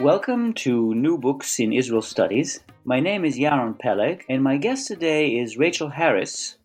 Welcome 0.00 0.52
to 0.62 0.94
New 0.94 1.18
Books 1.18 1.58
in 1.58 1.72
Israel 1.72 2.02
Studies. 2.02 2.60
My 2.84 3.00
name 3.00 3.24
is 3.24 3.36
Yaron 3.36 3.76
Peleg, 3.76 4.24
and 4.28 4.44
my 4.44 4.56
guest 4.56 4.86
today 4.86 5.30
is 5.36 5.58
Rachel 5.58 5.88
Harris, 5.88 6.56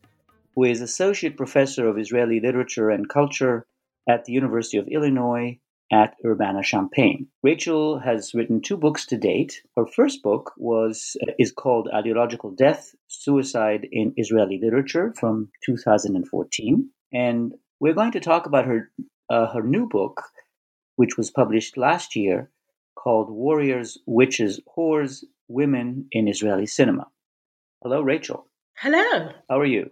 who 0.53 0.65
is 0.65 0.81
Associate 0.81 1.35
Professor 1.35 1.88
of 1.88 1.97
Israeli 1.97 2.39
Literature 2.39 2.91
and 2.91 3.09
Culture 3.09 3.65
at 4.07 4.25
the 4.25 4.33
University 4.33 4.77
of 4.77 4.88
Illinois 4.88 5.57
at 5.91 6.15
Urbana 6.23 6.61
Champaign. 6.61 7.25
Rachel 7.41 7.97
has 7.97 8.35
written 8.35 8.61
two 8.61 8.77
books 8.77 9.07
to 9.07 9.17
date. 9.17 9.63
Her 9.75 9.88
first 9.88 10.21
book 10.21 10.52
was 10.55 11.17
is 11.39 11.52
called 11.52 11.89
Ideological 11.91 12.52
Death: 12.52 12.93
Suicide 13.07 13.88
in 13.91 14.13
Israeli 14.15 14.59
Literature 14.61 15.11
from 15.19 15.49
2014, 15.65 16.88
and 17.11 17.55
we're 17.79 17.95
going 17.95 18.11
to 18.11 18.19
talk 18.19 18.45
about 18.45 18.65
her 18.65 18.91
uh, 19.31 19.47
her 19.47 19.63
new 19.63 19.88
book, 19.89 20.21
which 20.97 21.17
was 21.17 21.31
published 21.31 21.77
last 21.77 22.15
year 22.15 22.52
called 22.95 23.29
Warriors, 23.29 23.97
Witches, 24.05 24.59
Whores, 24.77 25.23
Women 25.47 26.08
in 26.11 26.27
Israeli 26.27 26.66
Cinema. 26.66 27.08
Hello, 27.81 28.02
Rachel. 28.02 28.47
Hello. 28.77 29.31
How 29.49 29.59
are 29.59 29.66
you? 29.66 29.91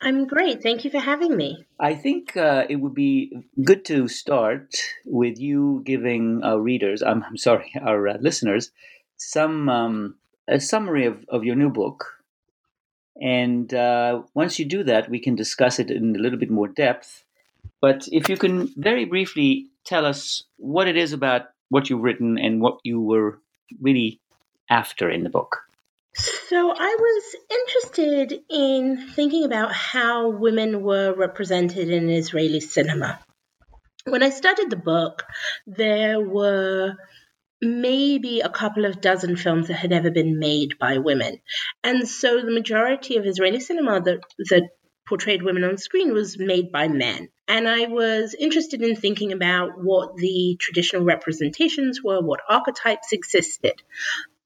I'm 0.00 0.26
great. 0.26 0.62
Thank 0.62 0.84
you 0.84 0.90
for 0.90 0.98
having 0.98 1.36
me. 1.36 1.64
I 1.80 1.94
think 1.94 2.36
uh, 2.36 2.66
it 2.68 2.76
would 2.76 2.94
be 2.94 3.32
good 3.64 3.84
to 3.86 4.08
start 4.08 4.74
with 5.06 5.38
you 5.38 5.82
giving 5.86 6.42
our 6.42 6.60
readers, 6.60 7.02
I'm, 7.02 7.22
I'm 7.22 7.36
sorry, 7.36 7.72
our 7.80 8.08
uh, 8.08 8.18
listeners, 8.20 8.70
some 9.16 9.68
um, 9.68 10.16
a 10.48 10.60
summary 10.60 11.06
of, 11.06 11.24
of 11.28 11.44
your 11.44 11.54
new 11.54 11.70
book. 11.70 12.04
And 13.20 13.72
uh, 13.72 14.22
once 14.34 14.58
you 14.58 14.64
do 14.64 14.82
that, 14.84 15.08
we 15.08 15.20
can 15.20 15.36
discuss 15.36 15.78
it 15.78 15.90
in 15.90 16.16
a 16.16 16.18
little 16.18 16.38
bit 16.38 16.50
more 16.50 16.68
depth. 16.68 17.24
But 17.80 18.08
if 18.10 18.28
you 18.28 18.36
can 18.36 18.72
very 18.76 19.04
briefly 19.04 19.68
tell 19.84 20.04
us 20.04 20.44
what 20.56 20.88
it 20.88 20.96
is 20.96 21.12
about 21.12 21.51
what 21.72 21.88
you've 21.88 22.02
written 22.02 22.38
and 22.38 22.60
what 22.60 22.78
you 22.84 23.00
were 23.00 23.40
really 23.80 24.20
after 24.68 25.10
in 25.10 25.24
the 25.24 25.30
book. 25.30 25.56
So, 26.14 26.74
I 26.78 26.96
was 27.06 27.36
interested 27.50 28.44
in 28.50 29.08
thinking 29.14 29.44
about 29.44 29.72
how 29.72 30.28
women 30.28 30.82
were 30.82 31.14
represented 31.14 31.88
in 31.88 32.10
Israeli 32.10 32.60
cinema. 32.60 33.18
When 34.04 34.22
I 34.22 34.28
studied 34.28 34.68
the 34.68 34.76
book, 34.76 35.24
there 35.66 36.20
were 36.20 36.96
maybe 37.62 38.40
a 38.40 38.50
couple 38.50 38.84
of 38.84 39.00
dozen 39.00 39.36
films 39.36 39.68
that 39.68 39.74
had 39.84 39.92
ever 39.92 40.10
been 40.10 40.38
made 40.38 40.78
by 40.78 40.98
women. 40.98 41.38
And 41.82 42.06
so 42.06 42.42
the 42.42 42.50
majority 42.50 43.16
of 43.16 43.24
Israeli 43.24 43.60
cinema 43.60 44.02
that, 44.02 44.20
that 44.50 44.68
portrayed 45.12 45.42
women 45.42 45.62
on 45.62 45.76
screen 45.76 46.14
was 46.14 46.38
made 46.38 46.72
by 46.72 46.88
men. 46.88 47.28
And 47.46 47.68
I 47.68 47.84
was 47.84 48.34
interested 48.34 48.80
in 48.80 48.96
thinking 48.96 49.30
about 49.32 49.72
what 49.76 50.16
the 50.16 50.56
traditional 50.58 51.04
representations 51.04 52.00
were, 52.02 52.22
what 52.22 52.40
archetypes 52.48 53.12
existed. 53.12 53.74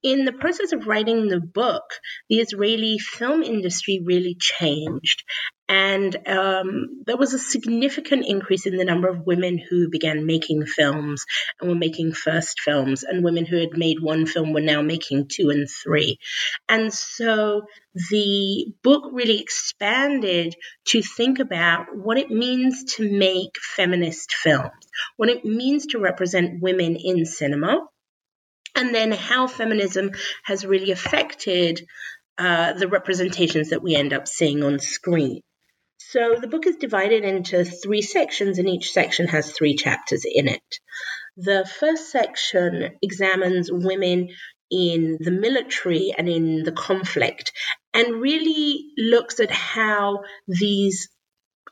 In 0.02 0.24
the 0.24 0.32
process 0.32 0.72
of 0.72 0.88
writing 0.88 1.28
the 1.28 1.38
book, 1.38 1.84
the 2.28 2.40
Israeli 2.40 2.98
film 2.98 3.44
industry 3.44 4.02
really 4.04 4.36
changed. 4.40 5.22
And 5.68 6.16
um, 6.28 7.02
there 7.06 7.16
was 7.16 7.34
a 7.34 7.40
significant 7.40 8.24
increase 8.26 8.66
in 8.66 8.76
the 8.76 8.84
number 8.84 9.08
of 9.08 9.26
women 9.26 9.58
who 9.58 9.88
began 9.88 10.24
making 10.24 10.64
films 10.64 11.24
and 11.60 11.68
were 11.68 11.74
making 11.76 12.12
first 12.12 12.60
films, 12.60 13.02
and 13.02 13.24
women 13.24 13.46
who 13.46 13.56
had 13.56 13.76
made 13.76 14.00
one 14.00 14.26
film 14.26 14.52
were 14.52 14.60
now 14.60 14.82
making 14.82 15.26
two 15.28 15.50
and 15.50 15.68
three. 15.68 16.18
And 16.68 16.92
so 16.94 17.62
the 18.10 18.66
book 18.84 19.10
really 19.12 19.40
expanded 19.40 20.54
to 20.88 21.02
think 21.02 21.40
about 21.40 21.86
what 21.96 22.18
it 22.18 22.30
means 22.30 22.94
to 22.94 23.10
make 23.10 23.56
feminist 23.60 24.34
films, 24.34 24.70
what 25.16 25.30
it 25.30 25.44
means 25.44 25.86
to 25.86 25.98
represent 25.98 26.62
women 26.62 26.94
in 26.94 27.24
cinema, 27.24 27.80
and 28.76 28.94
then 28.94 29.10
how 29.10 29.48
feminism 29.48 30.12
has 30.44 30.64
really 30.64 30.92
affected 30.92 31.84
uh, 32.38 32.74
the 32.74 32.86
representations 32.86 33.70
that 33.70 33.82
we 33.82 33.96
end 33.96 34.12
up 34.12 34.28
seeing 34.28 34.62
on 34.62 34.78
screen. 34.78 35.40
So 36.10 36.36
the 36.40 36.46
book 36.46 36.66
is 36.66 36.76
divided 36.76 37.24
into 37.24 37.64
three 37.64 38.02
sections, 38.02 38.58
and 38.58 38.68
each 38.68 38.92
section 38.92 39.26
has 39.28 39.50
three 39.50 39.74
chapters 39.74 40.24
in 40.24 40.46
it. 40.46 40.78
The 41.36 41.68
first 41.80 42.10
section 42.10 42.96
examines 43.02 43.70
women 43.72 44.28
in 44.70 45.18
the 45.20 45.32
military 45.32 46.14
and 46.16 46.28
in 46.28 46.62
the 46.62 46.72
conflict 46.72 47.52
and 47.92 48.20
really 48.20 48.84
looks 48.96 49.40
at 49.40 49.50
how 49.50 50.22
these 50.46 51.08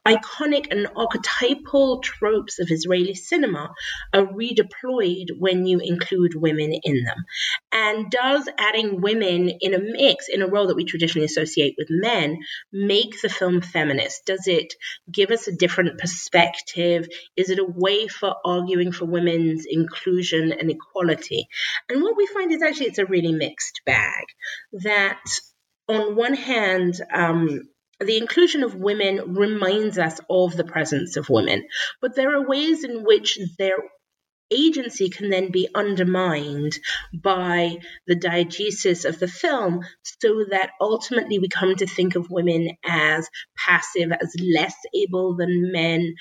iconic 0.07 0.67
and 0.71 0.87
archetypal 0.97 2.01
tropes 2.01 2.59
of 2.59 2.71
Israeli 2.71 3.15
cinema 3.15 3.73
are 4.13 4.27
redeployed 4.27 5.29
when 5.39 5.67
you 5.67 5.81
include 5.81 6.35
women 6.35 6.73
in 6.83 7.05
them. 7.05 7.25
And 7.73 8.11
does 8.11 8.49
adding 8.59 9.01
women 9.01 9.51
in 9.61 9.75
a 9.75 9.79
mix, 9.79 10.29
in 10.29 10.43
a 10.43 10.47
role 10.47 10.69
that 10.69 10.77
we 10.77 10.85
traditionally 10.85 11.25
associate 11.25 11.75
with 11.79 11.89
men, 11.91 12.39
make 12.73 13.21
the 13.21 13.29
film 13.29 13.61
feminist? 13.61 14.27
Does 14.27 14.47
it 14.47 14.75
give 15.11 15.31
us 15.31 15.49
a 15.49 15.57
different 15.57 15.99
perspective? 15.99 17.09
Is 17.37 17.51
it 17.51 17.59
a 17.59 17.65
way 17.65 18.07
for 18.07 18.35
arguing 18.45 18.93
for 18.93 19.07
women's 19.07 19.65
inclusion 19.69 20.53
and 20.53 20.71
equality? 20.71 21.49
And 21.89 22.03
what 22.03 22.17
we 22.17 22.27
find 22.27 22.53
is 22.53 22.63
actually 22.63 22.87
it's 22.87 22.99
a 22.99 23.07
really 23.07 23.33
mixed 23.33 23.81
bag. 23.87 24.25
That 24.73 25.25
on 25.89 26.17
one 26.17 26.35
hand, 26.35 26.95
um, 27.13 27.63
the 28.05 28.19
inclusion 28.19 28.63
of 28.63 28.75
women 28.75 29.35
reminds 29.35 29.99
us 29.99 30.21
of 30.31 30.57
the 30.57 30.65
presence 30.65 31.17
of 31.17 31.31
women, 31.31 31.65
but 32.01 32.15
there 32.15 32.35
are 32.35 32.47
ways 32.47 32.85
in 32.85 33.05
which 33.05 33.39
their 33.59 33.77
agency 34.51 35.09
can 35.09 35.31
then 35.31 35.51
be 35.51 35.69
undermined 35.75 36.79
by 37.15 37.77
the 38.07 38.17
diegesis 38.17 39.05
of 39.05 39.19
the 39.19 39.29
film 39.29 39.81
so 40.03 40.45
that 40.51 40.71
ultimately 40.81 41.39
we 41.39 41.49
come 41.49 41.75
to 41.75 41.87
think 41.87 42.15
of 42.15 42.31
women 42.31 42.69
as 42.85 43.29
passive, 43.57 44.13
as 44.13 44.35
less 44.41 44.75
able 44.95 45.37
than 45.37 45.73
men, 45.73 46.15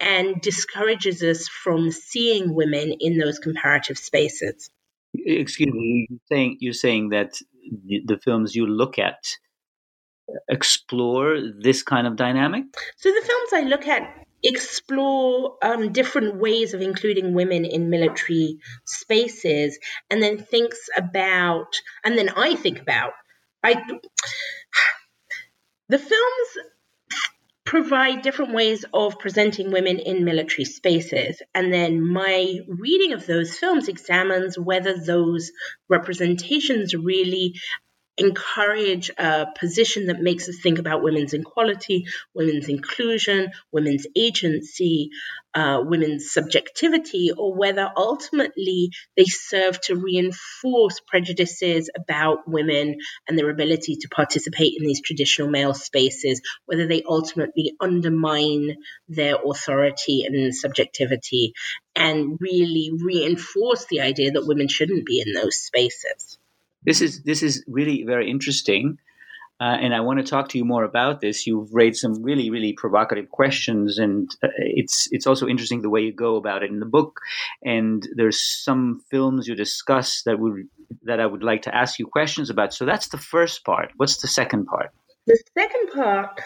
and 0.00 0.40
discourages 0.40 1.22
us 1.22 1.48
from 1.48 1.90
seeing 1.90 2.54
women 2.54 2.94
in 3.00 3.18
those 3.18 3.38
comparative 3.38 3.98
spaces. 3.98 4.70
Excuse 5.14 5.72
me, 5.72 6.06
you're 6.10 6.18
saying, 6.30 6.56
you're 6.60 6.72
saying 6.72 7.10
that 7.10 7.40
the, 7.84 8.02
the 8.04 8.18
films 8.18 8.54
you 8.54 8.66
look 8.66 8.98
at 8.98 9.18
explore 10.48 11.38
this 11.58 11.82
kind 11.82 12.06
of 12.06 12.16
dynamic? 12.16 12.64
So 12.96 13.10
the 13.10 13.26
films 13.26 13.50
I 13.52 13.68
look 13.68 13.86
at 13.86 14.26
explore 14.42 15.56
um, 15.62 15.92
different 15.92 16.36
ways 16.36 16.74
of 16.74 16.82
including 16.82 17.34
women 17.34 17.64
in 17.64 17.90
military 17.90 18.58
spaces 18.84 19.78
and 20.10 20.22
then 20.22 20.38
thinks 20.38 20.78
about 20.96 21.80
and 22.04 22.18
then 22.18 22.28
i 22.36 22.54
think 22.54 22.78
about 22.78 23.12
i 23.64 23.74
the 25.88 25.98
films 25.98 26.58
provide 27.66 28.22
different 28.22 28.54
ways 28.54 28.84
of 28.94 29.18
presenting 29.18 29.72
women 29.72 29.98
in 29.98 30.24
military 30.24 30.64
spaces. 30.64 31.42
And 31.52 31.74
then 31.74 32.00
my 32.00 32.60
reading 32.68 33.12
of 33.12 33.26
those 33.26 33.58
films 33.58 33.88
examines 33.88 34.56
whether 34.56 34.96
those 34.96 35.50
representations 35.88 36.94
really 36.94 37.54
encourage 38.18 39.10
a 39.18 39.46
position 39.58 40.06
that 40.06 40.20
makes 40.20 40.48
us 40.48 40.56
think 40.62 40.78
about 40.78 41.02
women's 41.02 41.34
equality, 41.34 42.06
women's 42.34 42.68
inclusion, 42.68 43.50
women's 43.72 44.06
agency, 44.16 45.10
uh, 45.54 45.82
women's 45.84 46.32
subjectivity, 46.32 47.30
or 47.36 47.54
whether 47.54 47.90
ultimately 47.96 48.90
they 49.16 49.24
serve 49.24 49.80
to 49.80 49.96
reinforce 49.96 51.00
prejudices 51.06 51.90
about 51.96 52.48
women 52.48 52.96
and 53.28 53.38
their 53.38 53.50
ability 53.50 53.96
to 53.96 54.08
participate 54.08 54.74
in 54.78 54.86
these 54.86 55.00
traditional 55.00 55.48
male 55.48 55.74
spaces, 55.74 56.40
whether 56.66 56.86
they 56.86 57.02
ultimately 57.08 57.72
undermine 57.80 58.76
their 59.08 59.36
authority 59.36 60.24
and 60.24 60.54
subjectivity 60.54 61.52
and 61.94 62.38
really 62.40 62.92
reinforce 62.92 63.86
the 63.86 64.00
idea 64.00 64.32
that 64.32 64.46
women 64.46 64.68
shouldn't 64.68 65.06
be 65.06 65.20
in 65.20 65.32
those 65.32 65.56
spaces. 65.56 66.38
This 66.86 67.02
is 67.02 67.22
this 67.24 67.42
is 67.42 67.64
really 67.66 68.04
very 68.04 68.30
interesting. 68.30 68.98
uh, 69.58 69.76
and 69.80 69.94
I 69.94 70.00
want 70.00 70.18
to 70.18 70.24
talk 70.24 70.50
to 70.50 70.58
you 70.58 70.64
more 70.64 70.84
about 70.84 71.20
this. 71.20 71.46
You've 71.46 71.72
raised 71.72 72.00
some 72.00 72.22
really, 72.22 72.50
really 72.50 72.74
provocative 72.74 73.30
questions, 73.30 73.98
and 73.98 74.30
uh, 74.42 74.48
it's 74.58 75.08
it's 75.12 75.26
also 75.26 75.46
interesting 75.46 75.80
the 75.82 75.90
way 75.90 76.02
you 76.02 76.12
go 76.12 76.36
about 76.36 76.62
it 76.62 76.70
in 76.70 76.80
the 76.80 76.86
book. 76.86 77.20
And 77.64 78.06
there's 78.14 78.40
some 78.40 79.00
films 79.10 79.48
you 79.48 79.54
discuss 79.54 80.22
that 80.22 80.38
would 80.38 80.68
that 81.04 81.20
I 81.20 81.26
would 81.26 81.42
like 81.42 81.62
to 81.62 81.74
ask 81.74 81.98
you 81.98 82.06
questions 82.06 82.50
about. 82.50 82.74
So 82.74 82.84
that's 82.84 83.08
the 83.08 83.18
first 83.18 83.64
part. 83.64 83.92
What's 83.96 84.18
the 84.18 84.28
second 84.28 84.66
part? 84.66 84.90
The 85.26 85.42
second 85.58 85.92
part 85.92 86.40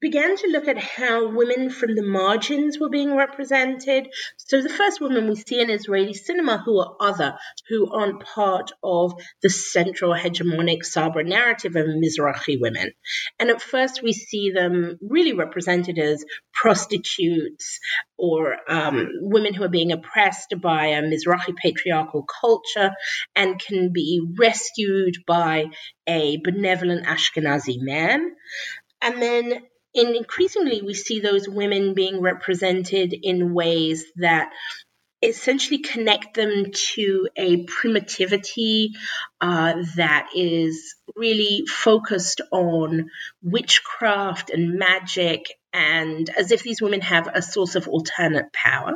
began 0.00 0.36
to 0.36 0.48
look 0.48 0.68
at 0.68 0.78
how 0.78 1.28
women 1.28 1.70
from 1.70 1.94
the 1.94 2.02
margins 2.02 2.78
were 2.78 2.88
being 2.88 3.14
represented. 3.14 4.08
So 4.36 4.62
the 4.62 4.68
first 4.68 5.00
women 5.00 5.28
we 5.28 5.36
see 5.36 5.60
in 5.60 5.70
Israeli 5.70 6.14
cinema 6.14 6.58
who 6.64 6.80
are 6.80 6.96
other, 7.00 7.36
who 7.68 7.92
aren't 7.92 8.20
part 8.20 8.72
of 8.82 9.12
the 9.42 9.50
central 9.50 10.14
hegemonic 10.14 10.84
Sabra 10.84 11.24
narrative 11.24 11.76
of 11.76 11.86
Mizrahi 11.86 12.60
women. 12.60 12.92
And 13.38 13.50
at 13.50 13.60
first 13.62 14.02
we 14.02 14.12
see 14.12 14.50
them 14.50 14.98
really 15.02 15.34
represented 15.34 15.98
as 15.98 16.24
prostitutes 16.52 17.78
or 18.16 18.56
um, 18.68 19.08
women 19.20 19.54
who 19.54 19.64
are 19.64 19.68
being 19.68 19.92
oppressed 19.92 20.54
by 20.60 20.86
a 20.86 21.02
Mizrahi 21.02 21.54
patriarchal 21.56 22.26
culture 22.40 22.90
and 23.34 23.60
can 23.60 23.92
be 23.92 24.20
rescued 24.38 25.16
by 25.26 25.66
a 26.06 26.38
benevolent 26.42 27.06
Ashkenazi 27.06 27.76
man. 27.80 28.34
And 29.02 29.22
then 29.22 29.62
and 29.94 30.16
increasingly 30.16 30.82
we 30.82 30.94
see 30.94 31.20
those 31.20 31.48
women 31.48 31.94
being 31.94 32.20
represented 32.20 33.14
in 33.14 33.54
ways 33.54 34.04
that 34.16 34.50
essentially 35.22 35.80
connect 35.80 36.34
them 36.34 36.66
to 36.72 37.28
a 37.36 37.64
primitivity 37.64 38.92
uh, 39.40 39.74
that 39.96 40.30
is 40.34 40.94
really 41.14 41.64
focused 41.66 42.40
on 42.50 43.10
witchcraft 43.42 44.50
and 44.50 44.78
magic 44.78 45.44
and 45.72 46.30
as 46.30 46.50
if 46.52 46.62
these 46.62 46.80
women 46.80 47.00
have 47.02 47.28
a 47.32 47.42
source 47.42 47.74
of 47.74 47.86
alternate 47.86 48.52
power 48.52 48.94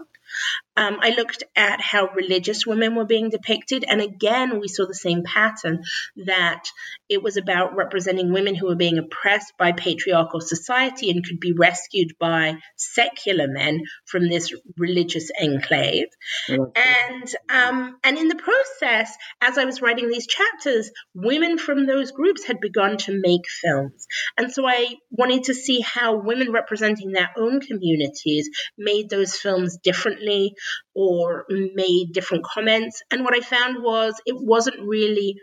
um, 0.77 0.99
I 1.01 1.11
looked 1.11 1.45
at 1.55 1.81
how 1.81 2.09
religious 2.15 2.67
women 2.67 2.95
were 2.97 3.05
being 3.05 3.31
depicted, 3.31 3.85
and 3.89 4.01
again, 4.01 4.61
we 4.61 4.69
saw 4.69 4.87
the 4.87 4.95
same 4.95 5.23
pattern 5.23 5.83
that 6.27 6.65
it 7.09 7.23
was 7.23 7.37
about 7.37 7.77
representing 7.77 8.33
women 8.33 8.55
who 8.55 8.67
were 8.67 8.77
being 8.77 8.99
oppressed 8.99 9.53
by 9.59 9.73
patriarchal 9.73 10.41
society 10.41 11.11
and 11.11 11.25
could 11.25 11.39
be 11.39 11.53
rescued 11.53 12.15
by 12.19 12.59
secular 12.77 13.47
men 13.47 13.83
from 14.05 14.29
this 14.29 14.53
religious 14.77 15.31
enclave. 15.41 16.09
And 16.49 17.35
um, 17.49 17.97
and 18.03 18.19
in 18.19 18.29
the 18.29 18.35
process, 18.35 19.17
as 19.41 19.59
I 19.59 19.65
was 19.65 19.81
writing 19.81 20.09
these 20.09 20.27
chapters, 20.27 20.91
women 21.15 21.59
from 21.59 21.87
those 21.87 22.11
groups 22.11 22.45
had 22.45 22.61
begun 22.61 22.97
to 22.99 23.21
make 23.21 23.43
films, 23.49 24.07
and 24.37 24.53
so 24.53 24.67
I 24.67 24.97
wanted 25.11 25.45
to 25.45 25.55
see 25.55 25.81
how 25.81 26.17
women 26.17 26.51
representing 26.51 27.13
their 27.13 27.31
own 27.37 27.61
communities 27.61 28.49
made 28.77 29.09
those 29.09 29.37
films 29.37 29.79
differently 29.79 30.55
or 30.95 31.47
made 31.49 32.13
different 32.13 32.45
comments. 32.45 33.03
And 33.11 33.25
what 33.25 33.35
I 33.35 33.41
found 33.41 33.83
was 33.83 34.21
it 34.27 34.37
wasn't 34.39 34.81
really 34.81 35.37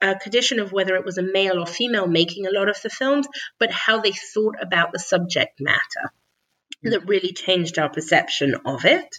a 0.00 0.14
condition 0.14 0.60
of 0.60 0.72
whether 0.72 0.94
it 0.94 1.04
was 1.04 1.18
a 1.18 1.22
male 1.22 1.60
or 1.60 1.66
female 1.66 2.06
making 2.06 2.46
a 2.46 2.52
lot 2.52 2.68
of 2.68 2.80
the 2.82 2.90
films, 2.90 3.26
but 3.58 3.72
how 3.72 4.00
they 4.00 4.12
thought 4.12 4.56
about 4.60 4.92
the 4.92 4.98
subject 4.98 5.60
matter 5.60 6.12
that 6.84 7.08
really 7.08 7.32
changed 7.32 7.78
our 7.78 7.90
perception 7.90 8.54
of 8.64 8.84
it. 8.84 9.16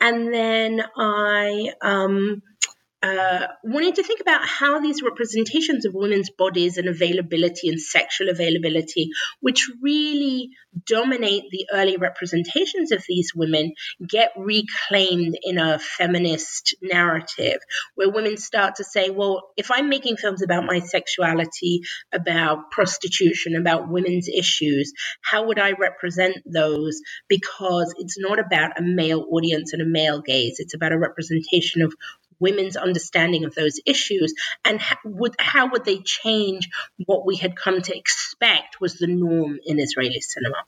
And 0.00 0.32
then 0.32 0.82
I 0.96 1.72
um, 1.82 2.42
uh, 3.02 3.46
wanting 3.62 3.92
to 3.92 4.02
think 4.02 4.20
about 4.20 4.44
how 4.44 4.80
these 4.80 5.02
representations 5.02 5.84
of 5.84 5.94
women's 5.94 6.30
bodies 6.30 6.78
and 6.78 6.88
availability 6.88 7.68
and 7.68 7.80
sexual 7.80 8.28
availability, 8.28 9.10
which 9.40 9.70
really 9.80 10.50
dominate 10.84 11.44
the 11.50 11.66
early 11.72 11.96
representations 11.96 12.90
of 12.90 13.04
these 13.08 13.32
women, 13.34 13.72
get 14.06 14.32
reclaimed 14.36 15.38
in 15.42 15.58
a 15.58 15.78
feminist 15.78 16.74
narrative 16.82 17.58
where 17.94 18.10
women 18.10 18.36
start 18.36 18.76
to 18.76 18.84
say, 18.84 19.10
well, 19.10 19.50
if 19.56 19.70
I'm 19.70 19.88
making 19.88 20.16
films 20.16 20.42
about 20.42 20.64
my 20.64 20.80
sexuality, 20.80 21.82
about 22.12 22.70
prostitution, 22.72 23.54
about 23.54 23.88
women's 23.88 24.28
issues, 24.28 24.92
how 25.22 25.46
would 25.46 25.60
I 25.60 25.72
represent 25.72 26.36
those? 26.46 27.00
Because 27.28 27.94
it's 27.98 28.18
not 28.18 28.40
about 28.40 28.78
a 28.78 28.82
male 28.82 29.24
audience 29.30 29.72
and 29.72 29.82
a 29.82 29.86
male 29.86 30.20
gaze, 30.20 30.56
it's 30.58 30.74
about 30.74 30.92
a 30.92 30.98
representation 30.98 31.82
of 31.82 31.94
women's 32.40 32.76
understanding 32.76 33.44
of 33.44 33.54
those 33.54 33.80
issues 33.86 34.34
and 34.64 34.80
how 34.80 34.96
would, 35.04 35.34
how 35.38 35.70
would 35.70 35.84
they 35.84 35.98
change 35.98 36.68
what 37.06 37.26
we 37.26 37.36
had 37.36 37.56
come 37.56 37.80
to 37.80 37.96
expect 37.96 38.80
was 38.80 38.94
the 38.94 39.06
norm 39.06 39.58
in 39.64 39.78
Israeli 39.80 40.20
cinema. 40.20 40.64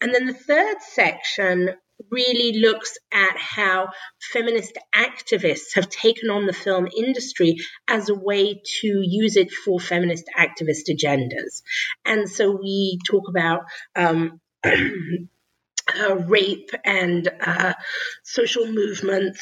And 0.00 0.14
then 0.14 0.26
the 0.26 0.34
third 0.34 0.76
section 0.80 1.74
really 2.10 2.58
looks 2.58 2.96
at 3.12 3.36
how 3.36 3.90
feminist 4.32 4.78
activists 4.94 5.74
have 5.74 5.88
taken 5.88 6.30
on 6.30 6.46
the 6.46 6.52
film 6.52 6.88
industry 6.96 7.56
as 7.88 8.08
a 8.08 8.14
way 8.14 8.62
to 8.80 9.02
use 9.02 9.36
it 9.36 9.50
for 9.50 9.78
feminist 9.78 10.24
activist 10.36 10.88
agendas. 10.88 11.62
And 12.04 12.28
so 12.28 12.52
we 12.52 12.98
talk 13.06 13.28
about 13.28 13.64
um, 13.94 14.40
uh, 14.64 16.16
rape 16.26 16.70
and 16.84 17.28
uh, 17.40 17.74
social 18.22 18.66
movements 18.66 19.40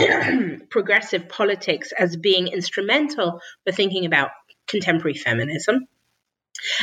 progressive 0.70 1.28
politics 1.28 1.92
as 1.96 2.16
being 2.16 2.48
instrumental 2.48 3.40
for 3.64 3.72
thinking 3.72 4.06
about 4.06 4.30
contemporary 4.66 5.14
feminism. 5.14 5.86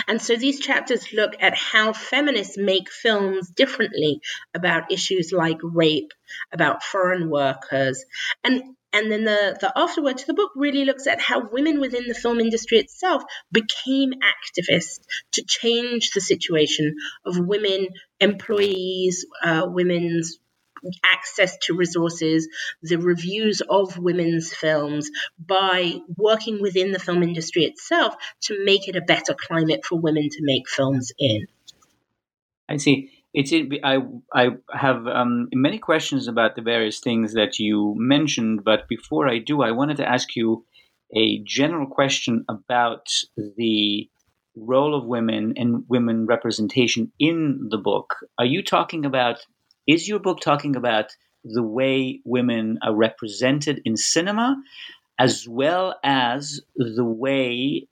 And 0.07 0.21
so 0.21 0.35
these 0.35 0.59
chapters 0.59 1.13
look 1.13 1.33
at 1.39 1.55
how 1.55 1.93
feminists 1.93 2.57
make 2.57 2.89
films 2.89 3.49
differently 3.49 4.21
about 4.53 4.91
issues 4.91 5.31
like 5.31 5.59
rape, 5.61 6.13
about 6.51 6.83
foreign 6.83 7.29
workers, 7.29 8.03
and 8.43 8.75
and 8.93 9.11
then 9.11 9.25
the, 9.25 9.57
the 9.59 9.71
afterword 9.75 10.17
to 10.17 10.25
the 10.25 10.33
book 10.33 10.51
really 10.55 10.85
looks 10.85 11.07
at 11.07 11.19
how 11.19 11.49
women 11.49 11.79
within 11.79 12.07
the 12.07 12.15
film 12.15 12.39
industry 12.39 12.79
itself 12.79 13.21
became 13.51 14.13
activists 14.13 15.01
to 15.33 15.43
change 15.45 16.11
the 16.11 16.21
situation 16.21 16.95
of 17.25 17.37
women 17.37 17.89
employees, 18.19 19.25
uh, 19.43 19.67
women's 19.67 20.39
access 21.03 21.57
to 21.63 21.75
resources, 21.75 22.47
the 22.81 22.97
reviews 22.97 23.61
of 23.61 23.97
women's 23.97 24.53
films 24.53 25.09
by 25.39 25.99
working 26.15 26.61
within 26.61 26.91
the 26.91 26.99
film 26.99 27.23
industry 27.23 27.63
itself 27.63 28.15
to 28.41 28.63
make 28.63 28.87
it 28.87 28.95
a 28.95 29.01
better 29.01 29.33
climate 29.33 29.85
for 29.85 29.99
women 29.99 30.29
to 30.29 30.39
make 30.41 30.67
films 30.69 31.11
in. 31.17 31.47
I 32.69 32.77
see. 32.77 33.11
It's 33.33 33.53
I 33.83 33.99
I 34.33 34.49
have 34.71 35.05
um, 35.05 35.49
many 35.53 35.77
questions 35.77 36.27
about 36.27 36.55
the 36.55 36.61
various 36.61 36.99
things 36.99 37.33
that 37.33 37.59
you 37.59 37.93
mentioned, 37.97 38.63
but 38.63 38.87
before 38.87 39.27
I 39.29 39.37
do, 39.37 39.61
I 39.61 39.71
wanted 39.71 39.97
to 39.97 40.09
ask 40.09 40.35
you 40.35 40.65
a 41.15 41.39
general 41.43 41.87
question 41.87 42.45
about 42.49 43.07
the 43.35 44.09
role 44.55 44.95
of 44.95 45.05
women 45.05 45.53
and 45.55 45.85
women 45.87 46.25
representation 46.25 47.11
in 47.19 47.67
the 47.69 47.77
book. 47.77 48.15
Are 48.39 48.45
you 48.45 48.63
talking 48.63 49.05
about 49.05 49.45
is 49.87 50.07
your 50.07 50.19
book 50.19 50.39
talking 50.41 50.75
about 50.75 51.15
the 51.43 51.63
way 51.63 52.19
women 52.25 52.79
are 52.81 52.95
represented 52.95 53.81
in 53.85 53.95
cinema, 53.95 54.61
as 55.19 55.47
well 55.47 55.95
as 56.03 56.61
the 56.75 57.05
way 57.05 57.87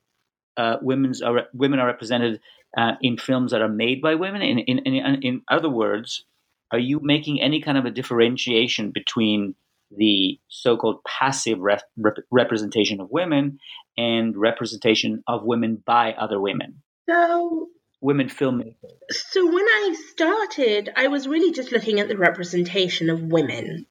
uh, 0.58 0.78
women's 0.82 1.22
are, 1.22 1.44
women 1.54 1.80
are 1.80 1.88
represented 1.88 2.40
uh, 2.78 2.94
in 3.02 3.18
films 3.18 3.52
that 3.52 3.62
are 3.62 3.70
made 3.70 4.02
by 4.02 4.16
women? 4.16 4.42
In, 4.42 4.60
in, 4.60 4.80
in, 4.80 5.22
in 5.22 5.42
other 5.50 5.70
words, 5.70 6.26
are 6.72 6.80
you 6.80 7.00
making 7.02 7.42
any 7.42 7.62
kind 7.62 7.78
of 7.78 7.86
a 7.86 7.92
differentiation 7.92 8.92
between 8.92 9.56
the 9.96 10.40
so-called 10.50 11.00
passive 11.06 11.60
rep- 11.60 11.84
rep- 11.98 12.26
representation 12.32 13.00
of 13.00 13.10
women 13.12 13.60
and 13.98 14.36
representation 14.36 15.24
of 15.28 15.44
women 15.44 15.82
by 15.86 16.14
other 16.14 16.40
women? 16.40 16.82
So 17.10 17.70
women 18.06 18.28
filmmakers? 18.28 18.76
So 19.10 19.46
when 19.46 19.66
I 19.66 19.96
started, 20.12 20.90
I 20.96 21.08
was 21.08 21.28
really 21.28 21.52
just 21.52 21.72
looking 21.72 22.00
at 22.00 22.08
the 22.08 22.18
representation 22.18 23.10
of 23.10 23.22
women. 23.22 23.88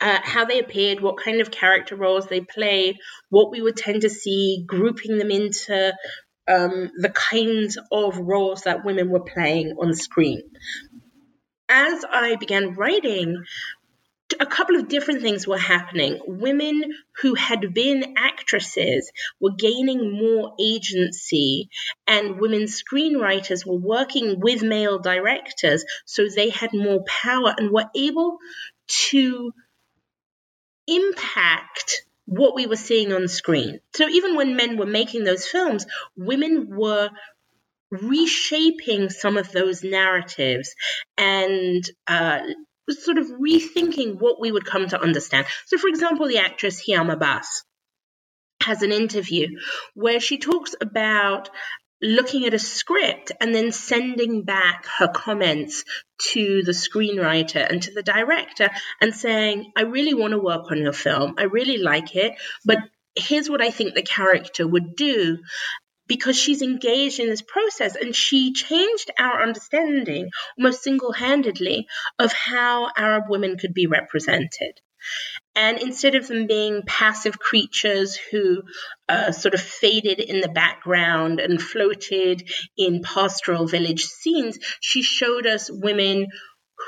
Uh, 0.00 0.18
how 0.22 0.44
they 0.46 0.58
appeared, 0.58 1.00
what 1.00 1.22
kind 1.22 1.40
of 1.40 1.50
character 1.50 1.94
roles 1.94 2.26
they 2.26 2.40
played, 2.40 2.96
what 3.28 3.50
we 3.50 3.62
would 3.62 3.76
tend 3.76 4.02
to 4.02 4.10
see, 4.10 4.64
grouping 4.66 5.18
them 5.18 5.30
into 5.30 5.94
um, 6.48 6.90
the 6.96 7.10
kinds 7.10 7.78
of 7.92 8.18
roles 8.18 8.62
that 8.62 8.84
women 8.84 9.10
were 9.10 9.20
playing 9.20 9.76
on 9.80 9.94
screen. 9.94 10.42
As 11.68 12.04
I 12.10 12.36
began 12.36 12.74
writing, 12.74 13.44
a 14.38 14.46
couple 14.46 14.76
of 14.76 14.88
different 14.88 15.22
things 15.22 15.46
were 15.46 15.58
happening. 15.58 16.20
Women 16.26 16.92
who 17.22 17.34
had 17.34 17.74
been 17.74 18.14
actresses 18.16 19.10
were 19.40 19.54
gaining 19.56 20.12
more 20.12 20.54
agency, 20.60 21.68
and 22.06 22.40
women 22.40 22.64
screenwriters 22.64 23.66
were 23.66 23.78
working 23.78 24.40
with 24.40 24.62
male 24.62 24.98
directors, 24.98 25.84
so 26.04 26.28
they 26.28 26.50
had 26.50 26.72
more 26.72 27.02
power 27.04 27.54
and 27.56 27.70
were 27.70 27.90
able 27.96 28.38
to 29.10 29.52
impact 30.86 32.02
what 32.26 32.54
we 32.54 32.66
were 32.66 32.76
seeing 32.76 33.12
on 33.12 33.28
screen. 33.28 33.80
So 33.94 34.08
even 34.08 34.36
when 34.36 34.56
men 34.56 34.76
were 34.76 34.86
making 34.86 35.24
those 35.24 35.46
films, 35.46 35.86
women 36.16 36.68
were 36.70 37.10
reshaping 37.90 39.10
some 39.10 39.36
of 39.36 39.50
those 39.50 39.82
narratives 39.82 40.74
and 41.18 41.84
uh, 42.06 42.40
sort 42.92 43.18
of 43.18 43.26
rethinking 43.26 44.20
what 44.20 44.40
we 44.40 44.52
would 44.52 44.64
come 44.64 44.88
to 44.88 45.00
understand. 45.00 45.46
So, 45.66 45.78
for 45.78 45.88
example, 45.88 46.28
the 46.28 46.38
actress 46.38 46.84
Hiam 46.86 47.14
Abbass 47.14 47.62
has 48.62 48.82
an 48.82 48.92
interview 48.92 49.58
where 49.94 50.20
she 50.20 50.38
talks 50.38 50.74
about 50.80 51.50
looking 52.02 52.46
at 52.46 52.54
a 52.54 52.58
script 52.58 53.32
and 53.40 53.54
then 53.54 53.72
sending 53.72 54.44
back 54.44 54.86
her 54.98 55.08
comments 55.08 55.84
to 56.18 56.62
the 56.62 56.72
screenwriter 56.72 57.66
and 57.68 57.82
to 57.82 57.92
the 57.92 58.02
director 58.02 58.70
and 59.00 59.14
saying, 59.14 59.72
I 59.76 59.82
really 59.82 60.14
want 60.14 60.32
to 60.32 60.38
work 60.38 60.70
on 60.70 60.78
your 60.78 60.92
film. 60.92 61.34
I 61.38 61.44
really 61.44 61.78
like 61.78 62.16
it, 62.16 62.34
but 62.64 62.78
here's 63.14 63.50
what 63.50 63.60
I 63.60 63.70
think 63.70 63.94
the 63.94 64.02
character 64.02 64.66
would 64.66 64.96
do 64.96 65.38
because 66.10 66.36
she's 66.36 66.60
engaged 66.60 67.20
in 67.20 67.30
this 67.30 67.40
process 67.40 67.94
and 67.94 68.16
she 68.16 68.52
changed 68.52 69.12
our 69.16 69.40
understanding 69.44 70.28
almost 70.58 70.82
single 70.82 71.12
handedly 71.12 71.86
of 72.18 72.32
how 72.32 72.90
Arab 72.96 73.26
women 73.28 73.56
could 73.56 73.72
be 73.72 73.86
represented. 73.86 74.80
And 75.54 75.80
instead 75.80 76.16
of 76.16 76.26
them 76.26 76.48
being 76.48 76.82
passive 76.84 77.38
creatures 77.38 78.16
who 78.16 78.62
uh, 79.08 79.30
sort 79.30 79.54
of 79.54 79.60
faded 79.60 80.18
in 80.18 80.40
the 80.40 80.48
background 80.48 81.38
and 81.38 81.62
floated 81.62 82.42
in 82.76 83.02
pastoral 83.02 83.68
village 83.68 84.04
scenes, 84.04 84.58
she 84.80 85.02
showed 85.02 85.46
us 85.46 85.70
women 85.72 86.26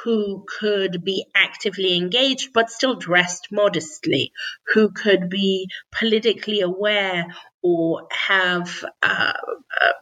who 0.04 0.44
could 0.58 1.04
be 1.04 1.26
actively 1.34 1.96
engaged 1.96 2.52
but 2.52 2.70
still 2.70 2.96
dressed 2.96 3.48
modestly, 3.50 4.32
who 4.74 4.90
could 4.90 5.28
be 5.28 5.68
politically 5.90 6.60
aware 6.60 7.26
or 7.62 8.08
have 8.10 8.84
uh, 9.02 9.32
uh, 9.80 9.92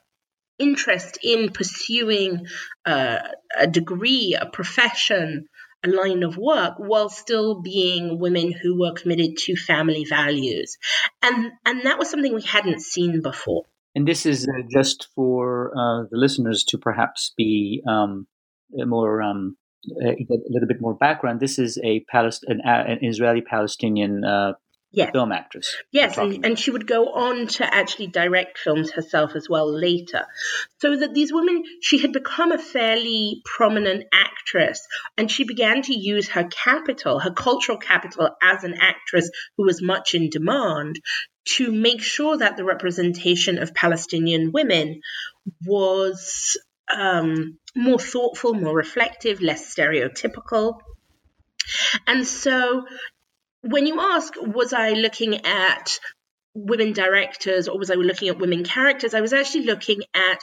interest 0.59 1.19
in 1.23 1.51
pursuing 1.51 2.47
uh, 2.87 3.19
a 3.59 3.67
degree, 3.67 4.37
a 4.41 4.47
profession, 4.47 5.47
a 5.83 5.89
line 5.89 6.23
of 6.23 6.37
work 6.37 6.75
while 6.79 7.09
still 7.09 7.61
being 7.63 8.19
women 8.19 8.53
who 8.53 8.79
were 8.79 8.93
committed 8.93 9.37
to 9.39 9.57
family 9.57 10.05
values. 10.05 10.77
And, 11.23 11.53
and 11.65 11.83
that 11.85 11.99
was 11.99 12.11
something 12.11 12.35
we 12.35 12.43
hadn't 12.43 12.83
seen 12.83 13.23
before. 13.23 13.65
And 13.95 14.07
this 14.07 14.25
is 14.25 14.47
uh, 14.47 14.63
just 14.71 15.09
for 15.15 15.73
uh, 15.77 16.07
the 16.11 16.19
listeners 16.19 16.65
to 16.69 16.79
perhaps 16.79 17.33
be 17.37 17.83
um, 17.89 18.27
more 18.71 19.21
um, 19.23 19.57
a 19.89 20.17
little 20.49 20.69
bit 20.69 20.81
more 20.81 20.95
background. 20.95 21.41
This 21.41 21.59
is 21.59 21.79
a 21.83 22.01
Palest- 22.01 22.45
an, 22.47 22.61
an 22.65 22.99
Israeli 23.03 23.41
Palestinian 23.41 24.25
uh, 24.25 24.53
yes. 24.93 25.11
film 25.13 25.33
actress. 25.33 25.77
Yes, 25.91 26.19
and, 26.19 26.45
and 26.45 26.59
she 26.59 26.71
would 26.71 26.87
go 26.87 27.13
on 27.13 27.47
to 27.47 27.75
actually 27.75 28.09
direct 28.09 28.59
films 28.59 28.91
herself 28.93 29.35
as 29.35 29.49
well 29.49 29.73
later. 29.73 30.27
So 30.79 30.97
that 30.97 31.15
these 31.15 31.33
women, 31.33 31.65
she 31.81 31.99
had 31.99 32.13
become 32.13 32.53
a 32.53 32.59
fairly 32.59 33.43
prominent 33.45 34.05
actress, 34.13 34.87
and 35.17 35.31
she 35.31 35.45
began 35.45 35.83
to 35.83 35.95
use 35.95 36.29
her 36.31 36.45
capital, 36.45 37.19
her 37.21 37.33
cultural 37.33 37.79
capital, 37.79 38.31
as 38.43 38.65
an 38.65 38.75
actress 38.81 39.31
who 39.57 39.65
was 39.65 39.83
much 39.83 40.15
in 40.15 40.31
demand 40.31 41.01
to 41.57 41.73
make 41.73 42.03
sure 42.03 42.37
that 42.37 42.57
the 42.57 42.65
representation 42.65 43.59
of 43.59 43.75
Palestinian 43.75 44.53
women 44.53 45.01
was 45.65 46.59
um, 46.97 47.59
more 47.75 47.99
thoughtful, 47.99 48.55
more 48.55 48.75
reflective, 48.75 49.41
less 49.41 49.75
stereotypical. 49.75 50.81
And 52.07 52.27
so 52.27 52.85
when 53.63 53.87
you 53.87 54.01
ask, 54.01 54.35
was 54.37 54.73
I 54.73 54.91
looking 54.91 55.47
at 55.47 55.99
women 56.55 56.93
directors 56.93 57.69
or 57.69 57.79
was 57.79 57.91
I 57.91 57.95
looking 57.95 58.29
at 58.29 58.39
women 58.39 58.65
characters? 58.65 59.15
I 59.15 59.21
was 59.21 59.33
actually 59.33 59.67
looking 59.67 60.03
at 60.15 60.41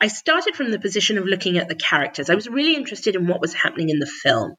I 0.00 0.06
started 0.06 0.54
from 0.54 0.70
the 0.70 0.78
position 0.78 1.18
of 1.18 1.24
looking 1.24 1.58
at 1.58 1.68
the 1.68 1.74
characters. 1.74 2.30
I 2.30 2.36
was 2.36 2.48
really 2.48 2.76
interested 2.76 3.16
in 3.16 3.26
what 3.26 3.40
was 3.40 3.52
happening 3.52 3.88
in 3.88 3.98
the 3.98 4.06
film. 4.06 4.54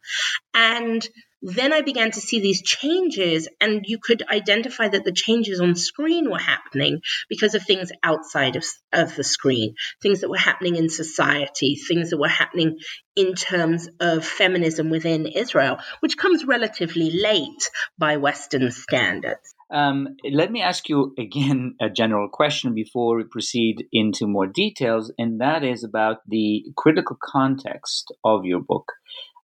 And 0.53 1.07
then 1.41 1.71
I 1.73 1.81
began 1.81 2.11
to 2.11 2.19
see 2.19 2.39
these 2.39 2.61
changes, 2.61 3.47
and 3.61 3.83
you 3.85 3.97
could 3.97 4.23
identify 4.29 4.87
that 4.87 5.05
the 5.05 5.11
changes 5.11 5.59
on 5.59 5.75
screen 5.75 6.29
were 6.29 6.39
happening 6.39 7.01
because 7.29 7.55
of 7.55 7.63
things 7.63 7.91
outside 8.03 8.55
of, 8.55 8.65
of 8.91 9.15
the 9.15 9.23
screen, 9.23 9.75
things 10.01 10.21
that 10.21 10.29
were 10.29 10.37
happening 10.37 10.75
in 10.75 10.89
society, 10.89 11.75
things 11.75 12.09
that 12.09 12.17
were 12.17 12.27
happening 12.27 12.79
in 13.15 13.35
terms 13.35 13.89
of 13.99 14.25
feminism 14.25 14.89
within 14.89 15.25
Israel, 15.27 15.77
which 16.01 16.17
comes 16.17 16.45
relatively 16.45 17.11
late 17.11 17.69
by 17.97 18.17
Western 18.17 18.71
standards. 18.71 19.55
Um, 19.71 20.15
let 20.29 20.51
me 20.51 20.61
ask 20.63 20.89
you 20.89 21.13
again 21.17 21.75
a 21.79 21.89
general 21.89 22.27
question 22.27 22.73
before 22.73 23.17
we 23.17 23.23
proceed 23.23 23.85
into 23.91 24.25
more 24.25 24.47
details, 24.47 25.13
and 25.17 25.41
that 25.41 25.63
is 25.63 25.83
about 25.83 26.17
the 26.27 26.63
critical 26.75 27.17
context 27.21 28.11
of 28.23 28.45
your 28.45 28.61
book. 28.61 28.91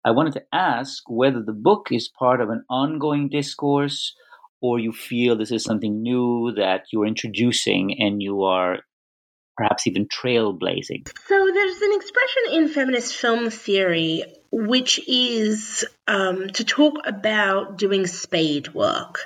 I 0.06 0.12
wanted 0.12 0.34
to 0.34 0.44
ask 0.52 1.02
whether 1.08 1.42
the 1.42 1.52
book 1.52 1.88
is 1.90 2.08
part 2.08 2.40
of 2.40 2.48
an 2.48 2.64
ongoing 2.70 3.28
discourse 3.28 4.14
or 4.60 4.78
you 4.78 4.92
feel 4.92 5.36
this 5.36 5.50
is 5.50 5.64
something 5.64 6.00
new 6.00 6.52
that 6.56 6.84
you're 6.92 7.08
introducing 7.08 8.00
and 8.00 8.22
you 8.22 8.44
are 8.44 8.78
perhaps 9.56 9.88
even 9.88 10.06
trailblazing. 10.06 11.08
So 11.26 11.50
there's 11.52 11.80
an 11.80 11.92
expression 11.94 12.42
in 12.52 12.68
feminist 12.68 13.16
film 13.16 13.50
theory 13.50 14.22
which 14.52 15.00
is 15.08 15.84
um, 16.06 16.50
to 16.50 16.64
talk 16.64 16.94
about 17.04 17.76
doing 17.76 18.06
spade 18.06 18.72
work, 18.72 19.18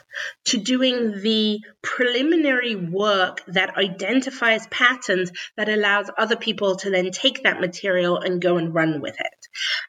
to 0.47 0.57
doing 0.59 1.21
the 1.21 1.61
preliminary 1.83 2.75
work 2.75 3.43
that 3.49 3.77
identifies 3.77 4.67
patterns 4.69 5.31
that 5.59 5.69
allows 5.69 6.11
other 6.17 6.37
people 6.37 6.77
to 6.77 6.91
then 6.91 7.11
take 7.11 7.43
that 7.43 7.61
material 7.61 8.17
and 8.17 8.41
go 8.41 8.57
and 8.57 8.75
run 8.75 9.03
with 9.03 9.21
it. 9.21 9.40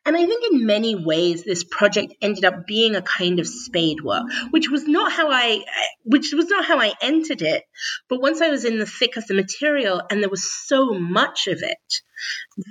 And 0.05 0.15
I 0.15 0.25
think 0.25 0.51
in 0.51 0.65
many 0.65 0.95
ways, 0.95 1.43
this 1.43 1.63
project 1.63 2.13
ended 2.21 2.45
up 2.45 2.65
being 2.65 2.95
a 2.95 3.01
kind 3.01 3.39
of 3.39 3.47
spade 3.47 4.01
work, 4.01 4.23
which 4.51 4.69
was 4.69 4.87
not 4.87 5.11
how 5.11 5.29
I, 5.29 5.63
which 6.03 6.33
was 6.33 6.47
not 6.47 6.65
how 6.65 6.79
I 6.79 6.93
entered 7.01 7.41
it. 7.41 7.63
But 8.09 8.21
once 8.21 8.41
I 8.41 8.49
was 8.49 8.65
in 8.65 8.79
the 8.79 8.85
thick 8.85 9.17
of 9.17 9.27
the 9.27 9.33
material 9.33 10.01
and 10.09 10.21
there 10.21 10.29
was 10.29 10.51
so 10.51 10.93
much 10.93 11.47
of 11.47 11.61
it, 11.61 12.01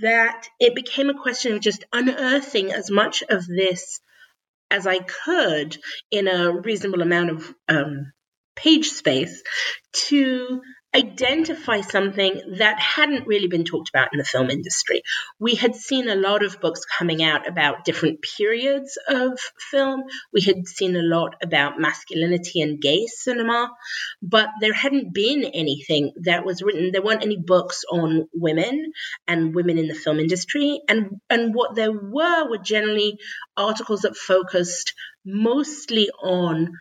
that 0.03 0.47
it 0.59 0.75
became 0.75 1.11
a 1.11 1.21
question 1.21 1.53
of 1.53 1.61
just 1.61 1.85
unearthing 1.93 2.73
as 2.73 2.91
much 2.91 3.23
of 3.29 3.47
this 3.47 4.01
as 4.71 4.87
I 4.87 4.99
could 4.99 5.77
in 6.11 6.29
a 6.29 6.53
reasonable 6.53 7.03
amount 7.03 7.31
of 7.31 7.55
um, 7.69 8.13
page 8.55 8.89
space 8.89 9.43
to 9.93 10.63
identify 10.95 11.83
something 11.83 12.41
that 12.59 12.81
hadn't 12.81 13.27
really 13.27 13.47
been 13.47 13.65
talked 13.65 13.91
about 13.91 14.09
in 14.13 14.19
the 14.19 14.25
film 14.25 14.51
industry. 14.51 15.03
We 15.39 15.55
had 15.55 15.77
seen 15.77 16.09
a 16.09 16.17
lot 16.17 16.45
of 16.45 16.61
books 16.61 16.85
coming 16.85 17.23
out 17.23 17.49
about 17.49 17.85
different 17.85 18.23
periods 18.23 18.99
of 19.09 19.39
film. 19.71 20.03
We 20.33 20.41
had 20.41 20.67
seen 20.67 20.97
a 20.97 21.03
lot 21.03 21.37
about 21.43 21.79
masculinity 21.79 22.61
and 22.61 22.81
gay 22.81 23.07
cinema, 23.07 23.71
but 24.21 24.49
there 24.61 24.73
hadn't 24.73 25.15
been 25.15 25.45
anything 25.45 26.13
that 26.23 26.45
was 26.45 26.63
written. 26.63 26.91
There 26.91 27.03
weren't 27.03 27.23
any 27.23 27.39
books 27.39 27.85
on 27.91 28.29
women 28.35 28.93
and 29.29 29.55
women 29.55 29.79
in 29.79 29.87
the 29.87 29.95
film 29.95 30.19
industry. 30.19 30.81
And, 30.89 31.21
and 31.31 31.55
what 31.55 31.77
there 31.77 31.93
were 31.93 32.49
were 32.49 32.59
generally 32.59 33.19
articles 33.57 34.03
that 34.03 34.17
focused 34.17 34.95
mostly 35.25 36.11
on 36.23 36.73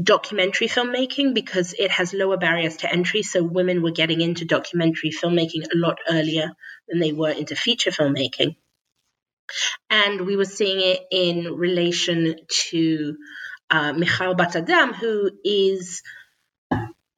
documentary 0.00 0.68
filmmaking 0.68 1.34
because 1.34 1.74
it 1.78 1.90
has 1.90 2.12
lower 2.12 2.36
barriers 2.36 2.78
to 2.78 2.92
entry. 2.92 3.22
So 3.22 3.42
women 3.42 3.82
were 3.82 3.92
getting 3.92 4.20
into 4.20 4.44
documentary 4.44 5.10
filmmaking 5.10 5.64
a 5.64 5.76
lot 5.76 5.98
earlier 6.08 6.50
than 6.88 7.00
they 7.00 7.12
were 7.12 7.30
into 7.30 7.56
feature 7.56 7.90
filmmaking. 7.90 8.56
And 9.88 10.26
we 10.26 10.36
were 10.36 10.44
seeing 10.44 10.80
it 10.80 11.00
in 11.10 11.54
relation 11.54 12.36
to 12.70 13.16
uh, 13.70 13.92
Michal 13.92 14.34
Bat-Adam, 14.34 14.92
who 14.92 15.30
is 15.44 16.02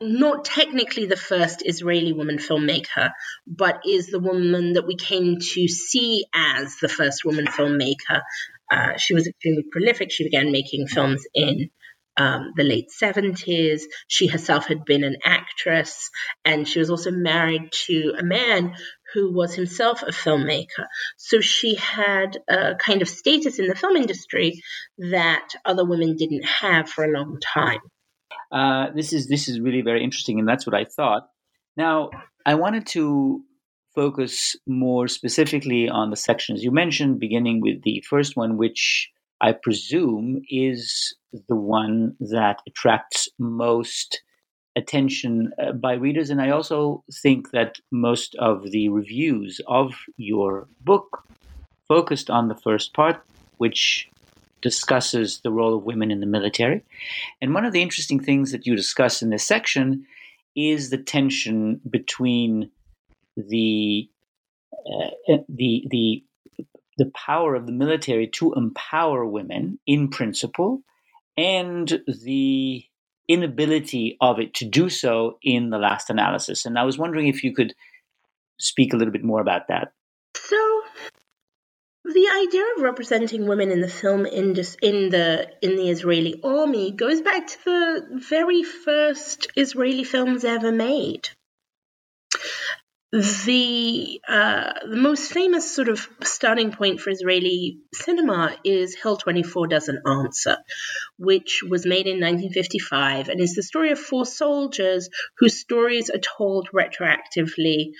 not 0.00 0.44
technically 0.44 1.06
the 1.06 1.16
first 1.16 1.62
Israeli 1.64 2.12
woman 2.12 2.38
filmmaker, 2.38 3.10
but 3.46 3.80
is 3.86 4.06
the 4.06 4.20
woman 4.20 4.74
that 4.74 4.86
we 4.86 4.94
came 4.94 5.38
to 5.40 5.68
see 5.68 6.24
as 6.32 6.76
the 6.80 6.88
first 6.88 7.24
woman 7.24 7.46
filmmaker. 7.46 8.22
Uh, 8.70 8.96
she 8.96 9.14
was 9.14 9.26
extremely 9.26 9.64
prolific. 9.72 10.12
She 10.12 10.24
began 10.24 10.52
making 10.52 10.86
films 10.86 11.24
in 11.34 11.70
um, 12.18 12.52
the 12.56 12.64
late 12.64 12.88
70s. 12.90 13.82
She 14.08 14.26
herself 14.26 14.66
had 14.66 14.84
been 14.84 15.04
an 15.04 15.16
actress, 15.24 16.10
and 16.44 16.68
she 16.68 16.80
was 16.80 16.90
also 16.90 17.10
married 17.10 17.70
to 17.86 18.14
a 18.18 18.22
man 18.22 18.74
who 19.14 19.32
was 19.32 19.54
himself 19.54 20.02
a 20.02 20.10
filmmaker. 20.10 20.86
So 21.16 21.40
she 21.40 21.76
had 21.76 22.38
a 22.48 22.74
kind 22.74 23.00
of 23.00 23.08
status 23.08 23.58
in 23.58 23.68
the 23.68 23.74
film 23.74 23.96
industry 23.96 24.60
that 24.98 25.48
other 25.64 25.86
women 25.86 26.16
didn't 26.16 26.44
have 26.44 26.90
for 26.90 27.04
a 27.04 27.12
long 27.12 27.38
time. 27.40 27.80
Uh, 28.50 28.90
this 28.94 29.12
is 29.12 29.28
this 29.28 29.48
is 29.48 29.60
really 29.60 29.82
very 29.82 30.02
interesting, 30.02 30.38
and 30.38 30.48
that's 30.48 30.66
what 30.66 30.74
I 30.74 30.84
thought. 30.84 31.28
Now, 31.76 32.10
I 32.44 32.54
wanted 32.54 32.86
to 32.88 33.42
focus 33.94 34.56
more 34.66 35.08
specifically 35.08 35.88
on 35.88 36.10
the 36.10 36.16
sections 36.16 36.62
you 36.62 36.70
mentioned, 36.70 37.20
beginning 37.20 37.60
with 37.60 37.82
the 37.82 38.02
first 38.08 38.36
one, 38.36 38.56
which 38.56 39.10
I 39.40 39.52
presume 39.52 40.42
is 40.48 41.14
the 41.32 41.56
one 41.56 42.16
that 42.20 42.60
attracts 42.66 43.28
most 43.38 44.22
attention 44.76 45.52
uh, 45.60 45.72
by 45.72 45.94
readers. 45.94 46.30
And 46.30 46.40
I 46.40 46.50
also 46.50 47.04
think 47.22 47.50
that 47.50 47.76
most 47.90 48.34
of 48.36 48.70
the 48.70 48.88
reviews 48.88 49.60
of 49.66 49.94
your 50.16 50.68
book 50.80 51.24
focused 51.86 52.30
on 52.30 52.48
the 52.48 52.54
first 52.54 52.94
part, 52.94 53.22
which 53.58 54.08
discusses 54.60 55.40
the 55.40 55.50
role 55.50 55.76
of 55.76 55.84
women 55.84 56.10
in 56.10 56.20
the 56.20 56.26
military. 56.26 56.82
And 57.40 57.54
one 57.54 57.64
of 57.64 57.72
the 57.72 57.82
interesting 57.82 58.20
things 58.20 58.52
that 58.52 58.66
you 58.66 58.76
discuss 58.76 59.22
in 59.22 59.30
this 59.30 59.44
section 59.44 60.06
is 60.56 60.90
the 60.90 60.98
tension 60.98 61.80
between 61.88 62.70
the 63.36 64.08
uh, 64.72 65.36
the 65.48 65.86
the 65.90 66.24
the 66.96 67.10
power 67.14 67.54
of 67.54 67.66
the 67.66 67.72
military 67.72 68.26
to 68.26 68.52
empower 68.54 69.24
women 69.24 69.78
in 69.86 70.08
principle 70.08 70.82
and 71.38 72.02
the 72.08 72.84
inability 73.28 74.16
of 74.20 74.40
it 74.40 74.54
to 74.54 74.64
do 74.64 74.88
so 74.88 75.38
in 75.40 75.70
the 75.70 75.78
last 75.78 76.10
analysis. 76.10 76.66
And 76.66 76.76
I 76.76 76.82
was 76.82 76.98
wondering 76.98 77.28
if 77.28 77.44
you 77.44 77.54
could 77.54 77.74
speak 78.58 78.92
a 78.92 78.96
little 78.96 79.12
bit 79.12 79.22
more 79.22 79.40
about 79.40 79.68
that. 79.68 79.92
So, 80.34 80.82
the 82.04 82.28
idea 82.44 82.64
of 82.76 82.82
representing 82.82 83.46
women 83.46 83.70
in 83.70 83.80
the 83.80 83.88
film 83.88 84.26
industry 84.26 84.88
in 84.88 85.10
the 85.10 85.48
in 85.62 85.76
the 85.76 85.90
Israeli 85.90 86.40
army 86.42 86.90
goes 86.90 87.20
back 87.20 87.46
to 87.46 87.58
the 87.64 88.06
very 88.28 88.64
first 88.64 89.46
Israeli 89.54 90.04
films 90.04 90.44
ever 90.44 90.72
made 90.72 91.28
the 93.12 94.20
uh, 94.28 94.72
the 94.88 94.96
most 94.96 95.32
famous 95.32 95.74
sort 95.74 95.88
of 95.88 96.06
starting 96.22 96.72
point 96.72 97.00
for 97.00 97.10
Israeli 97.10 97.78
cinema 97.94 98.54
is 98.64 98.94
Hill 98.94 99.16
24 99.16 99.66
Doesn't 99.66 100.06
Answer, 100.06 100.58
which 101.18 101.62
was 101.68 101.86
made 101.86 102.06
in 102.06 102.20
1955 102.20 103.28
and 103.28 103.40
is 103.40 103.54
the 103.54 103.62
story 103.62 103.92
of 103.92 103.98
four 103.98 104.26
soldiers 104.26 105.08
whose 105.38 105.58
stories 105.58 106.10
are 106.10 106.18
told 106.18 106.68
retroactively 106.74 107.92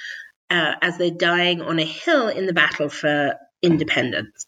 uh, 0.51 0.75
as 0.83 0.99
they're 0.99 1.11
dying 1.11 1.63
on 1.63 1.79
a 1.79 1.85
hill 1.85 2.29
in 2.29 2.47
the 2.47 2.53
battle 2.53 2.91
for 2.91 3.35
independence. 3.63 4.47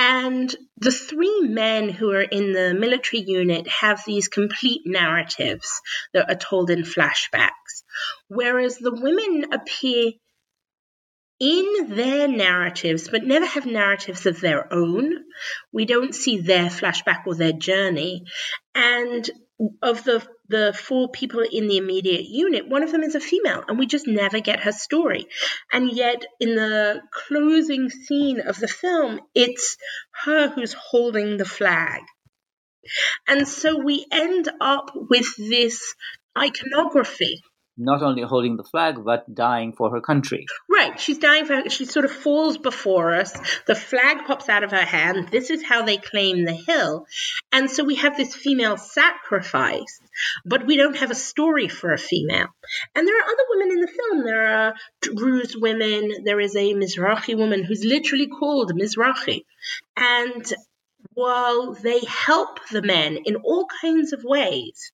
And 0.00 0.54
the 0.76 0.92
three 0.92 1.40
men 1.40 1.88
who 1.88 2.12
are 2.12 2.22
in 2.22 2.52
the 2.52 2.72
military 2.72 3.20
unit 3.20 3.66
have 3.66 4.04
these 4.06 4.28
complete 4.28 4.82
narratives 4.86 5.80
that 6.14 6.30
are 6.30 6.36
told 6.36 6.70
in 6.70 6.84
flashbacks, 6.84 7.82
whereas 8.28 8.78
the 8.78 8.94
women 8.94 9.52
appear 9.52 10.12
in 11.40 11.96
their 11.96 12.28
narratives, 12.28 13.08
but 13.08 13.24
never 13.24 13.46
have 13.46 13.66
narratives 13.66 14.24
of 14.26 14.40
their 14.40 14.72
own. 14.72 15.24
We 15.72 15.84
don't 15.84 16.14
see 16.14 16.38
their 16.38 16.66
flashback 16.66 17.26
or 17.26 17.34
their 17.34 17.52
journey. 17.52 18.24
And 18.76 19.28
of 19.82 20.04
the 20.04 20.26
the 20.48 20.72
four 20.72 21.10
people 21.10 21.40
in 21.40 21.68
the 21.68 21.76
immediate 21.76 22.24
unit, 22.24 22.68
one 22.68 22.82
of 22.82 22.90
them 22.90 23.02
is 23.02 23.14
a 23.14 23.20
female, 23.20 23.64
and 23.68 23.78
we 23.78 23.86
just 23.86 24.06
never 24.06 24.40
get 24.40 24.60
her 24.60 24.72
story. 24.72 25.26
And 25.72 25.92
yet, 25.92 26.24
in 26.40 26.54
the 26.54 27.02
closing 27.12 27.90
scene 27.90 28.40
of 28.40 28.58
the 28.58 28.68
film, 28.68 29.20
it's 29.34 29.76
her 30.24 30.48
who's 30.48 30.72
holding 30.72 31.36
the 31.36 31.44
flag. 31.44 32.02
And 33.26 33.46
so 33.46 33.76
we 33.76 34.06
end 34.10 34.48
up 34.60 34.92
with 34.94 35.36
this 35.36 35.94
iconography 36.36 37.42
not 37.78 38.02
only 38.02 38.22
holding 38.22 38.56
the 38.56 38.64
flag 38.64 38.96
but 39.04 39.32
dying 39.32 39.72
for 39.72 39.90
her 39.90 40.00
country. 40.00 40.46
Right, 40.68 41.00
she's 41.00 41.18
dying 41.18 41.46
for 41.46 41.54
her, 41.54 41.70
she 41.70 41.84
sort 41.84 42.04
of 42.04 42.10
falls 42.10 42.58
before 42.58 43.14
us. 43.14 43.32
The 43.66 43.74
flag 43.74 44.26
pops 44.26 44.48
out 44.48 44.64
of 44.64 44.72
her 44.72 44.84
hand. 44.84 45.28
This 45.30 45.50
is 45.50 45.62
how 45.62 45.84
they 45.84 45.96
claim 45.96 46.44
the 46.44 46.54
hill. 46.54 47.06
And 47.52 47.70
so 47.70 47.84
we 47.84 47.96
have 47.96 48.16
this 48.16 48.34
female 48.34 48.76
sacrifice, 48.76 50.00
but 50.44 50.66
we 50.66 50.76
don't 50.76 50.96
have 50.96 51.10
a 51.10 51.14
story 51.14 51.68
for 51.68 51.92
a 51.92 51.98
female. 51.98 52.48
And 52.94 53.06
there 53.06 53.16
are 53.16 53.24
other 53.24 53.44
women 53.50 53.70
in 53.70 53.80
the 53.80 53.88
film. 53.88 54.24
There 54.24 54.46
are 54.48 54.74
Druze 55.00 55.56
women. 55.56 56.24
There 56.24 56.40
is 56.40 56.56
a 56.56 56.74
Mizrahi 56.74 57.36
woman 57.36 57.64
who's 57.64 57.84
literally 57.84 58.26
called 58.26 58.72
Mizrahi. 58.74 59.44
And 59.96 60.52
while 61.14 61.74
they 61.74 62.00
help 62.06 62.60
the 62.70 62.82
men 62.82 63.18
in 63.24 63.36
all 63.36 63.66
kinds 63.80 64.12
of 64.12 64.22
ways, 64.24 64.92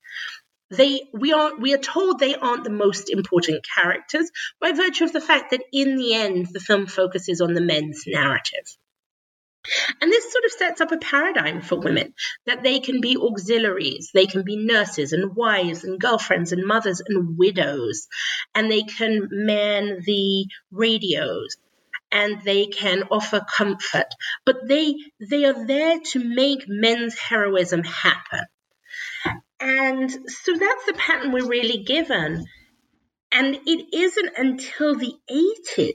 they 0.70 1.02
we 1.12 1.32
are 1.32 1.56
we 1.56 1.74
are 1.74 1.78
told 1.78 2.18
they 2.18 2.34
aren't 2.34 2.64
the 2.64 2.70
most 2.70 3.10
important 3.10 3.64
characters 3.74 4.30
by 4.60 4.72
virtue 4.72 5.04
of 5.04 5.12
the 5.12 5.20
fact 5.20 5.50
that 5.50 5.64
in 5.72 5.96
the 5.96 6.14
end 6.14 6.46
the 6.52 6.60
film 6.60 6.86
focuses 6.86 7.40
on 7.40 7.54
the 7.54 7.60
men's 7.60 8.04
narrative. 8.06 8.66
And 10.00 10.12
this 10.12 10.30
sort 10.30 10.44
of 10.44 10.52
sets 10.52 10.80
up 10.82 10.92
a 10.92 10.98
paradigm 10.98 11.62
for 11.62 11.76
women 11.76 12.12
that 12.44 12.62
they 12.62 12.80
can 12.80 13.00
be 13.00 13.16
auxiliaries, 13.16 14.10
they 14.12 14.26
can 14.26 14.42
be 14.42 14.56
nurses 14.56 15.14
and 15.14 15.34
wives 15.34 15.84
and 15.84 15.98
girlfriends 15.98 16.52
and 16.52 16.66
mothers 16.66 17.00
and 17.06 17.38
widows, 17.38 18.06
and 18.54 18.70
they 18.70 18.82
can 18.82 19.28
man 19.30 20.02
the 20.04 20.46
radios 20.70 21.56
and 22.12 22.42
they 22.42 22.66
can 22.66 23.04
offer 23.10 23.40
comfort, 23.56 24.06
but 24.44 24.68
they 24.68 24.94
they 25.18 25.44
are 25.46 25.66
there 25.66 25.98
to 26.12 26.18
make 26.22 26.64
men's 26.68 27.18
heroism 27.18 27.82
happen. 27.82 28.44
And 29.64 30.10
so 30.10 30.52
that's 30.58 30.84
the 30.84 30.92
pattern 30.92 31.32
we're 31.32 31.48
really 31.48 31.84
given. 31.84 32.44
And 33.32 33.54
it 33.66 33.94
isn't 33.94 34.30
until 34.36 34.94
the 34.94 35.14
80s 35.30 35.94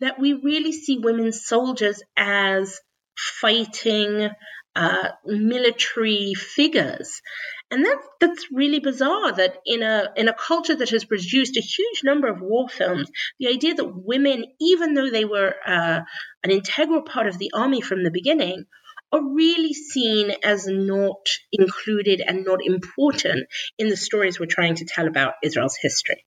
that 0.00 0.20
we 0.20 0.34
really 0.34 0.72
see 0.72 0.98
women 0.98 1.32
soldiers 1.32 2.02
as 2.18 2.78
fighting 3.16 4.28
uh, 4.76 5.08
military 5.24 6.34
figures. 6.34 7.22
And 7.70 7.82
that, 7.86 7.96
that's 8.20 8.52
really 8.52 8.78
bizarre 8.78 9.32
that 9.32 9.56
in 9.64 9.82
a, 9.82 10.10
in 10.14 10.28
a 10.28 10.34
culture 10.34 10.76
that 10.76 10.90
has 10.90 11.06
produced 11.06 11.56
a 11.56 11.62
huge 11.62 12.02
number 12.04 12.28
of 12.28 12.42
war 12.42 12.68
films, 12.68 13.10
the 13.40 13.48
idea 13.48 13.74
that 13.74 14.04
women, 14.04 14.44
even 14.60 14.92
though 14.92 15.10
they 15.10 15.24
were 15.24 15.54
uh, 15.66 16.00
an 16.44 16.50
integral 16.50 17.00
part 17.00 17.26
of 17.26 17.38
the 17.38 17.52
army 17.54 17.80
from 17.80 18.04
the 18.04 18.10
beginning, 18.10 18.66
are 19.12 19.34
really 19.34 19.72
seen 19.74 20.32
as 20.42 20.66
not 20.66 21.28
included 21.52 22.20
and 22.20 22.44
not 22.44 22.60
important 22.64 23.46
in 23.78 23.88
the 23.88 23.96
stories 23.96 24.38
we're 24.38 24.46
trying 24.46 24.76
to 24.76 24.84
tell 24.84 25.06
about 25.06 25.34
Israel's 25.42 25.76
history. 25.80 26.24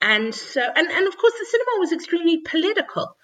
And 0.00 0.34
so, 0.34 0.60
and, 0.60 0.90
and 0.90 1.08
of 1.08 1.16
course, 1.16 1.32
the 1.32 1.46
cinema 1.50 1.80
was 1.80 1.92
extremely 1.92 2.38
political. 2.42 3.16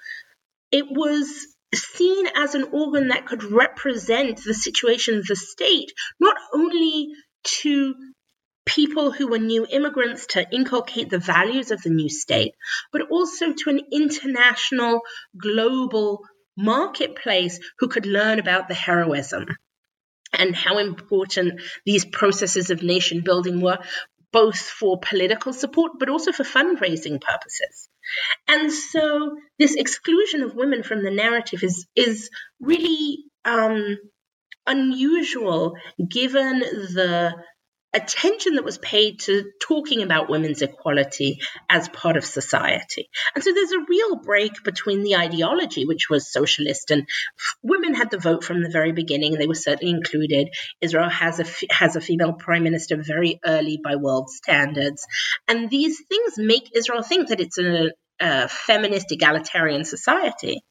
It 0.72 0.86
was 0.90 1.46
seen 1.74 2.26
as 2.34 2.54
an 2.54 2.68
organ 2.72 3.08
that 3.08 3.26
could 3.26 3.44
represent 3.44 4.42
the 4.44 4.54
situation 4.54 5.18
of 5.18 5.26
the 5.26 5.36
state, 5.36 5.92
not 6.20 6.36
only 6.52 7.08
to 7.42 7.94
people 8.64 9.12
who 9.12 9.28
were 9.28 9.38
new 9.38 9.66
immigrants 9.66 10.26
to 10.26 10.46
inculcate 10.50 11.10
the 11.10 11.18
values 11.18 11.70
of 11.70 11.82
the 11.82 11.90
new 11.90 12.08
state, 12.08 12.52
but 12.92 13.02
also 13.10 13.52
to 13.52 13.70
an 13.70 13.80
international, 13.92 15.02
global 15.36 16.20
marketplace 16.56 17.58
who 17.78 17.88
could 17.88 18.06
learn 18.06 18.38
about 18.38 18.68
the 18.68 18.74
heroism 18.74 19.46
and 20.32 20.54
how 20.54 20.78
important 20.78 21.60
these 21.84 22.04
processes 22.04 22.70
of 22.70 22.82
nation 22.82 23.22
building 23.24 23.60
were, 23.60 23.78
both 24.32 24.58
for 24.58 24.98
political 24.98 25.52
support 25.52 25.92
but 25.98 26.08
also 26.08 26.32
for 26.32 26.42
fundraising 26.42 27.20
purposes. 27.20 27.88
And 28.48 28.72
so, 28.72 29.36
this 29.58 29.76
exclusion 29.76 30.42
of 30.42 30.56
women 30.56 30.82
from 30.82 31.04
the 31.04 31.10
narrative 31.10 31.62
is 31.62 31.86
is 31.94 32.30
really 32.60 33.18
um, 33.44 33.96
unusual 34.66 35.74
given 36.08 36.58
the 36.60 37.34
attention 37.94 38.56
that 38.56 38.64
was 38.64 38.78
paid 38.78 39.20
to 39.20 39.50
talking 39.60 40.02
about 40.02 40.28
women's 40.28 40.62
equality 40.62 41.40
as 41.70 41.88
part 41.88 42.16
of 42.16 42.24
society. 42.24 43.08
And 43.34 43.42
so 43.44 43.52
there's 43.52 43.72
a 43.72 43.86
real 43.88 44.16
break 44.16 44.62
between 44.64 45.02
the 45.02 45.16
ideology, 45.16 45.86
which 45.86 46.10
was 46.10 46.30
socialist, 46.30 46.90
and 46.90 47.06
women 47.62 47.94
had 47.94 48.10
the 48.10 48.18
vote 48.18 48.44
from 48.44 48.62
the 48.62 48.70
very 48.70 48.92
beginning. 48.92 49.34
They 49.34 49.46
were 49.46 49.54
certainly 49.54 49.94
included. 49.94 50.48
Israel 50.80 51.08
has 51.08 51.40
a 51.40 51.46
has 51.72 51.96
a 51.96 52.00
female 52.00 52.32
prime 52.32 52.64
minister 52.64 52.96
very 52.96 53.40
early 53.44 53.78
by 53.82 53.96
world 53.96 54.28
standards, 54.30 55.06
and 55.48 55.70
these 55.70 56.02
things 56.08 56.34
make 56.36 56.76
Israel 56.76 57.02
think 57.02 57.28
that 57.28 57.40
it's 57.40 57.58
a, 57.58 57.92
a 58.20 58.48
feminist 58.48 59.12
egalitarian 59.12 59.84
society. 59.84 60.62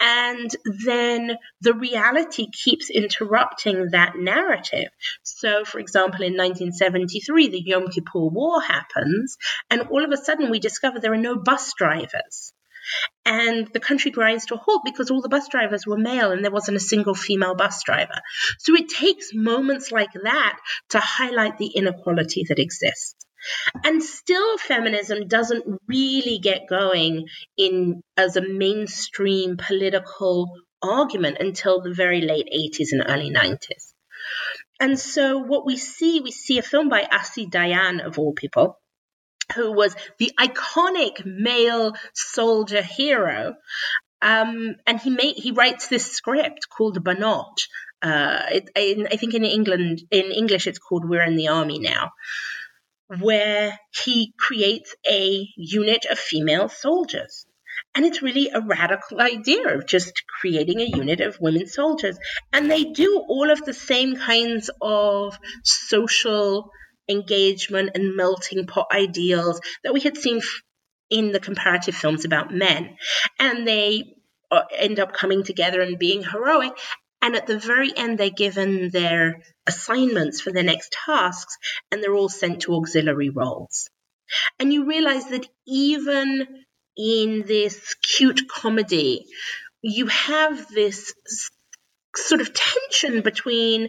And 0.00 0.50
then 0.84 1.36
the 1.60 1.74
reality 1.74 2.46
keeps 2.50 2.90
interrupting 2.90 3.90
that 3.90 4.16
narrative. 4.16 4.88
So, 5.22 5.64
for 5.64 5.78
example, 5.78 6.22
in 6.22 6.36
1973, 6.36 7.48
the 7.48 7.60
Yom 7.60 7.88
Kippur 7.88 8.26
War 8.26 8.60
happens, 8.60 9.36
and 9.70 9.82
all 9.82 10.04
of 10.04 10.10
a 10.10 10.16
sudden 10.16 10.50
we 10.50 10.58
discover 10.58 10.98
there 10.98 11.12
are 11.12 11.16
no 11.16 11.36
bus 11.36 11.72
drivers. 11.76 12.52
And 13.24 13.68
the 13.72 13.80
country 13.80 14.10
grinds 14.10 14.46
to 14.46 14.54
a 14.54 14.58
halt 14.58 14.82
because 14.84 15.10
all 15.10 15.22
the 15.22 15.28
bus 15.28 15.48
drivers 15.48 15.86
were 15.86 15.96
male 15.96 16.32
and 16.32 16.44
there 16.44 16.50
wasn't 16.50 16.76
a 16.76 16.80
single 16.80 17.14
female 17.14 17.54
bus 17.54 17.82
driver. 17.84 18.20
So 18.58 18.74
it 18.74 18.88
takes 18.88 19.30
moments 19.32 19.92
like 19.92 20.12
that 20.12 20.58
to 20.90 20.98
highlight 20.98 21.58
the 21.58 21.68
inequality 21.68 22.44
that 22.48 22.58
exists. 22.58 23.14
And 23.84 24.02
still, 24.02 24.58
feminism 24.58 25.26
doesn't 25.28 25.80
really 25.88 26.38
get 26.38 26.68
going 26.68 27.26
in 27.56 28.02
as 28.16 28.36
a 28.36 28.46
mainstream 28.46 29.56
political 29.56 30.50
argument 30.82 31.38
until 31.40 31.80
the 31.80 31.94
very 31.94 32.20
late 32.20 32.48
80s 32.52 32.88
and 32.92 33.04
early 33.06 33.30
90s. 33.30 33.92
And 34.80 34.98
so 34.98 35.38
what 35.38 35.64
we 35.64 35.76
see, 35.76 36.20
we 36.20 36.32
see 36.32 36.58
a 36.58 36.62
film 36.62 36.88
by 36.88 37.02
Asi 37.10 37.46
Dayan, 37.46 38.04
of 38.04 38.18
all 38.18 38.32
people, 38.32 38.78
who 39.54 39.72
was 39.72 39.94
the 40.18 40.32
iconic 40.38 41.24
male 41.24 41.94
soldier 42.14 42.82
hero. 42.82 43.54
Um, 44.20 44.76
and 44.86 45.00
he 45.00 45.10
made, 45.10 45.36
he 45.36 45.52
writes 45.52 45.88
this 45.88 46.10
script 46.10 46.68
called 46.68 47.02
Banot. 47.02 47.60
Uh, 48.00 48.42
it, 48.50 48.70
in, 48.74 49.06
I 49.06 49.16
think 49.16 49.34
in 49.34 49.44
England, 49.44 50.02
in 50.10 50.32
English, 50.32 50.66
it's 50.66 50.78
called 50.78 51.08
We're 51.08 51.22
in 51.22 51.36
the 51.36 51.48
Army 51.48 51.78
Now, 51.78 52.10
where 53.20 53.78
he 54.04 54.32
creates 54.38 54.94
a 55.08 55.46
unit 55.56 56.06
of 56.10 56.18
female 56.18 56.68
soldiers. 56.68 57.46
And 57.94 58.06
it's 58.06 58.22
really 58.22 58.50
a 58.50 58.60
radical 58.60 59.20
idea 59.20 59.76
of 59.76 59.86
just 59.86 60.22
creating 60.40 60.80
a 60.80 60.96
unit 60.96 61.20
of 61.20 61.38
women 61.40 61.66
soldiers. 61.66 62.18
And 62.52 62.70
they 62.70 62.84
do 62.84 63.22
all 63.28 63.50
of 63.50 63.64
the 63.64 63.74
same 63.74 64.16
kinds 64.16 64.70
of 64.80 65.38
social 65.62 66.70
engagement 67.08 67.90
and 67.94 68.16
melting 68.16 68.66
pot 68.66 68.88
ideals 68.92 69.60
that 69.84 69.92
we 69.92 70.00
had 70.00 70.16
seen 70.16 70.40
in 71.10 71.32
the 71.32 71.40
comparative 71.40 71.94
films 71.94 72.24
about 72.24 72.54
men. 72.54 72.96
And 73.38 73.66
they 73.66 74.14
uh, 74.50 74.62
end 74.76 75.00
up 75.00 75.12
coming 75.12 75.44
together 75.44 75.80
and 75.80 75.98
being 75.98 76.22
heroic. 76.22 76.72
And 77.22 77.36
at 77.36 77.46
the 77.46 77.58
very 77.58 77.96
end, 77.96 78.18
they're 78.18 78.30
given 78.30 78.90
their 78.90 79.42
assignments 79.66 80.40
for 80.40 80.52
their 80.52 80.64
next 80.64 80.92
tasks, 81.06 81.56
and 81.90 82.02
they're 82.02 82.14
all 82.14 82.28
sent 82.28 82.62
to 82.62 82.74
auxiliary 82.74 83.30
roles. 83.30 83.88
And 84.58 84.72
you 84.72 84.86
realize 84.86 85.26
that 85.26 85.46
even 85.66 86.64
in 86.96 87.44
this 87.46 87.94
cute 87.94 88.48
comedy, 88.48 89.24
you 89.82 90.06
have 90.06 90.68
this 90.68 91.14
sort 92.14 92.40
of 92.40 92.52
tension 92.52 93.22
between, 93.22 93.88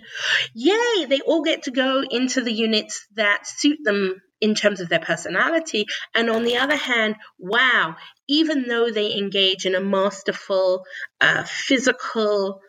yay, 0.54 1.06
they 1.06 1.20
all 1.26 1.44
get 1.44 1.64
to 1.64 1.72
go 1.72 2.04
into 2.10 2.42
the 2.42 2.54
units 2.54 3.06
that 3.16 3.46
suit 3.46 3.80
them 3.84 4.22
in 4.40 4.56
terms 4.56 4.80
of 4.80 4.90
their 4.90 5.00
personality. 5.00 5.86
And 6.14 6.30
on 6.30 6.44
the 6.44 6.58
other 6.58 6.76
hand, 6.76 7.16
wow, 7.38 7.96
even 8.28 8.68
though 8.68 8.92
they 8.92 9.16
engage 9.16 9.66
in 9.66 9.76
a 9.76 9.82
masterful 9.82 10.84
uh, 11.20 11.44
physical, 11.44 12.62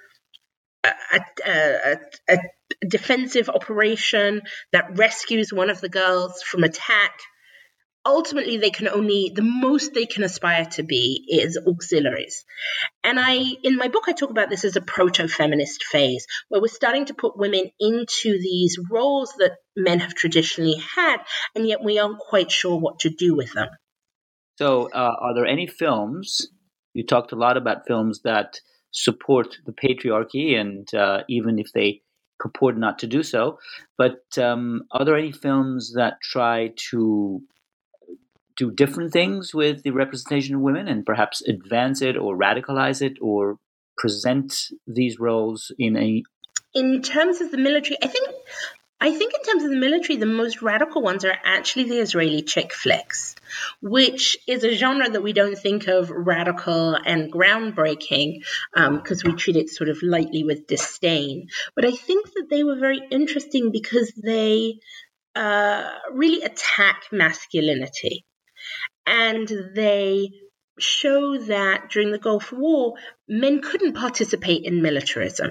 a, 0.84 1.20
a, 1.46 1.96
a 2.28 2.38
defensive 2.86 3.48
operation 3.48 4.42
that 4.72 4.96
rescues 4.96 5.52
one 5.52 5.70
of 5.70 5.80
the 5.80 5.88
girls 5.88 6.42
from 6.42 6.64
attack 6.64 7.12
ultimately 8.06 8.58
they 8.58 8.70
can 8.70 8.88
only 8.88 9.32
the 9.34 9.42
most 9.42 9.94
they 9.94 10.06
can 10.06 10.24
aspire 10.24 10.66
to 10.66 10.82
be 10.82 11.24
is 11.28 11.58
auxiliaries. 11.66 12.44
And 13.02 13.18
i 13.18 13.36
in 13.62 13.76
my 13.76 13.88
book 13.88 14.04
i 14.08 14.12
talk 14.12 14.30
about 14.30 14.50
this 14.50 14.64
as 14.64 14.76
a 14.76 14.80
proto-feminist 14.82 15.84
phase 15.84 16.26
where 16.48 16.60
we're 16.60 16.68
starting 16.68 17.06
to 17.06 17.14
put 17.14 17.38
women 17.38 17.70
into 17.80 18.38
these 18.38 18.78
roles 18.90 19.32
that 19.38 19.56
men 19.76 20.00
have 20.00 20.14
traditionally 20.14 20.76
had 20.94 21.18
and 21.54 21.66
yet 21.66 21.82
we 21.82 21.98
aren't 21.98 22.18
quite 22.18 22.50
sure 22.50 22.78
what 22.78 23.00
to 23.00 23.10
do 23.10 23.34
with 23.34 23.52
them. 23.54 23.68
So 24.58 24.88
uh, 24.90 25.16
are 25.20 25.34
there 25.34 25.46
any 25.46 25.66
films 25.66 26.46
you 26.92 27.04
talked 27.04 27.32
a 27.32 27.36
lot 27.36 27.56
about 27.56 27.86
films 27.86 28.20
that 28.24 28.60
support 28.94 29.58
the 29.66 29.72
patriarchy 29.72 30.58
and 30.58 30.92
uh, 30.94 31.22
even 31.28 31.58
if 31.58 31.72
they 31.72 32.00
purport 32.38 32.78
not 32.78 32.98
to 33.00 33.06
do 33.06 33.22
so. 33.22 33.58
But 33.98 34.22
um, 34.38 34.84
are 34.92 35.04
there 35.04 35.16
any 35.16 35.32
films 35.32 35.92
that 35.94 36.20
try 36.22 36.72
to 36.90 37.42
do 38.56 38.70
different 38.70 39.12
things 39.12 39.52
with 39.52 39.82
the 39.82 39.90
representation 39.90 40.54
of 40.54 40.60
women 40.60 40.86
and 40.88 41.04
perhaps 41.04 41.42
advance 41.42 42.02
it 42.02 42.16
or 42.16 42.36
radicalize 42.36 43.02
it 43.02 43.14
or 43.20 43.58
present 43.96 44.68
these 44.86 45.18
roles 45.18 45.72
in 45.78 45.96
a 45.96 46.22
in 46.74 47.02
terms 47.02 47.40
of 47.40 47.50
the 47.52 47.56
military 47.56 47.96
i 48.02 48.08
think 48.08 48.28
i 49.00 49.12
think 49.12 49.32
in 49.34 49.42
terms 49.42 49.64
of 49.64 49.70
the 49.70 49.76
military 49.76 50.16
the 50.16 50.26
most 50.26 50.62
radical 50.62 51.02
ones 51.02 51.24
are 51.24 51.36
actually 51.44 51.84
the 51.84 51.98
israeli 51.98 52.42
chick 52.42 52.72
flicks 52.72 53.34
which 53.80 54.36
is 54.46 54.64
a 54.64 54.74
genre 54.74 55.08
that 55.08 55.22
we 55.22 55.32
don't 55.32 55.58
think 55.58 55.86
of 55.86 56.10
radical 56.10 56.94
and 56.94 57.32
groundbreaking 57.32 58.42
because 58.74 59.24
um, 59.24 59.30
we 59.30 59.36
treat 59.36 59.56
it 59.56 59.70
sort 59.70 59.88
of 59.88 60.02
lightly 60.02 60.42
with 60.42 60.66
disdain. 60.66 61.48
But 61.76 61.84
i 61.84 61.92
think 61.92 62.26
that 62.32 62.46
they 62.50 62.64
were 62.64 62.78
very 62.78 63.00
interesting 63.10 63.70
because 63.70 64.12
they 64.22 64.78
uh, 65.34 65.90
really 66.12 66.42
attack 66.42 67.04
masculinity. 67.12 68.24
And 69.06 69.50
they 69.74 70.30
show 70.78 71.38
that 71.38 71.90
during 71.90 72.10
the 72.10 72.18
Gulf 72.18 72.52
War, 72.52 72.94
men 73.28 73.62
couldn't 73.62 73.94
participate 73.94 74.64
in 74.64 74.82
militarism. 74.82 75.50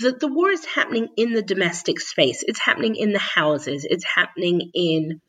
That 0.00 0.20
the 0.20 0.28
war 0.28 0.50
is 0.50 0.64
happening 0.64 1.08
in 1.16 1.32
the 1.32 1.42
domestic 1.42 2.00
space, 2.00 2.44
it's 2.46 2.60
happening 2.60 2.96
in 2.96 3.12
the 3.12 3.18
houses, 3.18 3.86
it's 3.88 4.04
happening 4.04 4.70
in 4.74 5.20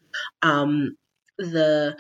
um, 0.41 0.97
the 1.37 1.97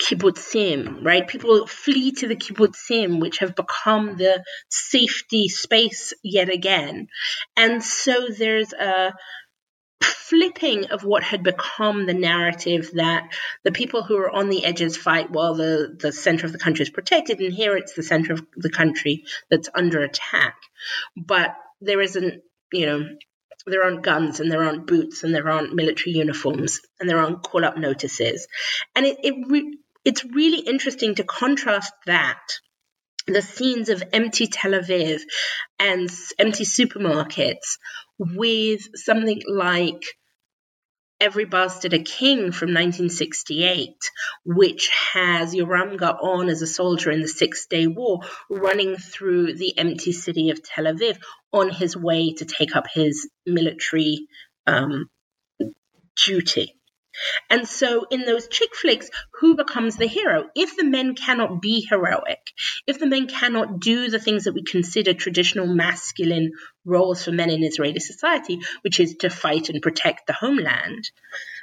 kibbutzim, 0.00 1.04
right? 1.04 1.26
People 1.26 1.66
flee 1.66 2.12
to 2.12 2.28
the 2.28 2.36
kibbutzim, 2.36 3.20
which 3.20 3.38
have 3.38 3.54
become 3.54 4.16
the 4.16 4.44
safety 4.68 5.48
space 5.48 6.12
yet 6.22 6.52
again. 6.52 7.08
And 7.56 7.82
so 7.82 8.28
there's 8.28 8.72
a 8.72 9.14
flipping 10.02 10.86
of 10.86 11.04
what 11.04 11.22
had 11.22 11.42
become 11.42 12.06
the 12.06 12.14
narrative 12.14 12.90
that 12.94 13.32
the 13.62 13.72
people 13.72 14.02
who 14.02 14.16
are 14.16 14.30
on 14.30 14.48
the 14.48 14.64
edges 14.64 14.96
fight 14.96 15.30
while 15.30 15.54
the, 15.54 15.96
the 15.98 16.12
center 16.12 16.46
of 16.46 16.52
the 16.52 16.58
country 16.58 16.82
is 16.82 16.90
protected, 16.90 17.40
and 17.40 17.52
here 17.52 17.76
it's 17.76 17.94
the 17.94 18.02
center 18.02 18.32
of 18.32 18.46
the 18.56 18.70
country 18.70 19.24
that's 19.50 19.68
under 19.74 20.02
attack. 20.02 20.56
But 21.16 21.54
there 21.80 22.00
isn't, 22.00 22.42
you 22.72 22.86
know, 22.86 23.08
there 23.66 23.84
aren't 23.84 24.02
guns 24.02 24.40
and 24.40 24.50
there 24.50 24.62
aren't 24.62 24.86
boots 24.86 25.24
and 25.24 25.34
there 25.34 25.48
aren't 25.48 25.74
military 25.74 26.16
uniforms 26.16 26.80
and 27.00 27.08
there 27.08 27.18
aren't 27.18 27.42
call 27.42 27.64
up 27.64 27.76
notices. 27.76 28.46
And 28.94 29.06
it, 29.06 29.18
it 29.22 29.34
re- 29.48 29.78
it's 30.04 30.24
really 30.24 30.60
interesting 30.60 31.16
to 31.16 31.24
contrast 31.24 31.92
that 32.06 32.40
the 33.26 33.42
scenes 33.42 33.88
of 33.88 34.02
empty 34.12 34.46
Tel 34.46 34.72
Aviv 34.72 35.20
and 35.78 36.08
empty 36.38 36.64
supermarkets 36.64 37.78
with 38.18 38.82
something 38.94 39.42
like 39.48 40.02
Every 41.18 41.46
Bastard 41.46 41.94
a 41.94 41.98
King 41.98 42.52
from 42.52 42.74
1968, 42.74 43.94
which 44.44 44.90
has 45.14 45.54
Yoram 45.54 45.96
Gaon 45.96 46.50
as 46.50 46.60
a 46.60 46.66
soldier 46.66 47.10
in 47.10 47.22
the 47.22 47.28
Six 47.28 47.66
Day 47.66 47.86
War 47.86 48.20
running 48.50 48.96
through 48.96 49.54
the 49.54 49.78
empty 49.78 50.12
city 50.12 50.50
of 50.50 50.62
Tel 50.62 50.84
Aviv 50.84 51.18
on 51.52 51.70
his 51.70 51.96
way 51.96 52.34
to 52.34 52.44
take 52.44 52.76
up 52.76 52.86
his 52.92 53.28
military 53.46 54.26
um, 54.66 55.08
duty. 56.26 56.74
And 57.48 57.66
so, 57.66 58.06
in 58.10 58.24
those 58.24 58.48
chick 58.48 58.74
flicks, 58.74 59.08
who 59.40 59.56
becomes 59.56 59.96
the 59.96 60.06
hero? 60.06 60.48
If 60.54 60.76
the 60.76 60.84
men 60.84 61.14
cannot 61.14 61.62
be 61.62 61.86
heroic, 61.88 62.40
if 62.86 62.98
the 62.98 63.06
men 63.06 63.26
cannot 63.28 63.80
do 63.80 64.08
the 64.08 64.18
things 64.18 64.44
that 64.44 64.54
we 64.54 64.62
consider 64.62 65.14
traditional 65.14 65.66
masculine 65.66 66.52
roles 66.84 67.24
for 67.24 67.32
men 67.32 67.50
in 67.50 67.62
Israeli 67.62 68.00
society, 68.00 68.60
which 68.82 69.00
is 69.00 69.16
to 69.18 69.30
fight 69.30 69.68
and 69.68 69.82
protect 69.82 70.26
the 70.26 70.32
homeland, 70.32 71.10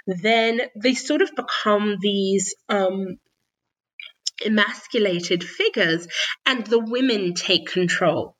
then 0.07 0.61
they 0.75 0.93
sort 0.93 1.21
of 1.21 1.35
become 1.35 1.97
these 2.01 2.55
um, 2.69 3.17
emasculated 4.45 5.43
figures, 5.43 6.07
and 6.45 6.65
the 6.65 6.79
women 6.79 7.33
take 7.33 7.67
control 7.67 8.35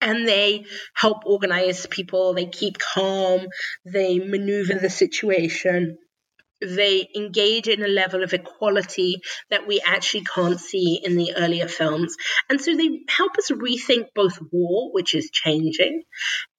and 0.00 0.26
they 0.26 0.64
help 0.94 1.24
organize 1.26 1.86
people, 1.86 2.34
they 2.34 2.46
keep 2.46 2.76
calm, 2.78 3.46
they 3.84 4.18
maneuver 4.18 4.74
the 4.74 4.90
situation 4.90 5.96
they 6.62 7.08
engage 7.14 7.68
in 7.68 7.82
a 7.82 7.88
level 7.88 8.22
of 8.22 8.32
equality 8.32 9.20
that 9.50 9.66
we 9.66 9.80
actually 9.84 10.24
can't 10.24 10.60
see 10.60 11.00
in 11.02 11.16
the 11.16 11.34
earlier 11.36 11.68
films. 11.68 12.16
And 12.48 12.60
so 12.60 12.76
they 12.76 13.00
help 13.08 13.36
us 13.38 13.50
rethink 13.50 14.06
both 14.14 14.38
war, 14.50 14.92
which 14.92 15.14
is 15.14 15.30
changing, 15.30 16.02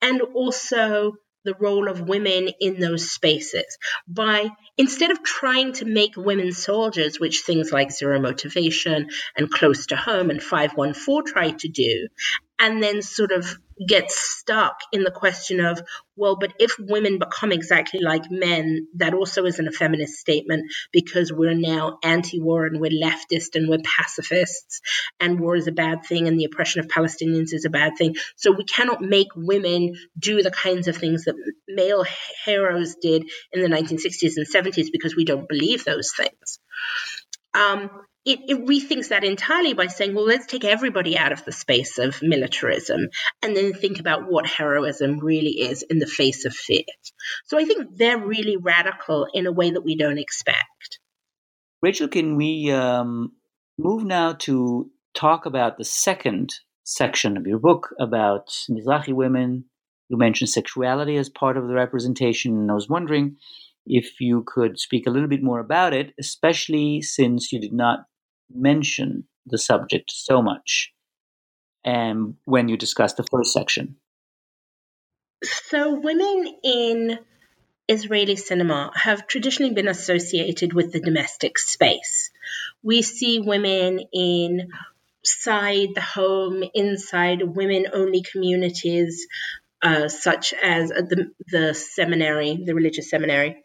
and 0.02 0.20
also 0.20 1.14
the 1.44 1.54
role 1.60 1.88
of 1.88 2.00
women 2.00 2.48
in 2.60 2.80
those 2.80 3.10
spaces 3.10 3.76
by 4.08 4.48
instead 4.78 5.10
of 5.10 5.22
trying 5.22 5.74
to 5.74 5.84
make 5.84 6.16
women 6.16 6.52
soldiers, 6.52 7.20
which 7.20 7.42
things 7.42 7.70
like 7.70 7.92
Zero 7.92 8.18
Motivation 8.20 9.10
and 9.36 9.50
Close 9.50 9.86
to 9.86 9.96
Home 9.96 10.30
and 10.30 10.42
514 10.42 11.32
try 11.32 11.50
to 11.50 11.68
do, 11.68 12.08
and 12.58 12.82
then 12.82 13.02
sort 13.02 13.32
of 13.32 13.56
get 13.88 14.10
stuck 14.10 14.76
in 14.92 15.02
the 15.02 15.10
question 15.10 15.58
of, 15.58 15.82
well, 16.16 16.36
but 16.36 16.52
if 16.60 16.76
women 16.78 17.18
become 17.18 17.50
exactly 17.50 18.00
like 18.00 18.30
men, 18.30 18.86
that 18.94 19.14
also 19.14 19.44
isn't 19.46 19.66
a 19.66 19.72
feminist 19.72 20.14
statement 20.14 20.70
because 20.92 21.32
we're 21.32 21.54
now 21.54 21.98
anti 22.02 22.40
war 22.40 22.66
and 22.66 22.80
we're 22.80 22.90
leftist 22.90 23.56
and 23.56 23.68
we're 23.68 23.78
pacifists 23.84 24.80
and 25.18 25.40
war 25.40 25.56
is 25.56 25.66
a 25.66 25.72
bad 25.72 26.04
thing 26.06 26.28
and 26.28 26.38
the 26.38 26.44
oppression 26.44 26.80
of 26.80 26.86
Palestinians 26.86 27.52
is 27.52 27.64
a 27.64 27.70
bad 27.70 27.94
thing. 27.98 28.14
So 28.36 28.52
we 28.52 28.64
cannot 28.64 29.02
make 29.02 29.28
women 29.34 29.94
do 30.16 30.42
the 30.42 30.52
kinds 30.52 30.86
of 30.86 30.96
things 30.96 31.24
that 31.24 31.34
male 31.66 32.04
heroes 32.44 32.94
did 33.02 33.28
in 33.52 33.62
the 33.62 33.68
1960s 33.68 34.36
and 34.36 34.46
70s 34.46 34.92
because 34.92 35.16
we 35.16 35.24
don't 35.24 35.48
believe 35.48 35.84
those 35.84 36.12
things. 36.16 36.60
Um, 37.54 37.90
it, 38.24 38.40
it, 38.48 38.66
rethinks 38.66 39.08
that 39.08 39.22
entirely 39.22 39.74
by 39.74 39.86
saying, 39.86 40.14
well, 40.14 40.24
let's 40.24 40.46
take 40.46 40.64
everybody 40.64 41.16
out 41.16 41.32
of 41.32 41.44
the 41.44 41.52
space 41.52 41.98
of 41.98 42.22
militarism 42.22 43.08
and 43.42 43.56
then 43.56 43.72
think 43.72 44.00
about 44.00 44.30
what 44.30 44.46
heroism 44.46 45.18
really 45.18 45.60
is 45.60 45.82
in 45.82 45.98
the 45.98 46.06
face 46.06 46.44
of 46.44 46.54
fear. 46.54 46.84
So 47.44 47.58
I 47.58 47.64
think 47.64 47.96
they're 47.96 48.18
really 48.18 48.56
radical 48.56 49.26
in 49.34 49.46
a 49.46 49.52
way 49.52 49.70
that 49.70 49.84
we 49.84 49.96
don't 49.96 50.18
expect. 50.18 50.98
Rachel, 51.82 52.08
can 52.08 52.36
we 52.36 52.70
um, 52.70 53.32
move 53.78 54.04
now 54.04 54.32
to 54.32 54.90
talk 55.14 55.44
about 55.44 55.76
the 55.76 55.84
second 55.84 56.54
section 56.84 57.36
of 57.36 57.46
your 57.46 57.58
book 57.58 57.94
about 58.00 58.48
Mizrahi 58.70 59.12
women? 59.12 59.66
You 60.08 60.16
mentioned 60.16 60.48
sexuality 60.50 61.16
as 61.16 61.28
part 61.28 61.56
of 61.56 61.68
the 61.68 61.74
representation, 61.74 62.56
and 62.56 62.70
I 62.70 62.74
was 62.74 62.88
wondering 62.88 63.36
if 63.86 64.20
you 64.20 64.44
could 64.46 64.78
speak 64.78 65.06
a 65.06 65.10
little 65.10 65.28
bit 65.28 65.42
more 65.42 65.60
about 65.60 65.92
it, 65.92 66.14
especially 66.18 67.02
since 67.02 67.52
you 67.52 67.60
did 67.60 67.72
not 67.72 68.06
mention 68.52 69.24
the 69.46 69.58
subject 69.58 70.10
so 70.10 70.42
much 70.42 70.92
um, 71.84 72.36
when 72.44 72.68
you 72.68 72.76
discuss 72.76 73.14
the 73.14 73.26
first 73.30 73.52
section. 73.52 73.96
So, 75.44 76.00
women 76.00 76.48
in 76.62 77.18
Israeli 77.88 78.36
cinema 78.36 78.92
have 78.94 79.26
traditionally 79.26 79.74
been 79.74 79.88
associated 79.88 80.72
with 80.72 80.92
the 80.92 81.00
domestic 81.00 81.58
space. 81.58 82.30
We 82.82 83.02
see 83.02 83.40
women 83.40 84.00
in 84.12 84.70
inside 85.24 85.88
the 85.94 86.02
home, 86.02 86.62
inside 86.74 87.42
women 87.42 87.86
only 87.92 88.22
communities, 88.22 89.26
uh, 89.82 90.08
such 90.08 90.52
as 90.52 90.90
the, 90.90 91.30
the 91.50 91.74
seminary, 91.74 92.62
the 92.64 92.74
religious 92.74 93.08
seminary. 93.08 93.62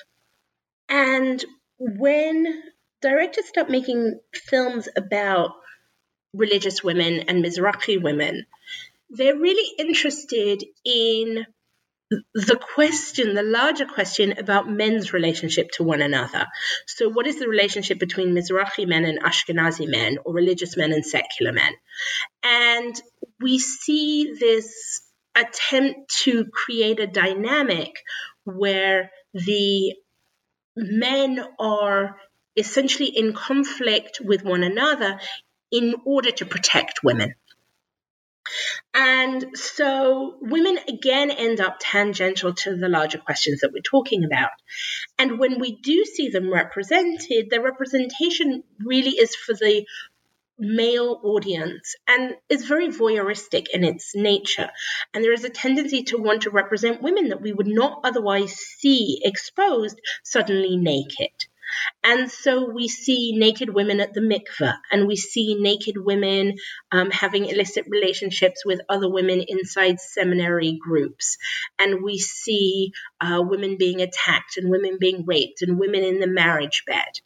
And 0.87 1.43
when 1.77 2.63
directors 3.01 3.47
start 3.47 3.69
making 3.69 4.19
films 4.33 4.87
about 4.95 5.51
religious 6.33 6.83
women 6.83 7.21
and 7.27 7.43
Mizrahi 7.43 8.01
women, 8.01 8.45
they're 9.09 9.37
really 9.37 9.75
interested 9.77 10.63
in 10.85 11.45
the 12.33 12.59
question, 12.75 13.35
the 13.35 13.43
larger 13.43 13.85
question 13.85 14.39
about 14.39 14.69
men's 14.69 15.13
relationship 15.13 15.69
to 15.71 15.83
one 15.83 16.01
another. 16.01 16.47
So, 16.87 17.09
what 17.09 17.27
is 17.27 17.37
the 17.37 17.47
relationship 17.47 17.99
between 17.99 18.33
Mizrahi 18.33 18.87
men 18.87 19.05
and 19.05 19.21
Ashkenazi 19.21 19.87
men, 19.87 20.17
or 20.25 20.33
religious 20.33 20.75
men 20.75 20.91
and 20.91 21.05
secular 21.05 21.51
men? 21.51 21.71
And 22.43 22.99
we 23.39 23.59
see 23.59 24.33
this 24.39 25.01
attempt 25.35 26.11
to 26.23 26.45
create 26.45 26.99
a 26.99 27.07
dynamic 27.07 27.91
where 28.43 29.11
the 29.33 29.93
men 30.75 31.43
are 31.59 32.15
essentially 32.59 33.07
in 33.07 33.33
conflict 33.33 34.19
with 34.23 34.43
one 34.43 34.63
another 34.63 35.19
in 35.71 35.95
order 36.05 36.31
to 36.31 36.45
protect 36.45 37.03
women. 37.03 37.35
And 38.93 39.55
so 39.55 40.37
women 40.41 40.79
again 40.87 41.29
end 41.29 41.61
up 41.61 41.77
tangential 41.79 42.53
to 42.53 42.75
the 42.75 42.89
larger 42.89 43.19
questions 43.19 43.61
that 43.61 43.71
we're 43.71 43.81
talking 43.81 44.25
about. 44.25 44.51
And 45.19 45.37
when 45.37 45.59
we 45.59 45.75
do 45.75 46.05
see 46.05 46.29
them 46.29 46.51
represented, 46.51 47.49
their 47.49 47.61
representation 47.61 48.63
really 48.83 49.11
is 49.11 49.35
for 49.35 49.53
the 49.53 49.85
male 50.57 51.19
audience 51.23 51.95
and 52.07 52.35
is 52.49 52.65
very 52.65 52.89
voyeuristic 52.89 53.67
in 53.73 53.83
its 53.83 54.13
nature. 54.15 54.69
And 55.13 55.23
there 55.23 55.33
is 55.33 55.45
a 55.45 55.49
tendency 55.49 56.03
to 56.05 56.17
want 56.17 56.41
to 56.41 56.49
represent 56.49 57.01
women 57.01 57.29
that 57.29 57.41
we 57.41 57.53
would 57.53 57.67
not 57.67 58.01
otherwise 58.03 58.53
see 58.53 59.21
exposed 59.23 59.99
suddenly 60.23 60.75
naked. 60.75 61.31
And 62.03 62.31
so 62.31 62.69
we 62.69 62.87
see 62.87 63.37
naked 63.37 63.73
women 63.73 63.99
at 63.99 64.13
the 64.13 64.21
mikveh, 64.21 64.77
and 64.91 65.07
we 65.07 65.15
see 65.15 65.55
naked 65.55 65.95
women 65.97 66.55
um, 66.91 67.11
having 67.11 67.45
illicit 67.45 67.85
relationships 67.87 68.65
with 68.65 68.81
other 68.89 69.09
women 69.09 69.43
inside 69.47 69.99
seminary 69.99 70.77
groups. 70.81 71.37
And 71.77 72.03
we 72.03 72.17
see 72.17 72.93
uh, 73.19 73.41
women 73.43 73.77
being 73.77 74.01
attacked, 74.01 74.57
and 74.57 74.69
women 74.69 74.97
being 74.99 75.25
raped, 75.25 75.61
and 75.61 75.79
women 75.79 76.03
in 76.03 76.19
the 76.19 76.27
marriage 76.27 76.83
bed. 76.87 77.19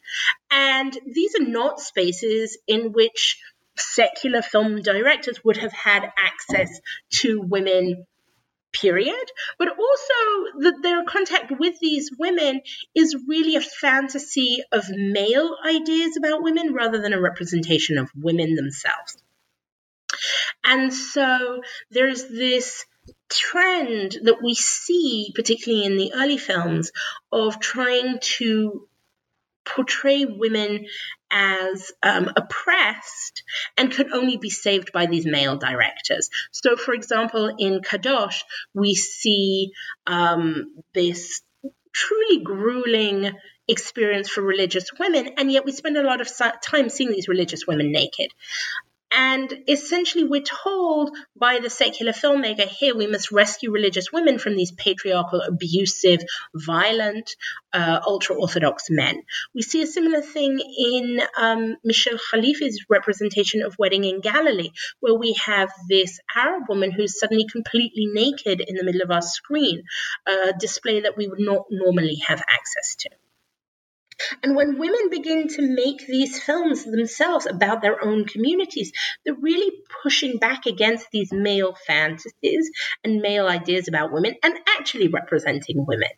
And 0.50 0.96
these 1.06 1.34
are 1.38 1.44
not 1.44 1.80
spaces 1.80 2.58
in 2.66 2.92
which 2.92 3.38
secular 3.76 4.42
film 4.42 4.82
directors 4.82 5.42
would 5.44 5.56
have 5.56 5.72
had 5.72 6.12
access 6.16 6.80
to 7.10 7.40
women 7.40 8.06
period, 8.74 9.26
but 9.58 9.68
also 9.68 10.60
that 10.60 10.82
their 10.82 11.04
contact 11.04 11.52
with 11.58 11.78
these 11.80 12.10
women 12.18 12.60
is 12.94 13.16
really 13.26 13.56
a 13.56 13.60
fantasy 13.60 14.62
of 14.72 14.88
male 14.90 15.56
ideas 15.66 16.16
about 16.16 16.42
women 16.42 16.74
rather 16.74 17.00
than 17.00 17.12
a 17.12 17.20
representation 17.20 17.98
of 17.98 18.10
women 18.14 18.54
themselves. 18.54 19.22
And 20.64 20.92
so 20.92 21.62
there's 21.90 22.24
this 22.28 22.84
trend 23.28 24.18
that 24.22 24.42
we 24.42 24.54
see, 24.54 25.32
particularly 25.34 25.84
in 25.84 25.96
the 25.96 26.12
early 26.14 26.38
films, 26.38 26.92
of 27.32 27.60
trying 27.60 28.18
to 28.20 28.88
portray 29.64 30.24
women 30.24 30.86
as 31.30 31.90
um, 32.02 32.30
oppressed 32.36 33.42
and 33.76 33.92
could 33.92 34.12
only 34.12 34.36
be 34.36 34.50
saved 34.50 34.92
by 34.92 35.06
these 35.06 35.26
male 35.26 35.56
directors. 35.56 36.30
So, 36.52 36.76
for 36.76 36.94
example, 36.94 37.54
in 37.58 37.80
Kadosh, 37.80 38.42
we 38.72 38.94
see 38.94 39.72
um, 40.06 40.74
this 40.92 41.42
truly 41.92 42.42
grueling 42.42 43.32
experience 43.66 44.28
for 44.28 44.42
religious 44.42 44.90
women, 44.98 45.30
and 45.38 45.50
yet 45.50 45.64
we 45.64 45.72
spend 45.72 45.96
a 45.96 46.02
lot 46.02 46.20
of 46.20 46.30
time 46.62 46.88
seeing 46.88 47.10
these 47.10 47.28
religious 47.28 47.66
women 47.66 47.90
naked. 47.92 48.28
And 49.16 49.62
essentially, 49.68 50.24
we're 50.24 50.42
told 50.42 51.16
by 51.36 51.60
the 51.60 51.70
secular 51.70 52.10
filmmaker 52.10 52.66
here 52.66 52.96
we 52.96 53.06
must 53.06 53.30
rescue 53.30 53.70
religious 53.70 54.10
women 54.12 54.40
from 54.40 54.56
these 54.56 54.72
patriarchal, 54.72 55.40
abusive, 55.40 56.20
violent, 56.52 57.36
uh, 57.72 58.00
ultra 58.04 58.34
Orthodox 58.34 58.90
men. 58.90 59.22
We 59.54 59.62
see 59.62 59.82
a 59.82 59.86
similar 59.86 60.20
thing 60.20 60.58
in 60.58 61.20
um, 61.38 61.76
Michel 61.84 62.18
Khleifi's 62.18 62.86
representation 62.90 63.62
of 63.62 63.76
Wedding 63.78 64.02
in 64.02 64.20
Galilee, 64.20 64.70
where 64.98 65.14
we 65.14 65.34
have 65.44 65.70
this 65.88 66.18
Arab 66.34 66.64
woman 66.68 66.90
who's 66.90 67.18
suddenly 67.18 67.46
completely 67.46 68.06
naked 68.06 68.60
in 68.66 68.74
the 68.74 68.84
middle 68.84 69.02
of 69.02 69.12
our 69.12 69.22
screen, 69.22 69.84
a 70.26 70.52
display 70.58 71.02
that 71.02 71.16
we 71.16 71.28
would 71.28 71.40
not 71.40 71.66
normally 71.70 72.16
have 72.26 72.40
access 72.40 72.96
to. 72.96 73.10
And 74.42 74.56
when 74.56 74.78
women 74.78 75.10
begin 75.10 75.48
to 75.48 75.62
make 75.62 76.06
these 76.06 76.42
films 76.42 76.84
themselves 76.84 77.46
about 77.46 77.82
their 77.82 78.02
own 78.04 78.24
communities, 78.24 78.92
they're 79.24 79.34
really 79.34 79.72
pushing 80.02 80.38
back 80.38 80.66
against 80.66 81.10
these 81.10 81.32
male 81.32 81.76
fantasies 81.86 82.70
and 83.02 83.20
male 83.20 83.46
ideas 83.46 83.88
about 83.88 84.12
women 84.12 84.34
and 84.42 84.58
actually 84.78 85.08
representing 85.08 85.84
women. 85.86 86.10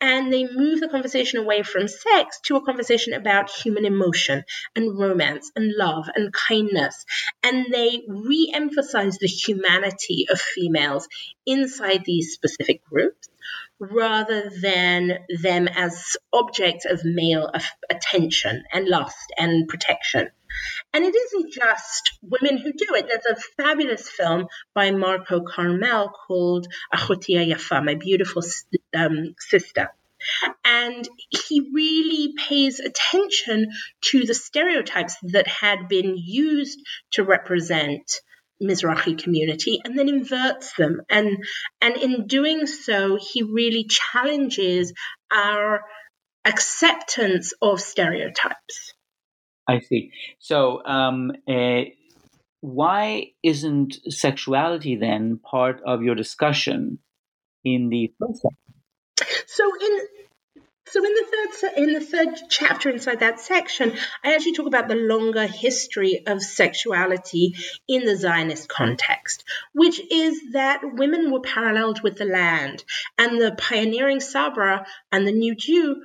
And 0.00 0.32
they 0.32 0.46
move 0.46 0.80
the 0.80 0.88
conversation 0.88 1.38
away 1.38 1.62
from 1.62 1.88
sex 1.88 2.40
to 2.44 2.56
a 2.56 2.64
conversation 2.64 3.14
about 3.14 3.50
human 3.50 3.84
emotion 3.84 4.44
and 4.76 4.98
romance 4.98 5.50
and 5.56 5.72
love 5.72 6.08
and 6.14 6.32
kindness. 6.32 7.06
And 7.42 7.72
they 7.72 8.02
re 8.08 8.50
emphasize 8.52 9.18
the 9.18 9.28
humanity 9.28 10.26
of 10.30 10.40
females 10.40 11.08
inside 11.46 12.04
these 12.04 12.34
specific 12.34 12.84
groups 12.84 13.28
rather 13.80 14.50
than 14.62 15.18
them 15.42 15.68
as 15.68 16.16
objects 16.32 16.84
of 16.84 17.04
male 17.04 17.50
attention 17.90 18.62
and 18.72 18.88
lust 18.88 19.32
and 19.36 19.68
protection. 19.68 20.30
And 20.92 21.04
it 21.04 21.14
isn't 21.14 21.52
just 21.52 22.18
women 22.22 22.58
who 22.58 22.72
do 22.72 22.94
it. 22.94 23.08
There's 23.08 23.38
a 23.38 23.62
fabulous 23.62 24.08
film 24.08 24.46
by 24.74 24.92
Marco 24.92 25.40
Carmel 25.42 26.10
called 26.10 26.68
Achuti 26.94 27.34
Yafa, 27.34 27.84
My 27.84 27.96
Beautiful 27.96 28.42
um, 28.94 29.34
Sister. 29.38 29.90
And 30.64 31.06
he 31.28 31.68
really 31.72 32.34
pays 32.36 32.80
attention 32.80 33.70
to 34.02 34.24
the 34.24 34.34
stereotypes 34.34 35.16
that 35.22 35.48
had 35.48 35.88
been 35.88 36.16
used 36.16 36.78
to 37.12 37.24
represent 37.24 38.20
Mizrahi 38.64 39.16
community 39.16 39.80
and 39.84 39.98
then 39.98 40.08
inverts 40.08 40.74
them. 40.74 41.02
And, 41.10 41.44
and 41.80 41.96
in 41.96 42.26
doing 42.26 42.66
so, 42.66 43.16
he 43.20 43.42
really 43.42 43.86
challenges 43.88 44.92
our 45.32 45.82
acceptance 46.44 47.52
of 47.62 47.80
stereotypes. 47.80 48.94
I 49.68 49.80
see. 49.80 50.10
So, 50.38 50.84
um, 50.84 51.32
uh, 51.48 51.82
why 52.60 53.32
isn't 53.42 53.96
sexuality 54.08 54.96
then 54.96 55.38
part 55.38 55.80
of 55.86 56.02
your 56.02 56.14
discussion 56.14 56.98
in 57.64 57.88
the 57.88 58.12
first? 58.18 58.46
So, 59.46 59.70
in 59.80 60.00
so 60.94 61.04
in 61.04 61.12
the 61.12 61.24
third 61.24 61.72
in 61.76 61.92
the 61.92 62.00
third 62.00 62.28
chapter 62.48 62.88
inside 62.88 63.18
that 63.18 63.40
section, 63.40 63.96
I 64.22 64.32
actually 64.32 64.52
talk 64.52 64.68
about 64.68 64.86
the 64.86 64.94
longer 64.94 65.44
history 65.44 66.22
of 66.24 66.40
sexuality 66.40 67.56
in 67.88 68.04
the 68.04 68.16
Zionist 68.16 68.68
context, 68.68 69.42
which 69.72 70.00
is 70.12 70.40
that 70.52 70.82
women 70.84 71.32
were 71.32 71.40
paralleled 71.40 72.00
with 72.04 72.16
the 72.16 72.26
land, 72.26 72.84
and 73.18 73.40
the 73.40 73.56
pioneering 73.58 74.20
Sabra 74.20 74.86
and 75.10 75.26
the 75.26 75.32
new 75.32 75.56
Jew 75.56 76.00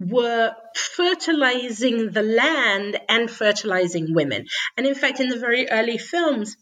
were 0.00 0.52
fertilizing 0.74 2.10
the 2.10 2.24
land 2.24 2.98
and 3.08 3.30
fertilizing 3.30 4.14
women. 4.14 4.46
And 4.76 4.84
in 4.84 4.96
fact, 4.96 5.20
in 5.20 5.28
the 5.28 5.38
very 5.38 5.70
early 5.70 5.98
films, 5.98 6.56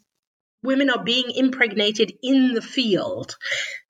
women 0.63 0.91
are 0.91 1.03
being 1.03 1.31
impregnated 1.31 2.13
in 2.23 2.55
the 2.55 2.63
field. 2.63 3.37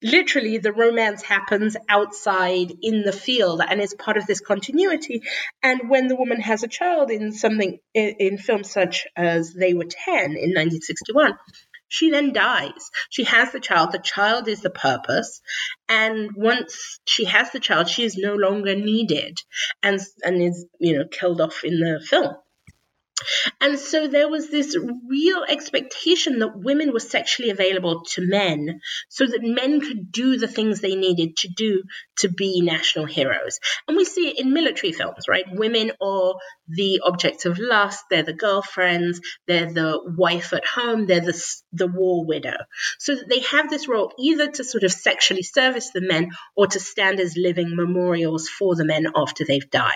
Literally, 0.01 0.57
the 0.57 0.73
romance 0.73 1.21
happens 1.21 1.75
outside 1.89 2.73
in 2.81 3.03
the 3.03 3.11
field 3.11 3.61
and 3.67 3.81
is 3.81 3.93
part 3.93 4.17
of 4.17 4.25
this 4.25 4.39
continuity. 4.39 5.21
And 5.61 5.89
when 5.89 6.07
the 6.07 6.15
woman 6.15 6.41
has 6.41 6.63
a 6.63 6.67
child 6.67 7.11
in 7.11 7.31
something 7.31 7.79
in, 7.93 8.15
in 8.19 8.37
films 8.37 8.71
such 8.71 9.07
as 9.15 9.53
They 9.53 9.73
Were 9.73 9.85
10 9.85 10.15
in 10.15 10.53
1961, 10.53 11.37
she 11.91 12.09
then 12.09 12.31
dies. 12.31 12.89
She 13.09 13.25
has 13.25 13.51
the 13.51 13.59
child. 13.59 13.91
The 13.91 13.99
child 13.99 14.47
is 14.47 14.61
the 14.61 14.69
purpose. 14.69 15.41
And 15.89 16.31
once 16.37 17.01
she 17.05 17.25
has 17.25 17.51
the 17.51 17.59
child, 17.59 17.89
she 17.89 18.03
is 18.03 18.15
no 18.17 18.35
longer 18.35 18.75
needed 18.75 19.39
and, 19.83 19.99
and 20.23 20.41
is, 20.41 20.65
you 20.79 20.97
know, 20.97 21.03
killed 21.11 21.41
off 21.41 21.65
in 21.65 21.81
the 21.81 21.99
film. 22.01 22.33
And 23.59 23.77
so 23.77 24.07
there 24.07 24.29
was 24.29 24.49
this 24.49 24.75
real 25.07 25.43
expectation 25.47 26.39
that 26.39 26.57
women 26.57 26.93
were 26.93 26.99
sexually 26.99 27.49
available 27.49 28.03
to 28.13 28.27
men 28.27 28.81
so 29.09 29.25
that 29.25 29.43
men 29.43 29.81
could 29.81 30.11
do 30.11 30.37
the 30.37 30.47
things 30.47 30.81
they 30.81 30.95
needed 30.95 31.37
to 31.37 31.47
do 31.47 31.83
to 32.19 32.29
be 32.29 32.61
national 32.61 33.05
heroes. 33.05 33.59
And 33.87 33.97
we 33.97 34.05
see 34.05 34.29
it 34.29 34.39
in 34.39 34.53
military 34.53 34.93
films, 34.93 35.25
right? 35.27 35.45
Women 35.51 35.91
are 36.01 36.35
the 36.67 37.01
objects 37.03 37.45
of 37.45 37.59
lust, 37.59 38.05
they're 38.09 38.23
the 38.23 38.33
girlfriends, 38.33 39.19
they're 39.47 39.71
the 39.71 39.99
wife 40.17 40.53
at 40.53 40.65
home, 40.65 41.05
they're 41.05 41.19
the, 41.19 41.61
the 41.73 41.87
war 41.87 42.25
widow. 42.25 42.57
So 42.99 43.15
that 43.15 43.29
they 43.29 43.39
have 43.41 43.69
this 43.69 43.87
role 43.87 44.13
either 44.17 44.49
to 44.51 44.63
sort 44.63 44.83
of 44.83 44.91
sexually 44.91 45.43
service 45.43 45.91
the 45.91 46.01
men 46.01 46.31
or 46.55 46.67
to 46.67 46.79
stand 46.79 47.19
as 47.19 47.35
living 47.37 47.75
memorials 47.75 48.47
for 48.47 48.75
the 48.75 48.85
men 48.85 49.07
after 49.15 49.45
they've 49.45 49.69
died. 49.69 49.91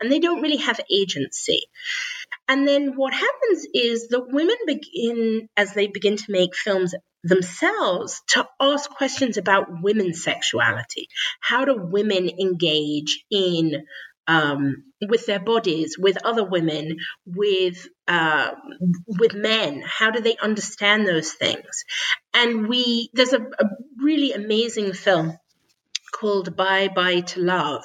And 0.00 0.10
they 0.10 0.18
don't 0.18 0.42
really 0.42 0.58
have 0.58 0.80
agency. 0.90 1.68
And 2.48 2.68
then 2.68 2.96
what 2.96 3.14
happens 3.14 3.66
is 3.72 4.08
the 4.08 4.22
women 4.22 4.56
begin, 4.66 5.48
as 5.56 5.72
they 5.72 5.86
begin 5.86 6.16
to 6.16 6.24
make 6.28 6.54
films 6.54 6.94
themselves, 7.22 8.20
to 8.28 8.46
ask 8.60 8.90
questions 8.90 9.38
about 9.38 9.82
women's 9.82 10.22
sexuality. 10.22 11.08
How 11.40 11.64
do 11.64 11.74
women 11.76 12.28
engage 12.28 13.24
in 13.30 13.86
um, 14.26 14.84
with 15.06 15.26
their 15.26 15.40
bodies, 15.40 15.96
with 15.98 16.24
other 16.24 16.44
women, 16.44 16.96
with 17.26 17.88
uh, 18.08 18.50
with 19.06 19.34
men? 19.34 19.82
How 19.86 20.10
do 20.10 20.20
they 20.20 20.36
understand 20.36 21.06
those 21.06 21.32
things? 21.32 21.84
And 22.34 22.68
we 22.68 23.10
there's 23.14 23.32
a, 23.32 23.40
a 23.40 23.66
really 24.02 24.32
amazing 24.32 24.92
film 24.92 25.38
called 26.12 26.56
Bye 26.56 26.88
Bye 26.88 27.20
to 27.20 27.40
Love, 27.40 27.84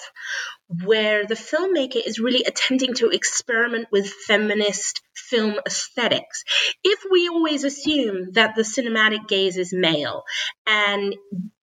where 0.85 1.25
the 1.25 1.35
filmmaker 1.35 2.01
is 2.05 2.19
really 2.19 2.43
attempting 2.43 2.93
to 2.93 3.09
experiment 3.09 3.87
with 3.91 4.07
feminist 4.07 5.01
film 5.15 5.55
aesthetics. 5.65 6.43
If 6.83 6.99
we 7.09 7.27
always 7.27 7.63
assume 7.63 8.33
that 8.33 8.55
the 8.55 8.61
cinematic 8.61 9.27
gaze 9.27 9.57
is 9.57 9.73
male 9.73 10.23
and 10.67 11.15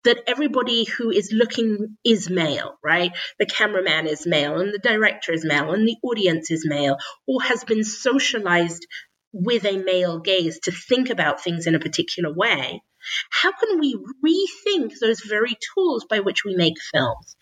that 0.05 0.19
everybody 0.27 0.85
who 0.85 1.11
is 1.11 1.33
looking 1.33 1.97
is 2.05 2.29
male, 2.29 2.79
right? 2.83 3.13
The 3.39 3.47
cameraman 3.47 4.09
is 4.09 4.27
male 4.27 4.59
and 4.59 4.75
the 4.75 4.79
director 4.79 5.33
is 5.33 5.45
male 5.45 5.73
and 5.73 5.87
the 5.87 5.97
audience 6.03 6.51
is 6.51 6.67
male 6.67 6.97
or 7.29 7.43
has 7.43 7.63
been 7.65 7.85
socialized 7.85 8.87
with 9.33 9.65
a 9.65 9.77
male 9.77 10.19
gaze 10.19 10.59
to 10.61 10.73
think 10.73 11.11
about 11.11 11.43
things 11.43 11.67
in 11.67 11.75
a 11.75 11.81
particular 11.81 12.33
way 12.35 12.83
how 13.31 13.53
can 13.53 13.79
we 13.81 13.97
rethink 14.25 14.99
those 15.01 15.21
very 15.21 15.57
tools 15.75 16.05
by 16.09 16.21
which 16.21 16.45
we 16.45 16.55
make 16.55 16.75
films? 16.93 17.37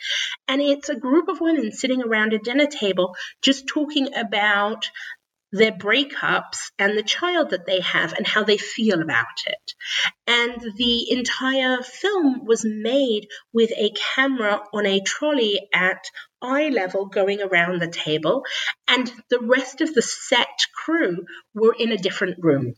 And 0.48 0.61
it's 0.61 0.88
a 0.88 0.96
group 0.96 1.29
of 1.29 1.40
women 1.40 1.72
sitting 1.72 2.03
around 2.03 2.33
a 2.33 2.38
dinner 2.38 2.66
table 2.66 3.14
just 3.42 3.66
talking 3.66 4.14
about 4.14 4.90
their 5.55 5.72
breakups 5.72 6.72
and 6.81 6.98
the 6.98 7.03
child 7.03 7.50
that 7.50 7.64
they 7.64 7.81
have 7.81 8.12
and 8.12 8.27
how 8.27 8.42
they 8.42 8.59
feel 8.59 9.00
about 9.00 9.27
it. 9.46 9.74
And 10.27 10.61
the 10.77 11.12
entire 11.12 11.81
film 11.83 12.44
was 12.44 12.64
made 12.64 13.29
with 13.53 13.70
a 13.70 13.92
camera 14.14 14.62
on 14.72 14.85
a 14.85 15.00
trolley 15.00 15.68
at 15.72 16.05
eye 16.42 16.70
level 16.70 17.07
going 17.07 17.40
around 17.40 17.81
the 17.81 17.88
table, 17.88 18.44
and 18.88 19.11
the 19.31 19.38
rest 19.40 19.81
of 19.81 19.94
the 19.94 20.03
set 20.03 20.66
crew 20.74 21.24
were 21.55 21.74
in 21.79 21.92
a 21.92 21.96
different 21.96 22.42
room 22.42 22.74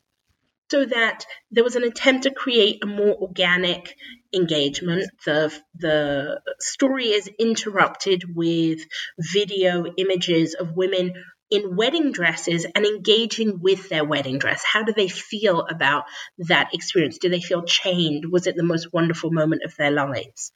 so 0.70 0.85
that 0.85 1.24
there 1.50 1.64
was 1.64 1.76
an 1.76 1.85
attempt 1.85 2.24
to 2.24 2.31
create 2.31 2.83
a 2.83 2.87
more 2.87 3.14
organic 3.14 3.94
engagement. 4.35 5.09
The, 5.24 5.52
the 5.79 6.40
story 6.59 7.07
is 7.07 7.31
interrupted 7.38 8.24
with 8.35 8.81
video 9.18 9.87
images 9.96 10.55
of 10.55 10.72
women 10.72 11.14
in 11.48 11.76
wedding 11.76 12.11
dresses 12.11 12.66
and 12.74 12.85
engaging 12.85 13.61
with 13.61 13.88
their 13.88 14.05
wedding 14.05 14.38
dress. 14.38 14.64
How 14.64 14.83
do 14.83 14.92
they 14.92 15.09
feel 15.09 15.61
about 15.61 16.05
that 16.38 16.70
experience? 16.74 17.18
Do 17.18 17.29
they 17.29 17.40
feel 17.40 17.62
chained? 17.62 18.24
Was 18.31 18.46
it 18.48 18.57
the 18.57 18.64
most 18.64 18.92
wonderful 18.92 19.31
moment 19.31 19.62
of 19.64 19.76
their 19.76 19.92
lives? 19.92 20.52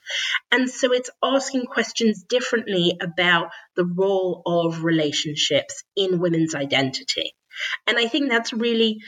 And 0.51 0.69
so 0.69 0.93
it's 0.93 1.11
asking 1.23 1.67
questions 1.67 2.25
differently 2.25 2.99
about 3.01 3.51
the 3.77 3.85
role 3.85 4.43
of 4.45 4.83
relationships 4.83 5.85
in 5.95 6.19
women's 6.19 6.55
identity. 6.55 7.35
And 7.87 7.97
I 7.99 8.09
think 8.09 8.29
that's 8.29 8.53
really 8.53 8.99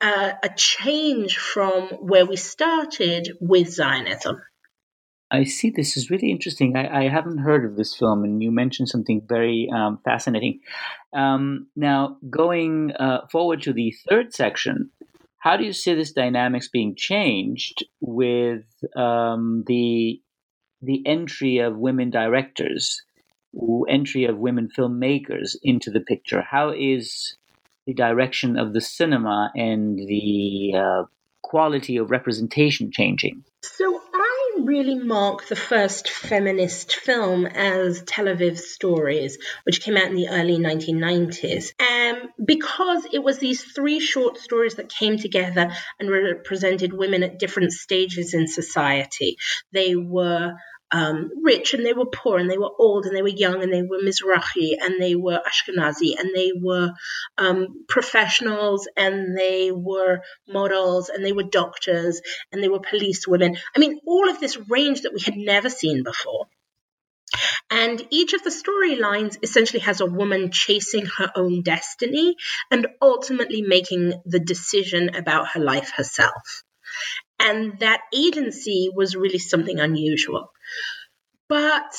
uh, 0.00 0.32
a 0.42 0.48
change 0.56 1.38
from 1.38 1.88
where 2.00 2.26
we 2.26 2.36
started 2.36 3.36
with 3.40 3.68
Zionism. 3.68 4.42
I 5.30 5.44
see. 5.44 5.70
This 5.70 5.96
is 5.96 6.10
really 6.10 6.30
interesting. 6.30 6.76
I, 6.76 7.06
I 7.06 7.08
haven't 7.08 7.38
heard 7.38 7.64
of 7.64 7.76
this 7.76 7.96
film, 7.96 8.22
and 8.22 8.42
you 8.42 8.52
mentioned 8.52 8.88
something 8.88 9.22
very 9.26 9.68
um, 9.74 9.98
fascinating. 10.04 10.60
Um, 11.12 11.66
now, 11.74 12.18
going 12.30 12.92
uh, 12.92 13.26
forward 13.30 13.62
to 13.62 13.72
the 13.72 13.92
third 14.08 14.32
section, 14.32 14.90
how 15.38 15.56
do 15.56 15.64
you 15.64 15.72
see 15.72 15.94
this 15.94 16.12
dynamics 16.12 16.68
being 16.68 16.94
changed 16.96 17.84
with 18.00 18.64
um, 18.94 19.64
the 19.66 20.20
the 20.82 21.02
entry 21.06 21.58
of 21.58 21.76
women 21.76 22.10
directors, 22.10 23.02
entry 23.88 24.26
of 24.26 24.38
women 24.38 24.68
filmmakers 24.76 25.56
into 25.62 25.90
the 25.90 26.00
picture? 26.00 26.42
How 26.42 26.70
is 26.70 27.36
the 27.86 27.94
direction 27.94 28.58
of 28.58 28.72
the 28.72 28.80
cinema 28.80 29.50
and 29.54 29.96
the 29.96 30.72
uh, 30.76 31.04
quality 31.42 31.96
of 31.96 32.10
representation 32.10 32.90
changing? 32.90 33.44
So 33.62 34.00
I 34.12 34.36
really 34.64 34.96
mark 34.96 35.46
the 35.46 35.56
first 35.56 36.08
feminist 36.08 36.96
film 36.96 37.46
as 37.46 38.02
Tel 38.02 38.26
Aviv 38.26 38.58
Stories, 38.58 39.38
which 39.64 39.80
came 39.80 39.96
out 39.96 40.06
in 40.08 40.16
the 40.16 40.28
early 40.28 40.58
1990s. 40.58 41.72
Um, 41.80 42.30
because 42.44 43.06
it 43.12 43.22
was 43.22 43.38
these 43.38 43.62
three 43.62 44.00
short 44.00 44.38
stories 44.38 44.74
that 44.74 44.88
came 44.88 45.18
together 45.18 45.70
and 46.00 46.10
represented 46.10 46.92
women 46.92 47.22
at 47.22 47.38
different 47.38 47.72
stages 47.72 48.34
in 48.34 48.48
society. 48.48 49.36
They 49.72 49.94
were 49.94 50.54
um, 50.92 51.30
rich 51.42 51.74
and 51.74 51.84
they 51.84 51.92
were 51.92 52.06
poor 52.06 52.38
and 52.38 52.50
they 52.50 52.58
were 52.58 52.70
old 52.78 53.06
and 53.06 53.16
they 53.16 53.22
were 53.22 53.28
young 53.28 53.62
and 53.62 53.72
they 53.72 53.82
were 53.82 53.98
Mizrahi 53.98 54.76
and 54.80 55.00
they 55.00 55.14
were 55.14 55.40
Ashkenazi 55.40 56.18
and 56.18 56.30
they 56.34 56.52
were 56.54 56.92
um, 57.38 57.84
professionals 57.88 58.88
and 58.96 59.36
they 59.36 59.72
were 59.72 60.20
models 60.48 61.08
and 61.08 61.24
they 61.24 61.32
were 61.32 61.42
doctors 61.42 62.20
and 62.52 62.62
they 62.62 62.68
were 62.68 62.80
police 62.80 63.26
women. 63.26 63.56
I 63.74 63.78
mean, 63.80 64.00
all 64.06 64.28
of 64.28 64.38
this 64.38 64.56
range 64.68 65.02
that 65.02 65.14
we 65.14 65.20
had 65.20 65.36
never 65.36 65.70
seen 65.70 66.04
before. 66.04 66.46
And 67.70 68.06
each 68.10 68.32
of 68.32 68.44
the 68.44 68.50
storylines 68.50 69.36
essentially 69.42 69.80
has 69.80 70.00
a 70.00 70.06
woman 70.06 70.52
chasing 70.52 71.06
her 71.18 71.32
own 71.34 71.62
destiny 71.62 72.36
and 72.70 72.86
ultimately 73.02 73.62
making 73.62 74.22
the 74.24 74.38
decision 74.38 75.16
about 75.16 75.48
her 75.48 75.60
life 75.60 75.90
herself. 75.96 76.62
And 77.38 77.78
that 77.80 78.00
agency 78.14 78.90
was 78.94 79.16
really 79.16 79.38
something 79.38 79.78
unusual. 79.78 80.50
But 81.48 81.94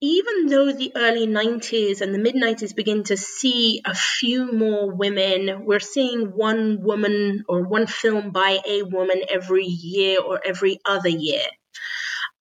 even 0.00 0.46
though 0.46 0.72
the 0.72 0.92
early 0.94 1.26
90s 1.26 2.00
and 2.00 2.14
the 2.14 2.18
mid 2.18 2.36
90s 2.36 2.74
begin 2.74 3.02
to 3.04 3.16
see 3.16 3.80
a 3.84 3.94
few 3.94 4.52
more 4.52 4.94
women, 4.94 5.64
we're 5.64 5.80
seeing 5.80 6.26
one 6.26 6.82
woman 6.82 7.44
or 7.48 7.64
one 7.64 7.86
film 7.86 8.30
by 8.30 8.60
a 8.66 8.82
woman 8.82 9.22
every 9.28 9.66
year 9.66 10.20
or 10.20 10.40
every 10.44 10.78
other 10.84 11.08
year. 11.08 11.42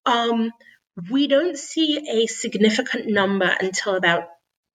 Um, 0.05 0.51
we 1.11 1.27
don't 1.27 1.57
see 1.57 2.07
a 2.09 2.27
significant 2.27 3.07
number 3.07 3.51
until 3.59 3.95
about 3.95 4.25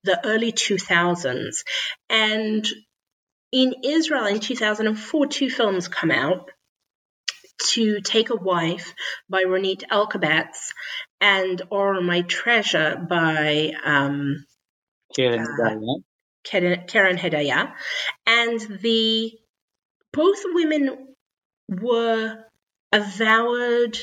the 0.05 0.25
early 0.27 0.53
2000s. 0.53 1.63
And 2.11 2.67
in 3.53 3.75
Israel 3.85 4.27
in 4.27 4.41
2004, 4.41 5.27
two 5.27 5.51
films 5.51 5.89
come 5.89 6.11
out 6.11 6.51
to 7.71 8.01
Take 8.01 8.31
a 8.31 8.37
Wife 8.37 8.95
by 9.29 9.45
Ronit 9.45 9.85
Elkabetz 9.91 10.73
and 11.21 11.63
Or 11.71 12.01
My 12.01 12.23
Treasure 12.23 13.05
by 13.09 13.73
um, 13.85 14.45
Keren 15.15 15.41
uh, 15.41 15.97
Keren 16.45 17.17
Yedaya. 17.19 17.73
And 18.27 18.61
the 18.61 19.33
both 20.13 20.43
women 20.45 21.15
were 21.69 22.45
avowed 22.93 23.99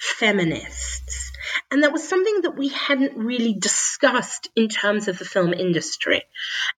feminists. 0.00 1.31
And 1.72 1.82
that 1.82 1.92
was 1.92 2.06
something 2.06 2.42
that 2.42 2.54
we 2.54 2.68
hadn't 2.68 3.16
really 3.16 3.54
discussed 3.54 4.48
in 4.54 4.68
terms 4.68 5.08
of 5.08 5.18
the 5.18 5.24
film 5.24 5.54
industry. 5.54 6.22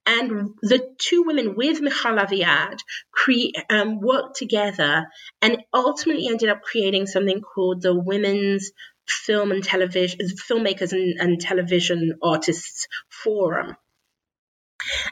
And 0.07 0.55
the 0.63 0.95
two 0.99 1.25
women 1.25 1.57
with 1.57 1.81
Michal 1.81 2.17
Aviad 2.17 2.79
cre- 3.11 3.59
um, 3.69 4.01
worked 4.01 4.37
together 4.37 5.07
and 5.43 5.59
ultimately 5.75 6.29
ended 6.29 6.49
up 6.49 6.63
creating 6.63 7.07
something 7.07 7.41
called 7.41 7.83
the 7.83 7.93
Women's 7.93 8.71
Film 9.05 9.51
and 9.51 9.65
Television 9.65 10.21
Filmmakers 10.49 10.93
and, 10.93 11.21
and 11.21 11.41
Television 11.41 12.17
Artists 12.23 12.87
Forum. 13.09 13.77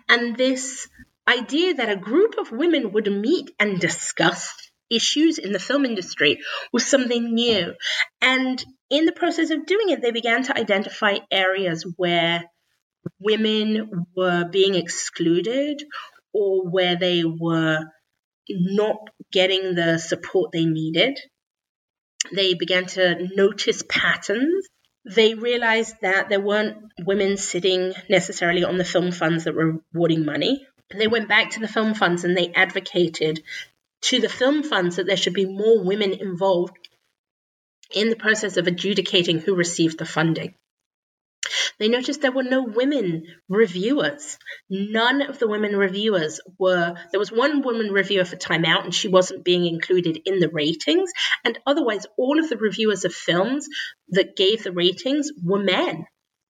And 0.08 0.36
this 0.36 0.88
idea 1.26 1.74
that 1.74 1.90
a 1.90 1.96
group 1.96 2.38
of 2.38 2.52
women 2.52 2.92
would 2.92 3.10
meet 3.10 3.50
and 3.58 3.80
discuss 3.80 4.54
issues 4.92 5.38
in 5.38 5.52
the 5.52 5.58
film 5.58 5.84
industry 5.84 6.40
was 6.72 6.86
something 6.86 7.34
new. 7.34 7.74
And 8.20 8.64
in 8.92 9.06
the 9.06 9.12
process 9.12 9.48
of 9.50 9.64
doing 9.64 9.88
it, 9.88 10.02
they 10.02 10.10
began 10.10 10.42
to 10.44 10.56
identify 10.56 11.16
areas 11.30 11.82
where 11.96 12.44
women 13.18 14.04
were 14.14 14.44
being 14.44 14.74
excluded 14.74 15.82
or 16.34 16.68
where 16.68 16.94
they 16.96 17.24
were 17.24 17.80
not 18.50 18.96
getting 19.32 19.74
the 19.74 19.98
support 19.98 20.52
they 20.52 20.66
needed. 20.66 21.18
They 22.34 22.52
began 22.52 22.84
to 22.88 23.28
notice 23.34 23.82
patterns. 23.88 24.66
They 25.06 25.34
realized 25.34 25.96
that 26.02 26.28
there 26.28 26.40
weren't 26.40 26.76
women 27.00 27.38
sitting 27.38 27.94
necessarily 28.10 28.62
on 28.62 28.76
the 28.76 28.84
film 28.84 29.10
funds 29.10 29.44
that 29.44 29.54
were 29.54 29.80
awarding 29.94 30.26
money. 30.26 30.66
They 30.94 31.08
went 31.08 31.28
back 31.30 31.52
to 31.52 31.60
the 31.60 31.66
film 31.66 31.94
funds 31.94 32.24
and 32.24 32.36
they 32.36 32.52
advocated 32.52 33.42
to 34.02 34.20
the 34.20 34.28
film 34.28 34.62
funds 34.62 34.96
that 34.96 35.06
there 35.06 35.16
should 35.16 35.32
be 35.32 35.46
more 35.46 35.82
women 35.82 36.12
involved 36.12 36.76
in 37.94 38.10
the 38.10 38.16
process 38.16 38.56
of 38.56 38.66
adjudicating 38.66 39.38
who 39.38 39.54
received 39.54 39.98
the 39.98 40.06
funding. 40.06 40.54
They 41.78 41.88
noticed 41.88 42.20
there 42.20 42.30
were 42.30 42.44
no 42.44 42.62
women 42.62 43.24
reviewers. 43.48 44.38
None 44.70 45.22
of 45.22 45.38
the 45.38 45.48
women 45.48 45.76
reviewers 45.76 46.40
were. 46.58 46.94
There 47.10 47.18
was 47.18 47.32
one 47.32 47.62
woman 47.62 47.90
reviewer 47.90 48.24
for 48.24 48.36
Time 48.36 48.64
Out, 48.64 48.84
and 48.84 48.94
she 48.94 49.08
wasn't 49.08 49.44
being 49.44 49.66
included 49.66 50.20
in 50.24 50.38
the 50.38 50.48
ratings. 50.48 51.10
And 51.44 51.58
otherwise, 51.66 52.06
all 52.16 52.38
of 52.38 52.48
the 52.48 52.56
reviewers 52.56 53.04
of 53.04 53.12
films 53.12 53.66
that 54.10 54.36
gave 54.36 54.62
the 54.62 54.72
ratings 54.72 55.30
were 55.42 55.58
men. 55.58 56.06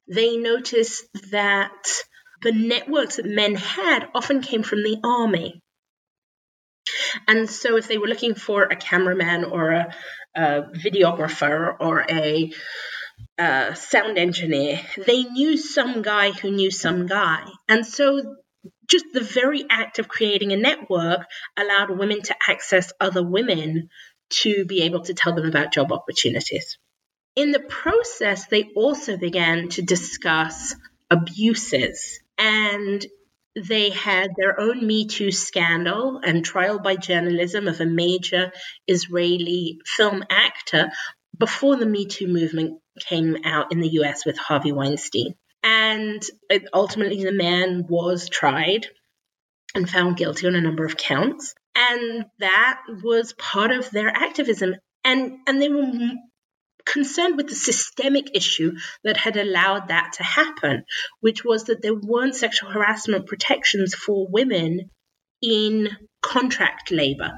They 0.09 0.37
noticed 0.37 1.05
that 1.31 1.87
the 2.43 2.53
networks 2.53 3.17
that 3.17 3.27
men 3.27 3.55
had 3.55 4.09
often 4.15 4.43
came 4.43 4.63
from 4.63 4.83
the 4.83 4.99
army. 5.03 5.63
And 7.27 7.49
so, 7.49 7.77
if 7.77 7.89
they 7.89 7.99
were 7.99 8.07
looking 8.07 8.35
for 8.35 8.63
a 8.63 8.77
cameraman 8.77 9.45
or 9.45 9.71
a, 9.71 9.95
a 10.35 10.63
videographer 10.75 11.75
or 11.79 12.05
a, 12.09 12.53
a 13.39 13.77
sound 13.77 14.19
engineer, 14.19 14.81
they 15.07 15.25
knew 15.25 15.57
some 15.57 16.03
guy 16.03 16.31
who 16.31 16.51
knew 16.51 16.71
some 16.71 17.07
guy. 17.07 17.45
And 17.69 17.87
so, 17.87 18.37
just 18.89 19.07
the 19.13 19.21
very 19.21 19.65
act 19.69 19.99
of 19.99 20.09
creating 20.09 20.53
a 20.53 20.57
network 20.57 21.27
allowed 21.57 21.91
women 21.91 22.23
to 22.23 22.37
access 22.49 22.93
other 23.01 23.23
women 23.23 23.89
to 24.31 24.65
be 24.65 24.83
able 24.83 25.01
to 25.03 25.15
tell 25.15 25.35
them 25.35 25.47
about 25.47 25.73
job 25.73 25.93
opportunities. 25.93 26.79
In 27.35 27.51
the 27.51 27.61
process, 27.61 28.47
they 28.47 28.71
also 28.77 29.17
began 29.17 29.69
to 29.71 29.83
discuss 29.83 30.75
abuses. 31.11 32.21
And 32.39 33.05
they 33.55 33.91
had 33.91 34.31
their 34.37 34.59
own 34.59 34.87
Me 34.87 35.07
Too 35.07 35.31
scandal 35.31 36.21
and 36.25 36.45
trial 36.45 36.79
by 36.79 36.97
journalism 36.97 37.69
of 37.69 37.81
a 37.81 37.87
major 37.87 38.53
Israeli 38.87 39.79
film 39.85 40.25
actor 40.31 40.91
before 41.39 41.77
the 41.77 41.87
Me 41.87 42.07
Too 42.07 42.29
movement 42.29 42.81
came 43.01 43.37
out 43.45 43.73
in 43.73 43.81
the 43.81 43.91
US 44.01 44.25
with 44.25 44.39
Harvey 44.39 44.73
Weinstein. 44.73 45.35
And 45.63 46.23
uh, 46.51 46.59
ultimately, 46.73 47.23
the 47.25 47.33
man 47.33 47.87
was 47.89 48.29
tried 48.29 48.87
and 49.75 49.89
found 49.89 50.17
guilty 50.17 50.47
on 50.47 50.55
a 50.55 50.61
number 50.61 50.85
of 50.85 50.97
counts. 50.97 51.55
And 51.75 52.25
that 52.39 52.81
was 53.03 53.33
part 53.35 53.71
of 53.71 53.91
their 53.91 54.09
activism. 54.09 54.75
And, 55.05 55.39
and 55.47 55.61
they 55.61 55.69
were 55.69 55.91
concerned 56.85 57.37
with 57.37 57.49
the 57.49 57.55
systemic 57.55 58.35
issue 58.35 58.73
that 59.05 59.17
had 59.17 59.37
allowed 59.37 59.89
that 59.89 60.15
to 60.15 60.23
happen, 60.23 60.85
which 61.21 61.45
was 61.45 61.65
that 61.65 61.83
there 61.83 61.95
weren't 61.95 62.37
sexual 62.37 62.71
harassment 62.71 63.27
protections 63.27 63.95
for 63.95 64.27
women 64.29 64.91
in 65.41 65.89
contract 66.21 66.91
labor. 66.91 67.33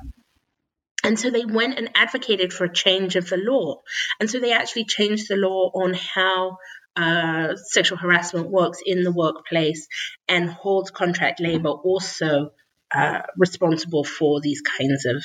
And 1.02 1.18
so 1.18 1.30
they 1.30 1.44
went 1.44 1.78
and 1.78 1.90
advocated 1.94 2.52
for 2.52 2.64
a 2.64 2.72
change 2.72 3.16
of 3.16 3.28
the 3.28 3.36
law. 3.36 3.82
And 4.18 4.30
so 4.30 4.40
they 4.40 4.52
actually 4.52 4.86
changed 4.86 5.28
the 5.28 5.36
law 5.36 5.70
on 5.74 5.92
how 5.94 6.56
uh, 6.96 7.56
sexual 7.56 7.98
harassment 7.98 8.48
works 8.48 8.78
in 8.84 9.02
the 9.02 9.12
workplace 9.12 9.86
and 10.28 10.48
holds 10.48 10.90
contract 10.90 11.40
labor 11.40 11.68
also 11.68 12.52
uh, 12.94 13.20
responsible 13.36 14.04
for 14.04 14.40
these 14.40 14.62
kinds 14.62 15.04
of 15.04 15.22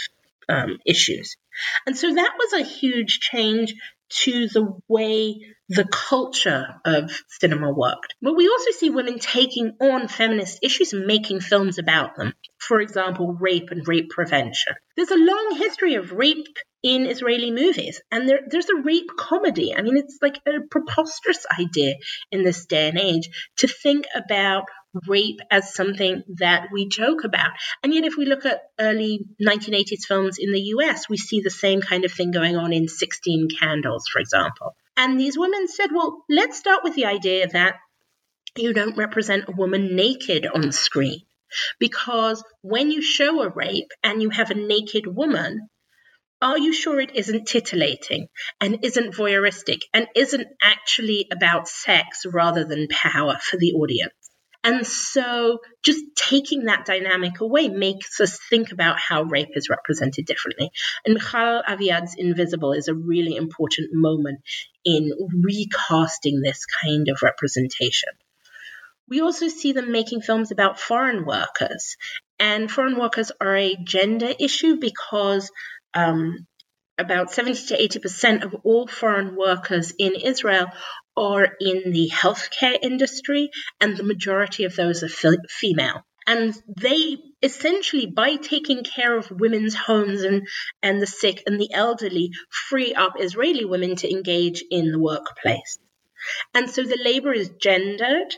um, 0.49 0.79
issues. 0.85 1.37
And 1.85 1.95
so 1.95 2.13
that 2.13 2.33
was 2.37 2.53
a 2.53 2.63
huge 2.63 3.19
change 3.19 3.75
to 4.09 4.47
the 4.47 4.79
way 4.87 5.41
the 5.69 5.85
culture 5.85 6.65
of 6.83 7.11
cinema 7.27 7.71
worked. 7.71 8.15
But 8.21 8.35
we 8.35 8.47
also 8.47 8.71
see 8.71 8.89
women 8.89 9.19
taking 9.19 9.73
on 9.79 10.07
feminist 10.07 10.59
issues 10.63 10.93
and 10.93 11.05
making 11.05 11.41
films 11.41 11.77
about 11.77 12.15
them. 12.15 12.33
For 12.57 12.81
example, 12.81 13.33
rape 13.33 13.69
and 13.71 13.87
rape 13.87 14.09
prevention. 14.09 14.73
There's 14.97 15.11
a 15.11 15.17
long 15.17 15.55
history 15.57 15.95
of 15.95 16.11
rape 16.11 16.57
in 16.81 17.05
Israeli 17.05 17.51
movies, 17.51 18.01
and 18.09 18.27
there, 18.27 18.39
there's 18.49 18.69
a 18.69 18.81
rape 18.81 19.09
comedy. 19.17 19.75
I 19.75 19.81
mean, 19.81 19.97
it's 19.97 20.17
like 20.21 20.39
a 20.47 20.61
preposterous 20.71 21.45
idea 21.59 21.95
in 22.31 22.43
this 22.43 22.65
day 22.65 22.87
and 22.87 22.97
age 22.97 23.29
to 23.57 23.67
think 23.67 24.05
about 24.15 24.63
rape 25.07 25.39
as 25.51 25.73
something 25.73 26.23
that 26.37 26.69
we 26.71 26.87
joke 26.87 27.23
about. 27.23 27.51
And 27.83 27.93
yet, 27.93 28.05
if 28.05 28.15
we 28.17 28.25
look 28.25 28.45
at 28.45 28.61
early 28.79 29.25
1980s 29.41 30.05
films 30.07 30.37
in 30.39 30.51
the 30.51 30.61
US, 30.77 31.09
we 31.09 31.17
see 31.17 31.41
the 31.41 31.49
same 31.49 31.81
kind 31.81 32.05
of 32.05 32.11
thing 32.11 32.31
going 32.31 32.57
on 32.57 32.73
in 32.73 32.87
16 32.87 33.49
Candles, 33.59 34.07
for 34.11 34.19
example. 34.19 34.75
And 34.97 35.19
these 35.19 35.37
women 35.37 35.67
said, 35.67 35.91
well, 35.93 36.23
let's 36.29 36.57
start 36.57 36.83
with 36.83 36.95
the 36.95 37.05
idea 37.05 37.47
that 37.47 37.75
you 38.57 38.73
don't 38.73 38.97
represent 38.97 39.45
a 39.47 39.53
woman 39.53 39.95
naked 39.95 40.45
on 40.45 40.71
screen. 40.71 41.21
Because 41.79 42.43
when 42.61 42.91
you 42.91 43.01
show 43.01 43.41
a 43.41 43.49
rape 43.49 43.91
and 44.03 44.21
you 44.21 44.29
have 44.29 44.51
a 44.51 44.55
naked 44.55 45.07
woman, 45.07 45.69
are 46.41 46.57
you 46.57 46.73
sure 46.73 46.99
it 46.99 47.15
isn't 47.15 47.47
titillating 47.47 48.27
and 48.61 48.79
isn't 48.83 49.15
voyeuristic 49.15 49.79
and 49.93 50.07
isn't 50.15 50.47
actually 50.61 51.27
about 51.31 51.67
sex 51.67 52.25
rather 52.25 52.63
than 52.65 52.87
power 52.89 53.37
for 53.41 53.57
the 53.57 53.73
audience? 53.73 54.13
And 54.63 54.85
so 54.85 55.59
just 55.83 56.03
taking 56.15 56.65
that 56.65 56.85
dynamic 56.85 57.39
away 57.39 57.69
makes 57.69 58.19
us 58.19 58.39
think 58.49 58.71
about 58.71 58.99
how 58.99 59.23
rape 59.23 59.55
is 59.55 59.69
represented 59.69 60.25
differently. 60.25 60.69
And 61.05 61.13
Michal 61.13 61.63
Aviad's 61.67 62.15
Invisible 62.17 62.73
is 62.73 62.89
a 62.89 62.93
really 62.93 63.37
important 63.37 63.89
moment 63.93 64.39
in 64.83 65.11
recasting 65.43 66.41
this 66.41 66.65
kind 66.83 67.07
of 67.07 67.21
representation. 67.21 68.09
We 69.07 69.21
also 69.21 69.47
see 69.47 69.71
them 69.71 69.91
making 69.91 70.21
films 70.21 70.51
about 70.51 70.79
foreign 70.79 71.25
workers. 71.25 71.95
And 72.37 72.69
foreign 72.69 72.97
workers 72.97 73.31
are 73.39 73.55
a 73.55 73.75
gender 73.75 74.33
issue 74.39 74.75
because 74.75 75.51
um, 75.93 76.47
about 76.97 77.31
70 77.31 77.67
to 77.67 77.99
80% 77.99 78.43
of 78.43 78.55
all 78.63 78.87
foreign 78.87 79.35
workers 79.35 79.93
in 79.97 80.15
Israel 80.15 80.67
are 81.19 81.47
in 81.59 81.91
the 81.91 82.09
healthcare 82.13 82.77
industry, 82.81 83.51
and 83.79 83.95
the 83.95 84.03
majority 84.03 84.63
of 84.63 84.75
those 84.75 85.03
are 85.03 85.09
female. 85.49 86.05
And 86.25 86.53
they 86.77 87.17
essentially, 87.41 88.05
by 88.05 88.35
taking 88.35 88.83
care 88.83 89.17
of 89.17 89.31
women's 89.31 89.73
homes 89.73 90.21
and, 90.21 90.47
and 90.83 91.01
the 91.01 91.07
sick 91.07 91.43
and 91.47 91.59
the 91.59 91.73
elderly, 91.73 92.31
free 92.49 92.93
up 92.93 93.13
Israeli 93.19 93.65
women 93.65 93.95
to 93.97 94.11
engage 94.11 94.63
in 94.69 94.91
the 94.91 94.99
workplace. 94.99 95.79
And 96.53 96.69
so 96.69 96.83
the 96.83 96.99
labor 97.03 97.33
is 97.33 97.49
gendered. 97.61 98.35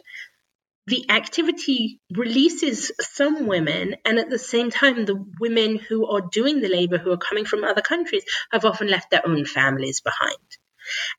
The 0.88 1.10
activity 1.10 2.00
releases 2.16 2.92
some 3.02 3.46
women, 3.46 3.96
and 4.06 4.20
at 4.20 4.30
the 4.30 4.40
same 4.40 4.72
time, 4.72 5.06
the 5.06 5.24
women 5.40 5.78
who 5.78 6.08
are 6.08 6.22
doing 6.22 6.62
the 6.62 6.70
labor, 6.70 6.98
who 6.98 7.12
are 7.12 7.18
coming 7.18 7.46
from 7.46 7.64
other 7.64 7.82
countries, 7.82 8.24
have 8.52 8.66
often 8.66 8.88
left 8.88 9.12
their 9.12 9.28
own 9.28 9.46
families 9.46 10.02
behind. 10.02 10.38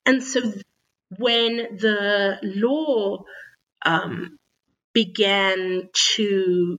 And 0.04 0.22
so 0.22 0.52
when 1.18 1.56
the 1.56 2.38
law 2.42 3.24
um, 3.84 4.38
began 4.92 5.88
to 6.14 6.76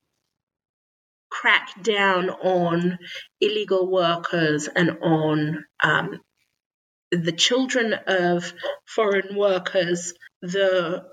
crack 1.29 1.69
down 1.81 2.29
on 2.29 2.99
illegal 3.41 3.89
workers 3.89 4.67
and 4.67 4.97
on 5.01 5.65
um, 5.83 6.19
the 7.11 7.31
children 7.31 7.93
of 8.07 8.53
foreign 8.85 9.35
workers, 9.35 10.13
the 10.41 11.03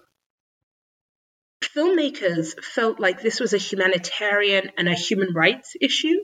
filmmakers 1.62 2.62
felt 2.62 3.00
like 3.00 3.22
this 3.22 3.40
was 3.40 3.52
a 3.52 3.58
humanitarian 3.58 4.70
and 4.76 4.88
a 4.88 4.94
human 4.94 5.32
rights 5.34 5.74
issue. 5.80 6.18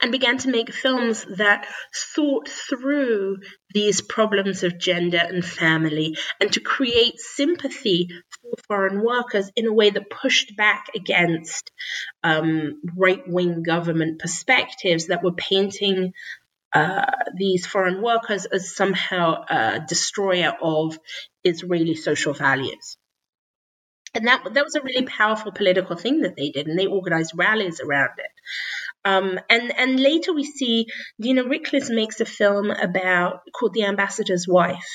And 0.00 0.12
began 0.12 0.38
to 0.38 0.50
make 0.50 0.72
films 0.72 1.26
that 1.36 1.66
thought 2.14 2.48
through 2.48 3.38
these 3.74 4.00
problems 4.00 4.62
of 4.62 4.78
gender 4.78 5.20
and 5.20 5.44
family 5.44 6.16
and 6.40 6.52
to 6.52 6.60
create 6.60 7.18
sympathy 7.18 8.08
for 8.30 8.62
foreign 8.68 9.02
workers 9.04 9.50
in 9.56 9.66
a 9.66 9.72
way 9.72 9.90
that 9.90 10.10
pushed 10.10 10.56
back 10.56 10.86
against 10.94 11.70
um, 12.22 12.80
right 12.96 13.22
wing 13.26 13.62
government 13.62 14.20
perspectives 14.20 15.06
that 15.06 15.22
were 15.22 15.32
painting 15.32 16.12
uh, 16.72 17.10
these 17.36 17.66
foreign 17.66 18.02
workers 18.02 18.44
as 18.44 18.74
somehow 18.74 19.44
a 19.48 19.80
destroyer 19.88 20.52
of 20.60 20.98
Israeli 21.42 21.94
social 21.94 22.34
values. 22.34 22.96
And 24.14 24.26
that, 24.28 24.44
that 24.54 24.64
was 24.64 24.74
a 24.74 24.82
really 24.82 25.04
powerful 25.04 25.52
political 25.52 25.94
thing 25.94 26.22
that 26.22 26.36
they 26.36 26.50
did, 26.50 26.68
and 26.68 26.78
they 26.78 26.86
organized 26.86 27.32
rallies 27.34 27.80
around 27.80 28.12
it. 28.18 28.30
Um, 29.06 29.38
and 29.48 29.72
and 29.78 30.00
later 30.00 30.34
we 30.34 30.44
see 30.44 30.86
Dina 31.20 31.44
Riklis 31.44 31.94
makes 31.94 32.20
a 32.20 32.24
film 32.24 32.72
about 32.72 33.40
called 33.54 33.72
The 33.72 33.84
Ambassador's 33.84 34.46
Wife, 34.48 34.90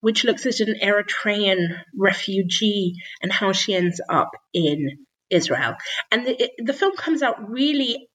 which 0.00 0.24
looks 0.24 0.46
at 0.46 0.60
an 0.60 0.76
Eritrean 0.80 1.82
refugee 1.98 2.94
and 3.20 3.32
how 3.32 3.52
she 3.52 3.74
ends 3.74 4.00
up 4.08 4.30
in 4.54 4.98
Israel. 5.30 5.74
And 6.12 6.26
the, 6.26 6.44
it, 6.44 6.50
the 6.58 6.72
film 6.72 6.96
comes 6.96 7.22
out 7.22 7.50
really 7.50 8.08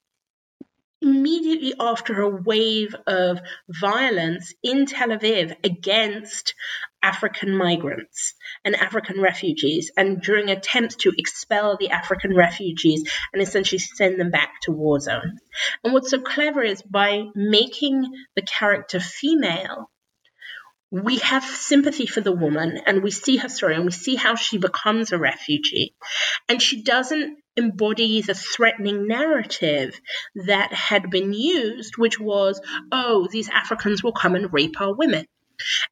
immediately 1.05 1.73
after 1.79 2.21
a 2.21 2.29
wave 2.29 2.95
of 3.07 3.39
violence 3.69 4.53
in 4.63 4.85
Tel 4.85 5.09
Aviv 5.09 5.55
against 5.63 6.55
African 7.01 7.55
migrants 7.55 8.33
and 8.65 8.75
African 8.75 9.21
refugees, 9.21 9.91
and 9.95 10.21
during 10.21 10.49
attempts 10.49 10.95
to 10.95 11.13
expel 11.15 11.77
the 11.77 11.91
African 11.91 12.35
refugees 12.35 13.03
and 13.31 13.41
essentially 13.41 13.77
send 13.77 14.19
them 14.19 14.31
back 14.31 14.53
to 14.63 14.71
war 14.71 14.99
zones. 14.99 15.39
And 15.83 15.93
what's 15.93 16.09
so 16.09 16.19
clever 16.19 16.63
is 16.63 16.81
by 16.81 17.25
making 17.35 18.11
the 18.35 18.41
character 18.41 18.99
female, 18.99 19.91
we 20.89 21.17
have 21.19 21.43
sympathy 21.43 22.07
for 22.07 22.21
the 22.21 22.31
woman 22.31 22.79
and 22.87 23.03
we 23.03 23.11
see 23.11 23.37
her 23.37 23.49
story 23.49 23.75
and 23.75 23.85
we 23.85 23.91
see 23.91 24.15
how 24.15 24.35
she 24.35 24.57
becomes 24.57 25.11
a 25.11 25.19
refugee. 25.19 25.93
And 26.49 26.59
she 26.61 26.81
doesn't 26.81 27.37
embody 27.57 28.21
the 28.21 28.33
threatening 28.33 29.07
narrative 29.07 29.99
that 30.35 30.73
had 30.73 31.09
been 31.09 31.33
used, 31.33 31.97
which 31.97 32.19
was, 32.19 32.61
oh, 32.91 33.27
these 33.31 33.49
Africans 33.49 34.03
will 34.03 34.13
come 34.13 34.35
and 34.35 34.51
rape 34.53 34.79
our 34.79 34.93
women. 34.93 35.25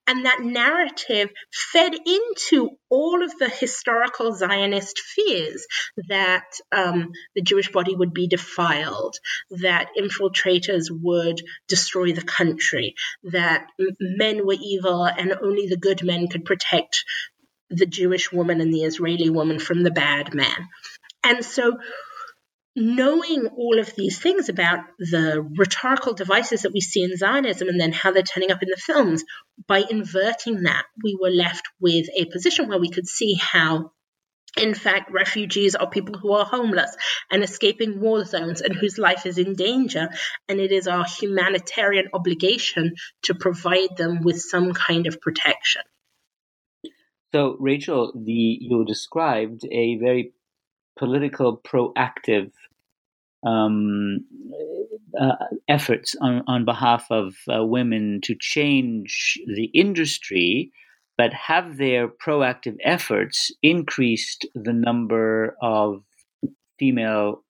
And 0.07 0.25
that 0.25 0.41
narrative 0.41 1.29
fed 1.53 1.93
into 1.93 2.71
all 2.89 3.23
of 3.23 3.37
the 3.37 3.49
historical 3.49 4.33
Zionist 4.33 4.99
fears 4.99 5.65
that 6.09 6.45
um, 6.71 7.11
the 7.35 7.41
Jewish 7.41 7.71
body 7.71 7.95
would 7.95 8.13
be 8.13 8.27
defiled, 8.27 9.15
that 9.51 9.89
infiltrators 9.97 10.87
would 10.91 11.41
destroy 11.67 12.11
the 12.11 12.23
country, 12.23 12.95
that 13.23 13.67
men 13.99 14.45
were 14.45 14.57
evil 14.61 15.05
and 15.05 15.33
only 15.41 15.67
the 15.67 15.77
good 15.77 16.03
men 16.03 16.27
could 16.27 16.45
protect 16.45 17.05
the 17.69 17.85
Jewish 17.85 18.31
woman 18.31 18.61
and 18.61 18.73
the 18.73 18.83
Israeli 18.83 19.29
woman 19.29 19.59
from 19.59 19.83
the 19.83 19.91
bad 19.91 20.33
man. 20.33 20.67
And 21.23 21.43
so 21.43 21.77
knowing 22.75 23.47
all 23.55 23.79
of 23.79 23.93
these 23.95 24.19
things 24.19 24.49
about 24.49 24.79
the 24.97 25.47
rhetorical 25.57 26.13
devices 26.13 26.63
that 26.63 26.73
we 26.73 26.81
see 26.81 27.03
in 27.03 27.15
Zionism 27.15 27.67
and 27.67 27.79
then 27.79 27.91
how 27.91 28.11
they're 28.11 28.23
turning 28.23 28.51
up 28.51 28.63
in 28.63 28.69
the 28.69 28.77
films, 28.77 29.23
by 29.67 29.83
inverting 29.89 30.63
that, 30.63 30.85
we 31.03 31.17
were 31.19 31.29
left 31.29 31.67
with 31.79 32.07
a 32.15 32.25
position 32.25 32.67
where 32.67 32.79
we 32.79 32.89
could 32.89 33.07
see 33.07 33.35
how. 33.35 33.91
In 34.55 34.75
fact, 34.75 35.11
refugees 35.11 35.73
are 35.73 35.89
people 35.89 36.15
who 36.15 36.33
are 36.33 36.45
homeless 36.45 36.95
and 37.31 37.43
escaping 37.43 37.99
war 37.99 38.23
zones 38.23 38.61
and 38.61 38.75
whose 38.75 38.99
life 38.99 39.25
is 39.25 39.39
in 39.39 39.55
danger. 39.55 40.09
And 40.47 40.59
it 40.59 40.71
is 40.71 40.87
our 40.87 41.05
humanitarian 41.05 42.09
obligation 42.13 42.93
to 43.23 43.33
provide 43.33 43.97
them 43.97 44.21
with 44.21 44.39
some 44.39 44.73
kind 44.73 45.07
of 45.07 45.19
protection. 45.19 45.81
So, 47.31 47.57
Rachel, 47.59 48.13
the 48.13 48.59
you 48.61 48.85
described 48.85 49.65
a 49.65 49.97
very 49.97 50.33
political 50.97 51.57
proactive 51.57 52.51
um, 53.45 54.25
uh, 55.19 55.35
efforts 55.67 56.15
on, 56.21 56.43
on 56.47 56.65
behalf 56.65 57.05
of 57.09 57.35
uh, 57.53 57.63
women 57.63 58.19
to 58.23 58.35
change 58.39 59.39
the 59.47 59.65
industry, 59.73 60.71
but 61.17 61.33
have 61.33 61.77
their 61.77 62.07
proactive 62.07 62.75
efforts 62.83 63.51
increased 63.61 64.45
the 64.55 64.73
number 64.73 65.55
of 65.61 66.03
female 66.79 67.43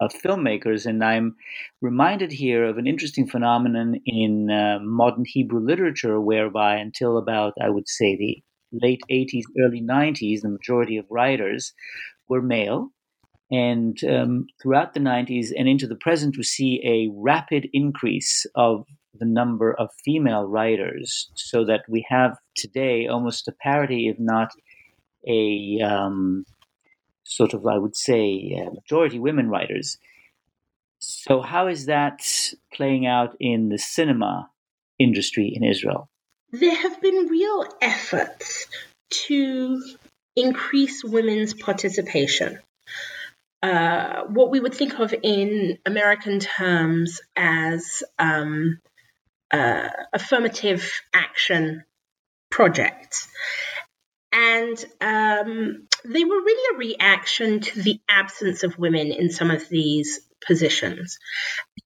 uh, 0.00 0.08
filmmakers? 0.08 0.86
And 0.86 1.02
I'm 1.02 1.34
reminded 1.80 2.30
here 2.30 2.64
of 2.64 2.78
an 2.78 2.86
interesting 2.86 3.26
phenomenon 3.26 4.00
in 4.06 4.50
uh, 4.50 4.78
modern 4.82 5.24
Hebrew 5.26 5.60
literature, 5.60 6.20
whereby 6.20 6.76
until 6.76 7.18
about, 7.18 7.54
I 7.60 7.70
would 7.70 7.88
say, 7.88 8.16
the 8.16 8.42
late 8.70 9.00
80s, 9.10 9.44
early 9.60 9.82
90s, 9.82 10.42
the 10.42 10.50
majority 10.50 10.98
of 10.98 11.06
writers 11.10 11.72
were 12.28 12.42
male. 12.42 12.90
And 13.50 13.98
um, 14.04 14.46
throughout 14.60 14.92
the 14.92 15.00
90s 15.00 15.48
and 15.56 15.68
into 15.68 15.86
the 15.86 15.96
present, 15.96 16.36
we 16.36 16.42
see 16.42 16.82
a 16.84 17.10
rapid 17.14 17.68
increase 17.72 18.44
of 18.54 18.86
the 19.14 19.24
number 19.24 19.72
of 19.72 19.88
female 20.04 20.44
writers, 20.44 21.30
so 21.34 21.64
that 21.64 21.82
we 21.88 22.06
have 22.08 22.36
today 22.54 23.06
almost 23.06 23.48
a 23.48 23.52
parity, 23.52 24.08
if 24.08 24.16
not 24.18 24.50
a 25.26 25.80
um, 25.82 26.44
sort 27.24 27.54
of, 27.54 27.66
I 27.66 27.78
would 27.78 27.96
say, 27.96 28.54
majority 28.72 29.18
women 29.18 29.48
writers. 29.48 29.98
So, 30.98 31.40
how 31.40 31.68
is 31.68 31.86
that 31.86 32.20
playing 32.72 33.06
out 33.06 33.34
in 33.40 33.68
the 33.68 33.78
cinema 33.78 34.50
industry 34.98 35.52
in 35.54 35.64
Israel? 35.64 36.10
There 36.52 36.74
have 36.74 37.00
been 37.00 37.28
real 37.28 37.64
efforts 37.80 38.66
to 39.26 39.82
increase 40.38 41.04
women's 41.04 41.54
participation. 41.54 42.58
Uh, 43.62 44.24
what 44.28 44.50
we 44.50 44.60
would 44.60 44.74
think 44.74 44.98
of 45.00 45.12
in 45.22 45.78
American 45.84 46.38
terms 46.38 47.20
as 47.34 48.02
um, 48.18 48.78
uh, 49.50 49.88
affirmative 50.12 50.90
action 51.12 51.84
projects. 52.50 53.28
And 54.32 54.84
um, 55.00 55.88
they 56.04 56.24
were 56.24 56.40
really 56.40 56.74
a 56.74 56.78
reaction 56.78 57.60
to 57.60 57.82
the 57.82 58.00
absence 58.08 58.62
of 58.62 58.78
women 58.78 59.08
in 59.08 59.30
some 59.30 59.50
of 59.50 59.68
these 59.68 60.20
positions. 60.46 61.18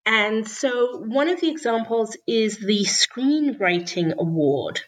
And 0.04 0.46
so, 0.46 0.98
one 0.98 1.28
of 1.28 1.40
the 1.40 1.50
examples 1.50 2.16
is 2.26 2.58
the 2.58 2.84
Screenwriting 2.84 4.14
Award 4.16 4.80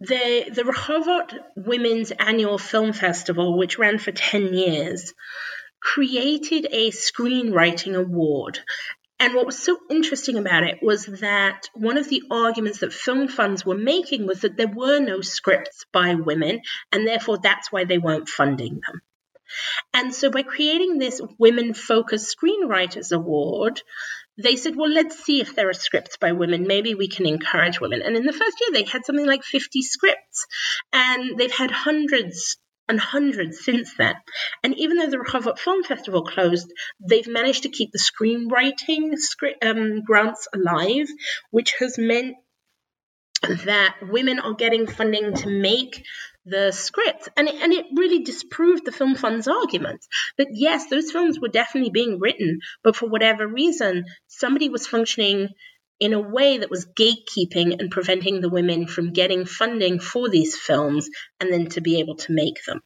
the 0.00 0.50
the 0.52 0.62
Rehovot 0.62 1.38
Women's 1.56 2.10
Annual 2.10 2.58
Film 2.58 2.92
Festival, 2.92 3.56
which 3.56 3.78
ran 3.78 3.98
for 3.98 4.12
10 4.12 4.54
years, 4.54 5.14
created 5.80 6.66
a 6.70 6.90
screenwriting 6.90 7.94
award. 7.94 8.60
And 9.18 9.34
what 9.34 9.46
was 9.46 9.58
so 9.58 9.78
interesting 9.88 10.36
about 10.36 10.64
it 10.64 10.82
was 10.82 11.06
that 11.06 11.70
one 11.72 11.96
of 11.96 12.08
the 12.10 12.24
arguments 12.30 12.80
that 12.80 12.92
film 12.92 13.28
funds 13.28 13.64
were 13.64 13.78
making 13.78 14.26
was 14.26 14.42
that 14.42 14.58
there 14.58 14.68
were 14.68 15.00
no 15.00 15.22
scripts 15.22 15.86
by 15.90 16.14
women, 16.14 16.60
and 16.92 17.06
therefore 17.06 17.38
that's 17.38 17.72
why 17.72 17.84
they 17.84 17.96
weren't 17.96 18.28
funding 18.28 18.74
them. 18.86 19.00
And 19.94 20.12
so 20.12 20.30
by 20.30 20.42
creating 20.42 20.98
this 20.98 21.22
women 21.38 21.72
focused 21.72 22.36
screenwriters 22.36 23.12
award, 23.12 23.80
they 24.38 24.56
said, 24.56 24.76
well, 24.76 24.90
let's 24.90 25.24
see 25.24 25.40
if 25.40 25.54
there 25.54 25.68
are 25.68 25.74
scripts 25.74 26.16
by 26.18 26.32
women. 26.32 26.66
Maybe 26.66 26.94
we 26.94 27.08
can 27.08 27.26
encourage 27.26 27.80
women. 27.80 28.02
And 28.02 28.16
in 28.16 28.26
the 28.26 28.32
first 28.32 28.60
year, 28.60 28.70
they 28.72 28.88
had 28.88 29.04
something 29.04 29.26
like 29.26 29.42
50 29.42 29.82
scripts, 29.82 30.46
and 30.92 31.38
they've 31.38 31.52
had 31.52 31.70
hundreds 31.70 32.58
and 32.88 33.00
hundreds 33.00 33.64
since 33.64 33.94
then. 33.96 34.14
And 34.62 34.78
even 34.78 34.98
though 34.98 35.10
the 35.10 35.18
Rehovot 35.18 35.58
Film 35.58 35.82
Festival 35.82 36.24
closed, 36.24 36.72
they've 37.00 37.26
managed 37.26 37.64
to 37.64 37.68
keep 37.68 37.90
the 37.92 37.98
screenwriting 37.98 39.16
script, 39.16 39.64
um, 39.64 40.02
grants 40.02 40.46
alive, 40.54 41.08
which 41.50 41.74
has 41.80 41.98
meant 41.98 42.36
that 43.42 43.96
women 44.02 44.38
are 44.38 44.54
getting 44.54 44.86
funding 44.86 45.34
to 45.34 45.48
make 45.48 46.04
the 46.46 46.70
script. 46.72 47.28
And 47.36 47.48
it, 47.48 47.56
and 47.60 47.72
it 47.72 47.86
really 47.94 48.22
disproved 48.22 48.84
the 48.84 48.92
Film 48.92 49.16
Fund's 49.16 49.48
argument 49.48 50.06
that 50.38 50.48
yes, 50.52 50.86
those 50.86 51.10
films 51.10 51.38
were 51.38 51.48
definitely 51.48 51.90
being 51.90 52.18
written, 52.20 52.60
but 52.82 52.96
for 52.96 53.08
whatever 53.08 53.46
reason, 53.46 54.04
somebody 54.28 54.68
was 54.68 54.86
functioning 54.86 55.48
in 55.98 56.12
a 56.12 56.20
way 56.20 56.58
that 56.58 56.70
was 56.70 56.86
gatekeeping 56.86 57.78
and 57.80 57.90
preventing 57.90 58.40
the 58.40 58.50
women 58.50 58.86
from 58.86 59.12
getting 59.12 59.44
funding 59.44 59.98
for 59.98 60.28
these 60.28 60.56
films 60.56 61.08
and 61.40 61.52
then 61.52 61.66
to 61.66 61.80
be 61.80 62.00
able 62.00 62.16
to 62.16 62.32
make 62.32 62.62
them. 62.66 62.80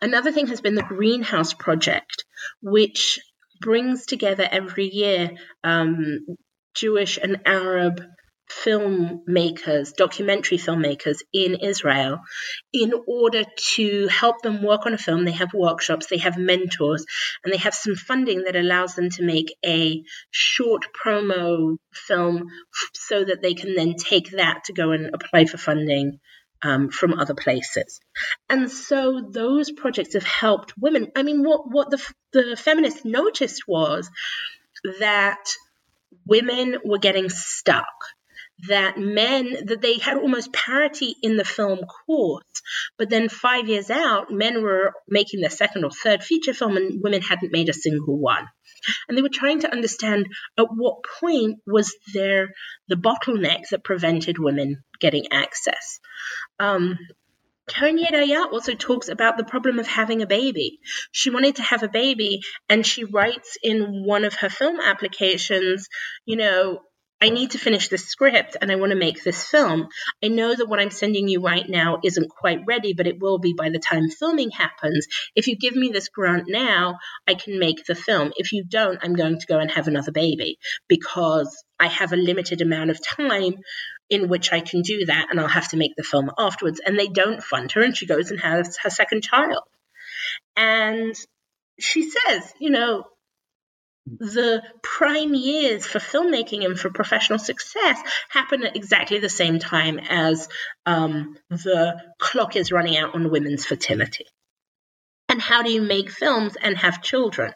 Another 0.00 0.32
thing 0.32 0.48
has 0.48 0.60
been 0.60 0.74
the 0.74 0.82
Greenhouse 0.82 1.54
Project, 1.54 2.24
which 2.62 3.18
brings 3.60 4.06
together 4.06 4.46
every 4.50 4.88
year 4.88 5.32
um, 5.64 6.26
Jewish 6.74 7.18
and 7.20 7.40
Arab 7.44 8.02
filmmakers, 8.50 9.94
documentary 9.94 10.58
filmmakers 10.58 11.18
in 11.32 11.56
Israel, 11.56 12.20
in 12.72 12.92
order 13.06 13.44
to 13.74 14.08
help 14.08 14.42
them 14.42 14.62
work 14.62 14.86
on 14.86 14.94
a 14.94 14.98
film. 14.98 15.24
They 15.24 15.32
have 15.32 15.52
workshops, 15.54 16.06
they 16.06 16.18
have 16.18 16.36
mentors, 16.36 17.04
and 17.44 17.52
they 17.52 17.58
have 17.58 17.74
some 17.74 17.94
funding 17.94 18.44
that 18.44 18.56
allows 18.56 18.94
them 18.94 19.10
to 19.10 19.22
make 19.22 19.54
a 19.64 20.02
short 20.30 20.86
promo 20.92 21.76
film 21.92 22.46
so 22.94 23.24
that 23.24 23.42
they 23.42 23.54
can 23.54 23.74
then 23.74 23.94
take 23.94 24.30
that 24.32 24.64
to 24.64 24.72
go 24.72 24.92
and 24.92 25.14
apply 25.14 25.44
for 25.46 25.58
funding 25.58 26.18
um, 26.62 26.88
from 26.88 27.14
other 27.14 27.34
places. 27.34 28.00
And 28.48 28.70
so 28.70 29.28
those 29.30 29.70
projects 29.70 30.14
have 30.14 30.24
helped 30.24 30.74
women. 30.78 31.12
I 31.14 31.22
mean, 31.22 31.44
what, 31.44 31.70
what 31.70 31.90
the, 31.90 32.02
the 32.32 32.56
feminists 32.56 33.04
noticed 33.04 33.62
was 33.68 34.10
that 34.98 35.44
women 36.26 36.78
were 36.84 36.98
getting 36.98 37.28
stuck 37.28 37.86
that 38.66 38.98
men 38.98 39.66
that 39.66 39.80
they 39.80 39.98
had 39.98 40.16
almost 40.16 40.52
parity 40.52 41.14
in 41.22 41.36
the 41.36 41.44
film 41.44 41.78
course 42.06 42.44
but 42.96 43.08
then 43.08 43.28
five 43.28 43.68
years 43.68 43.90
out 43.90 44.30
men 44.30 44.62
were 44.62 44.92
making 45.08 45.40
their 45.40 45.50
second 45.50 45.84
or 45.84 45.90
third 45.90 46.22
feature 46.22 46.54
film 46.54 46.76
and 46.76 47.02
women 47.02 47.22
hadn't 47.22 47.52
made 47.52 47.68
a 47.68 47.74
single 47.74 48.18
one. 48.18 48.46
And 49.08 49.16
they 49.16 49.22
were 49.22 49.28
trying 49.28 49.60
to 49.60 49.72
understand 49.72 50.26
at 50.58 50.66
what 50.74 51.04
point 51.20 51.60
was 51.66 51.94
there 52.14 52.50
the 52.88 52.96
bottleneck 52.96 53.68
that 53.70 53.84
prevented 53.84 54.38
women 54.38 54.82
getting 55.00 55.26
access. 55.32 56.00
Um, 56.58 56.98
Keren 57.68 57.98
Yedaya 57.98 58.50
also 58.50 58.74
talks 58.74 59.08
about 59.08 59.36
the 59.36 59.44
problem 59.44 59.78
of 59.78 59.86
having 59.86 60.22
a 60.22 60.26
baby. 60.26 60.78
She 61.12 61.28
wanted 61.28 61.56
to 61.56 61.62
have 61.62 61.82
a 61.82 61.88
baby, 61.88 62.40
and 62.68 62.86
she 62.86 63.04
writes 63.04 63.58
in 63.62 64.04
one 64.04 64.24
of 64.24 64.34
her 64.34 64.48
film 64.48 64.80
applications, 64.80 65.88
you 66.24 66.36
know, 66.36 66.80
I 67.20 67.30
need 67.30 67.50
to 67.52 67.58
finish 67.58 67.88
this 67.88 68.06
script 68.06 68.56
and 68.60 68.70
I 68.70 68.76
want 68.76 68.90
to 68.90 68.98
make 68.98 69.24
this 69.24 69.44
film. 69.44 69.88
I 70.22 70.28
know 70.28 70.54
that 70.54 70.68
what 70.68 70.78
I'm 70.78 70.90
sending 70.90 71.26
you 71.26 71.40
right 71.40 71.68
now 71.68 71.98
isn't 72.04 72.30
quite 72.30 72.60
ready, 72.66 72.92
but 72.92 73.08
it 73.08 73.20
will 73.20 73.38
be 73.38 73.54
by 73.54 73.70
the 73.70 73.80
time 73.80 74.08
filming 74.08 74.50
happens. 74.50 75.06
If 75.34 75.48
you 75.48 75.56
give 75.56 75.74
me 75.74 75.90
this 75.90 76.08
grant 76.08 76.44
now, 76.46 76.98
I 77.26 77.34
can 77.34 77.58
make 77.58 77.84
the 77.84 77.96
film. 77.96 78.32
If 78.36 78.52
you 78.52 78.64
don't, 78.64 79.00
I'm 79.02 79.14
going 79.14 79.40
to 79.40 79.46
go 79.46 79.58
and 79.58 79.70
have 79.70 79.88
another 79.88 80.12
baby 80.12 80.58
because 80.88 81.64
I 81.80 81.88
have 81.88 82.12
a 82.12 82.16
limited 82.16 82.60
amount 82.60 82.90
of 82.90 83.04
time 83.04 83.54
in 84.10 84.28
which 84.28 84.52
I 84.52 84.60
can 84.60 84.82
do 84.82 85.06
that 85.06 85.26
and 85.30 85.40
I'll 85.40 85.48
have 85.48 85.70
to 85.70 85.76
make 85.76 85.96
the 85.96 86.04
film 86.04 86.30
afterwards. 86.38 86.80
And 86.84 86.98
they 86.98 87.08
don't 87.08 87.42
fund 87.42 87.72
her 87.72 87.82
and 87.82 87.96
she 87.96 88.06
goes 88.06 88.30
and 88.30 88.40
has 88.40 88.76
her 88.82 88.90
second 88.90 89.22
child. 89.22 89.64
And 90.56 91.14
she 91.78 92.10
says, 92.10 92.52
you 92.60 92.70
know, 92.70 93.04
the 94.18 94.62
prime 94.82 95.34
years 95.34 95.86
for 95.86 95.98
filmmaking 95.98 96.64
and 96.64 96.78
for 96.78 96.90
professional 96.90 97.38
success 97.38 98.00
happen 98.28 98.64
at 98.64 98.76
exactly 98.76 99.18
the 99.18 99.28
same 99.28 99.58
time 99.58 99.98
as 99.98 100.48
um, 100.86 101.36
the 101.50 102.00
clock 102.18 102.56
is 102.56 102.72
running 102.72 102.96
out 102.96 103.14
on 103.14 103.30
women's 103.30 103.64
fertility. 103.64 104.26
And 105.28 105.40
how 105.40 105.62
do 105.62 105.70
you 105.70 105.82
make 105.82 106.10
films 106.10 106.56
and 106.60 106.76
have 106.78 107.02
children? 107.02 107.52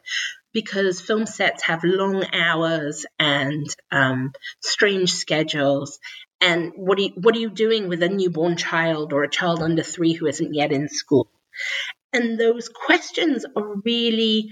Because 0.53 1.01
film 1.01 1.25
sets 1.25 1.63
have 1.63 1.83
long 1.85 2.25
hours 2.33 3.07
and 3.19 3.67
um, 3.91 4.33
strange 4.61 5.13
schedules. 5.13 5.99
And 6.41 6.73
what 6.77 6.99
are, 6.99 7.03
you, 7.03 7.13
what 7.17 7.35
are 7.35 7.41
you 7.41 7.51
doing 7.51 7.89
with 7.89 8.03
a 8.03 8.09
newborn 8.09 8.57
child 8.57 9.13
or 9.13 9.23
a 9.23 9.31
child 9.31 9.63
under 9.63 9.83
three 9.83 10.13
who 10.13 10.27
isn't 10.27 10.53
yet 10.53 10.73
in 10.73 10.89
school? 10.89 11.31
And 12.13 12.39
those 12.39 12.69
questions 12.69 13.47
are 13.57 13.77
really 13.85 14.51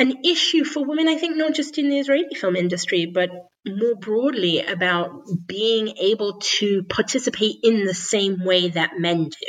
an 0.00 0.24
issue 0.24 0.64
for 0.64 0.82
women, 0.82 1.08
I 1.08 1.16
think, 1.16 1.36
not 1.36 1.52
just 1.52 1.76
in 1.76 1.90
the 1.90 1.98
Israeli 1.98 2.34
film 2.34 2.56
industry, 2.56 3.04
but 3.04 3.28
more 3.66 3.96
broadly 3.96 4.60
about 4.62 5.10
being 5.46 5.88
able 6.00 6.40
to 6.58 6.84
participate 6.84 7.56
in 7.62 7.84
the 7.84 7.92
same 7.92 8.42
way 8.42 8.70
that 8.70 8.98
men 8.98 9.24
do. 9.24 9.46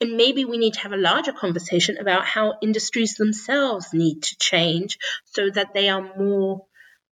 And 0.00 0.16
maybe 0.16 0.44
we 0.44 0.58
need 0.58 0.74
to 0.74 0.80
have 0.80 0.92
a 0.92 0.96
larger 0.96 1.32
conversation 1.32 1.98
about 1.98 2.24
how 2.24 2.54
industries 2.60 3.14
themselves 3.14 3.94
need 3.94 4.22
to 4.22 4.36
change 4.40 4.98
so 5.26 5.50
that 5.50 5.72
they 5.72 5.88
are 5.88 6.16
more 6.18 6.66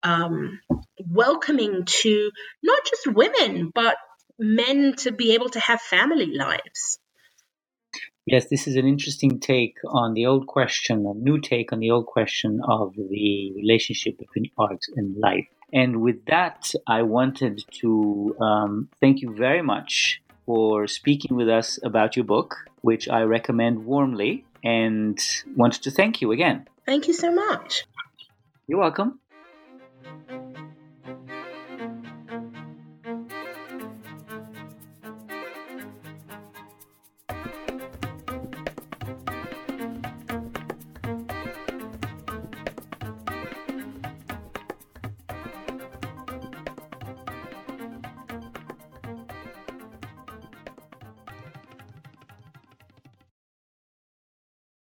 um, 0.03 0.59
welcoming 1.07 1.84
to 1.84 2.30
not 2.62 2.80
just 2.89 3.07
women, 3.07 3.70
but 3.74 3.99
men 4.39 4.95
to 5.01 5.12
be 5.12 5.34
able 5.34 5.51
to 5.51 5.61
have 5.61 5.82
family 5.82 6.34
lives. 6.34 6.99
Yes, 8.31 8.49
this 8.51 8.66
is 8.66 8.76
an 8.76 8.87
interesting 8.87 9.41
take 9.41 9.79
on 9.87 10.12
the 10.12 10.26
old 10.26 10.47
question, 10.47 11.07
a 11.07 11.14
new 11.14 11.41
take 11.41 11.72
on 11.72 11.79
the 11.79 11.91
old 11.91 12.05
question 12.05 12.61
of 12.62 12.95
the 12.95 13.53
relationship 13.57 14.18
between 14.18 14.51
art 14.59 14.85
and 14.97 15.16
life. 15.16 15.49
And 15.72 16.03
with 16.03 16.26
that, 16.26 16.74
I 16.87 17.05
wanted 17.05 17.64
to 17.81 18.37
um, 18.39 18.91
thank 19.01 19.22
you 19.22 19.35
very 19.35 19.62
much 19.62 20.20
for 20.45 20.87
speaking 20.87 21.37
with 21.37 21.49
us 21.49 21.79
about 21.83 22.16
your 22.16 22.26
book, 22.26 22.57
which 22.83 23.09
I 23.09 23.22
recommend 23.22 23.87
warmly, 23.87 24.45
and 24.62 25.18
wanted 25.57 25.83
to 25.85 25.91
thank 25.91 26.20
you 26.20 26.31
again. 26.31 26.68
Thank 26.85 27.09
you 27.09 27.14
so 27.14 27.33
much. 27.33 27.87
You're 28.66 28.81
welcome. 28.81 29.20